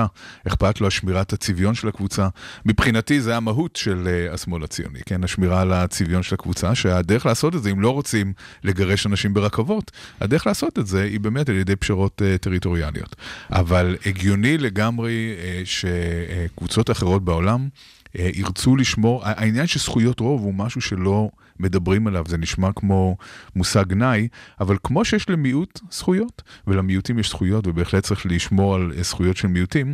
אכפת 0.47 0.81
לו 0.81 0.87
השמירת 0.87 1.33
הצביון 1.33 1.75
של 1.75 1.87
הקבוצה. 1.87 2.27
מבחינתי 2.65 3.21
זה 3.21 3.37
המהות 3.37 3.75
של 3.75 4.07
אה, 4.07 4.33
השמאל 4.33 4.63
הציוני, 4.63 4.99
כן? 5.05 5.23
השמירה 5.23 5.61
על 5.61 5.73
הצביון 5.73 6.23
של 6.23 6.35
הקבוצה, 6.35 6.75
שהדרך 6.75 7.25
לעשות 7.25 7.55
את 7.55 7.63
זה, 7.63 7.71
אם 7.71 7.81
לא 7.81 7.89
רוצים 7.89 8.33
לגרש 8.63 9.05
אנשים 9.07 9.33
ברכבות, 9.33 9.91
הדרך 10.21 10.47
לעשות 10.47 10.79
את 10.79 10.87
זה 10.87 11.03
היא 11.03 11.19
באמת 11.19 11.49
על 11.49 11.55
ידי 11.55 11.75
פשרות 11.75 12.21
uh, 12.21 12.37
טריטוריאליות. 12.37 13.15
אבל 13.51 13.95
הגיוני 14.05 14.57
לגמרי 14.57 15.35
uh, 15.37 15.65
שקבוצות 15.65 16.91
אחרות 16.91 17.25
בעולם 17.25 17.67
uh, 17.67 18.21
ירצו 18.33 18.75
לשמור, 18.75 19.21
העניין 19.25 19.67
של 19.67 19.79
זכויות 19.79 20.19
רוב 20.19 20.41
הוא 20.41 20.53
משהו 20.53 20.81
שלא 20.81 21.29
מדברים 21.59 22.07
עליו, 22.07 22.23
זה 22.27 22.37
נשמע 22.37 22.69
כמו 22.75 23.17
מושג 23.55 23.87
גנאי, 23.87 24.27
אבל 24.59 24.77
כמו 24.83 25.05
שיש 25.05 25.29
למיעוט 25.29 25.79
זכויות, 25.91 26.41
ולמיעוטים 26.67 27.19
יש 27.19 27.29
זכויות, 27.29 27.67
ובהחלט 27.67 28.03
צריך 28.03 28.25
לשמור 28.25 28.75
על 28.75 28.91
uh, 28.99 29.03
זכויות 29.03 29.37
של 29.37 29.47
מיעוטים, 29.47 29.93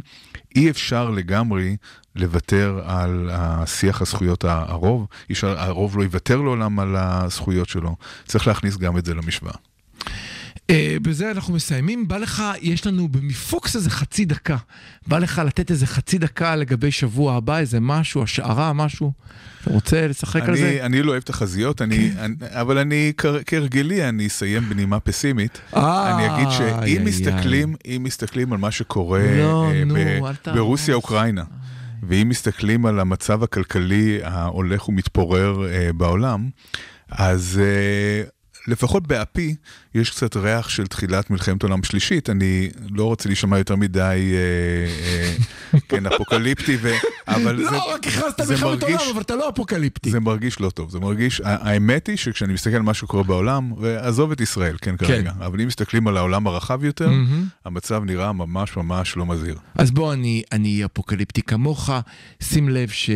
אי 0.56 0.70
אפשר 0.70 1.10
לגמרי 1.10 1.78
לוותר 2.16 2.82
על 2.86 3.30
השיח 3.34 4.02
הזכויות 4.02 4.44
הרוב, 4.44 5.08
הרוב 5.44 5.98
לא 5.98 6.04
יוותר 6.04 6.42
לעולם 6.42 6.80
על 6.80 6.96
הזכויות 6.96 7.70
שלו, 7.70 7.96
צריך 8.26 8.48
להכניס 8.48 8.78
גם 8.78 8.98
את 8.98 9.06
זה 9.06 9.14
למשוואה. 9.14 9.56
אה, 10.70 10.96
בזה 11.02 11.32
אנחנו 11.32 11.54
מסיימים. 11.54 12.08
בא 12.08 12.18
לך, 12.18 12.44
יש 12.62 12.88
לנו 12.88 13.08
במפוקס 13.08 13.76
איזה 13.76 13.90
חצי 13.90 14.26
דקה. 14.26 14.58
בא 15.08 15.20
לך 15.20 15.42
לתת 15.46 15.72
איזה 15.72 15.88
חצי 15.88 16.18
דקה 16.18 16.56
לגבי 16.56 16.92
שבוע 16.92 17.36
הבא, 17.36 17.58
איזה 17.58 17.80
משהו, 17.80 18.24
השערה, 18.24 18.74
משהו. 18.74 19.12
אתה 19.62 19.72
רוצה 19.74 20.08
לשחק 20.08 20.42
על 20.42 20.50
אני, 20.50 20.58
זה? 20.58 20.80
אני 20.82 21.02
לא 21.02 21.12
אוהב 21.12 21.24
תחזיות, 21.24 21.82
אני, 21.82 22.12
אני, 22.20 22.36
אבל 22.42 22.78
אני 22.78 23.14
כהרגלי, 23.46 24.10
אני 24.10 24.28
אסיים 24.28 24.70
בנימה 24.70 25.00
פסימית. 25.00 25.62
אה, 25.76 26.16
אני 26.16 26.36
אגיד 26.36 26.48
שאם 26.52 27.06
מסתכלים, 27.06 27.76
אם 27.86 28.02
מסתכלים 28.04 28.54
על 28.54 28.60
מה 28.60 28.72
שקורה 28.72 29.38
לא, 29.38 29.72
אה. 29.96 30.54
ברוסיה-אוקראינה, 30.54 31.44
ואם 32.04 32.30
מסתכלים 32.30 32.86
על 32.86 33.00
המצב 33.00 33.44
הכלכלי 33.44 34.20
ההולך 34.24 34.90
ומתפורר 34.90 35.68
אה, 35.68 35.94
בעולם, 35.94 36.50
אז 37.10 37.62
אה, 37.64 38.24
לפחות 38.68 39.08
באפי 39.08 39.56
יש 39.96 40.10
קצת 40.10 40.36
ריח 40.38 40.70
של 40.70 40.88
תחילת 40.88 41.30
מלחמת 41.30 41.64
עולם 41.64 41.84
שלישית, 41.84 42.30
אני 42.30 42.70
לא 42.92 43.04
רוצה 43.04 43.30
להישמע 43.30 43.58
יותר 43.58 43.76
מדי, 43.76 44.00
אה, 44.34 45.34
אה, 45.74 45.80
כן, 45.90 46.06
אפוקליפטי, 46.06 46.78
ו... 46.82 46.92
אבל 47.28 47.58
זה, 47.58 47.72
לא, 47.72 47.94
רק 47.94 48.08
הכרזת 48.08 48.40
מלחמת 48.42 48.62
עולם, 48.84 48.96
מרגיש- 48.96 49.12
אבל 49.14 49.22
אתה 49.22 49.36
לא 49.36 49.50
אפוקליפטי. 49.50 50.10
זה 50.12 50.20
מרגיש 50.20 50.60
לא 50.60 50.70
טוב, 50.70 50.90
זה 50.92 51.00
מרגיש, 51.00 51.42
האמת 51.44 52.08
היא 52.08 52.18
שכשאני 52.18 52.54
מסתכל 52.54 52.76
על 52.76 52.82
מה 52.82 52.94
שקורה 52.94 53.24
בעולם, 53.24 53.72
ועזוב 53.78 54.32
את 54.32 54.42
ישראל, 54.42 54.76
כן, 54.82 54.98
כרגע, 54.98 55.32
אבל 55.40 55.62
אם 55.62 55.68
מסתכלים 55.68 56.08
על 56.08 56.18
העולם 56.18 56.48
הרחב 56.48 56.84
יותר. 56.84 57.10
המצב 57.66 58.04
נראה 58.04 58.32
ממש 58.34 58.78
ממש 58.78 59.18
לא 59.18 59.26
מזהיר. 59.26 59.58
אז 59.76 59.92
בוא, 59.92 60.14
אני, 60.14 60.44
אני 60.52 60.86
אפוקליפטי 60.86 61.42
כמוך, 61.42 61.90
שים 62.44 62.70
לב 62.70 62.90
ש... 62.90 63.10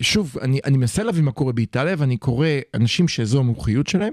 שוב, 0.00 0.36
אני, 0.42 0.60
אני 0.64 0.76
מנסה 0.78 1.02
להבין 1.02 1.24
מה 1.24 1.32
קורה 1.32 1.52
באיטליה, 1.52 1.94
ואני 1.98 2.16
קורא 2.16 2.46
אנשים 2.74 3.08
שזו 3.08 3.38
המומחיות 3.38 3.86
שלהם, 3.86 4.12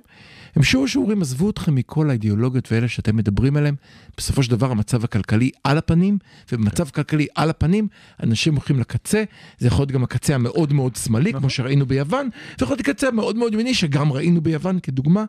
הם 0.57 0.63
שוב 0.63 0.87
שאומרים, 0.87 1.21
עזבו 1.21 1.49
אתכם 1.49 1.75
מכל 1.75 2.09
האידיאולוגיות 2.09 2.71
ואלה 2.71 2.87
שאתם 2.87 3.15
מדברים 3.15 3.57
עליהם, 3.57 3.75
בסופו 4.17 4.43
של 4.43 4.51
דבר 4.51 4.71
המצב 4.71 5.03
הכלכלי 5.03 5.51
על 5.63 5.77
הפנים, 5.77 6.17
ובמצב 6.51 6.89
כלכלי 6.89 7.27
על 7.35 7.49
הפנים, 7.49 7.87
אנשים 8.23 8.53
הולכים 8.53 8.79
לקצה, 8.79 9.23
זה 9.59 9.67
יכול 9.67 9.83
להיות 9.83 9.91
גם 9.91 10.03
הקצה 10.03 10.35
המאוד 10.35 10.73
מאוד 10.73 10.95
שמאלי, 10.95 11.33
כמו 11.33 11.49
שראינו 11.49 11.85
ביוון, 11.85 12.29
ויכול 12.59 12.75
להיות 12.75 12.87
הקצה 12.87 13.07
המאוד 13.07 13.35
מאוד 13.35 13.53
ימיני, 13.53 13.73
שגם 13.73 14.13
ראינו 14.13 14.41
ביוון 14.41 14.79
כדוגמה, 14.79 15.25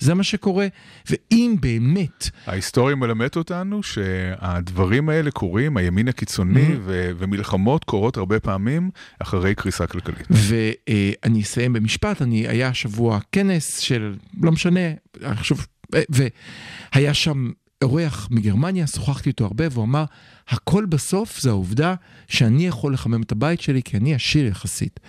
זה 0.00 0.14
מה 0.14 0.22
שקורה, 0.22 0.66
ואם 1.10 1.56
באמת... 1.60 2.30
ההיסטוריה 2.46 2.96
מלמדת 2.96 3.36
אותנו 3.36 3.82
שהדברים 3.82 5.08
האלה 5.08 5.30
קורים, 5.30 5.76
הימין 5.76 6.08
הקיצוני 6.08 6.76
ו- 6.84 7.10
ומלחמות 7.18 7.84
קורות 7.84 8.16
הרבה 8.16 8.40
פעמים 8.40 8.90
אחרי 9.18 9.54
קריסה 9.54 9.86
כלכלית. 9.86 10.26
ואני 10.30 11.42
אסיים 11.42 11.72
במשפט, 11.72 12.22
אני, 12.22 12.48
היה 12.48 12.68
השבוע 12.68 13.18
כנס 13.32 13.78
של, 13.78 14.14
לא 14.42 14.52
משנה, 14.52 14.80
חושב, 15.36 15.54
והיה 16.08 17.14
שם 17.14 17.50
אורח 17.84 18.28
מגרמניה, 18.30 18.86
שוחחתי 18.86 19.28
איתו 19.28 19.44
הרבה, 19.44 19.64
והוא 19.70 19.84
אמר, 19.84 20.04
הכל 20.50 20.84
בסוף 20.84 21.40
זה 21.40 21.50
העובדה 21.50 21.94
שאני 22.28 22.66
יכול 22.66 22.94
לחמם 22.94 23.22
את 23.22 23.32
הבית 23.32 23.60
שלי, 23.60 23.82
כי 23.82 23.96
אני 23.96 24.14
עשיר 24.14 24.46
יחסית. 24.46 25.00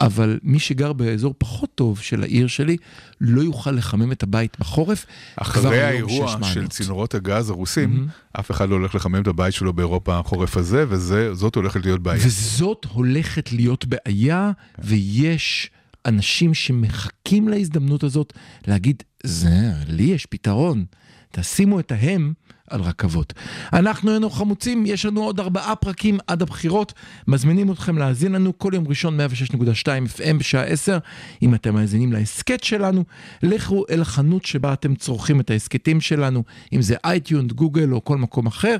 אבל 0.00 0.38
מי 0.42 0.58
שגר 0.58 0.92
באזור 0.92 1.34
פחות 1.38 1.74
טוב 1.74 2.00
של 2.00 2.22
העיר 2.22 2.46
שלי, 2.46 2.76
לא 3.20 3.40
יוכל 3.42 3.70
לחמם 3.70 4.12
את 4.12 4.22
הבית 4.22 4.56
בחורף. 4.60 5.06
אחרי 5.36 5.82
האירוע 5.82 6.36
של. 6.42 6.68
צינורות 6.68 7.14
הגז 7.14 7.50
הרוסים, 7.50 8.08
אף 8.32 8.50
אחד 8.50 8.68
לא 8.68 8.74
הולך 8.74 8.94
לחמם 8.94 9.22
את 9.22 9.26
הבית 9.26 9.54
שלו 9.54 9.72
באירופה 9.72 10.18
החורף 10.18 10.56
הזה, 10.56 10.84
וזאת 10.88 11.54
הולכת 11.54 11.84
להיות 11.84 12.02
בעיה. 12.02 12.26
וזאת 12.26 12.86
הולכת 12.92 13.52
להיות 13.52 13.84
בעיה, 13.86 14.50
ויש 14.78 15.70
אנשים 16.06 16.54
שמחכים 16.54 17.48
להזדמנות 17.48 18.04
הזאת 18.04 18.32
להגיד, 18.66 19.02
זה, 19.24 19.72
לי 19.86 20.02
יש 20.02 20.26
פתרון, 20.26 20.84
תשימו 21.30 21.80
את 21.80 21.92
ההם 21.92 22.32
על 22.70 22.80
רכבות. 22.80 23.32
אנחנו 23.72 24.10
היינו 24.10 24.30
חמוצים, 24.30 24.86
יש 24.86 25.06
לנו 25.06 25.22
עוד 25.22 25.40
ארבעה 25.40 25.76
פרקים 25.76 26.18
עד 26.26 26.42
הבחירות, 26.42 26.92
מזמינים 27.28 27.72
אתכם 27.72 27.98
להאזין 27.98 28.32
לנו 28.32 28.58
כל 28.58 28.70
יום 28.74 28.88
ראשון 28.88 29.20
106.2 29.20 29.86
FM 30.16 30.38
בשעה 30.38 30.62
10. 30.62 30.98
אם 31.42 31.54
אתם 31.54 31.74
מאזינים 31.74 32.12
להסכת 32.12 32.64
שלנו, 32.64 33.04
לכו 33.42 33.84
אל 33.90 34.00
החנות 34.00 34.44
שבה 34.44 34.72
אתם 34.72 34.94
צורכים 34.94 35.40
את 35.40 35.50
ההסכתים 35.50 36.00
שלנו, 36.00 36.44
אם 36.72 36.82
זה 36.82 36.96
iTunes, 37.04 37.52
גוגל 37.52 37.92
או 37.92 38.04
כל 38.04 38.18
מקום 38.18 38.46
אחר, 38.46 38.76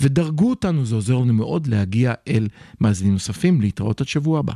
ודרגו 0.00 0.50
אותנו, 0.50 0.86
זה 0.86 0.94
עוזר 0.94 1.14
לנו 1.14 1.32
מאוד 1.32 1.66
להגיע 1.66 2.12
אל 2.28 2.48
מאזינים 2.80 3.12
נוספים, 3.12 3.60
להתראות 3.60 4.00
עד 4.00 4.08
שבוע 4.08 4.38
הבא. 4.38 4.52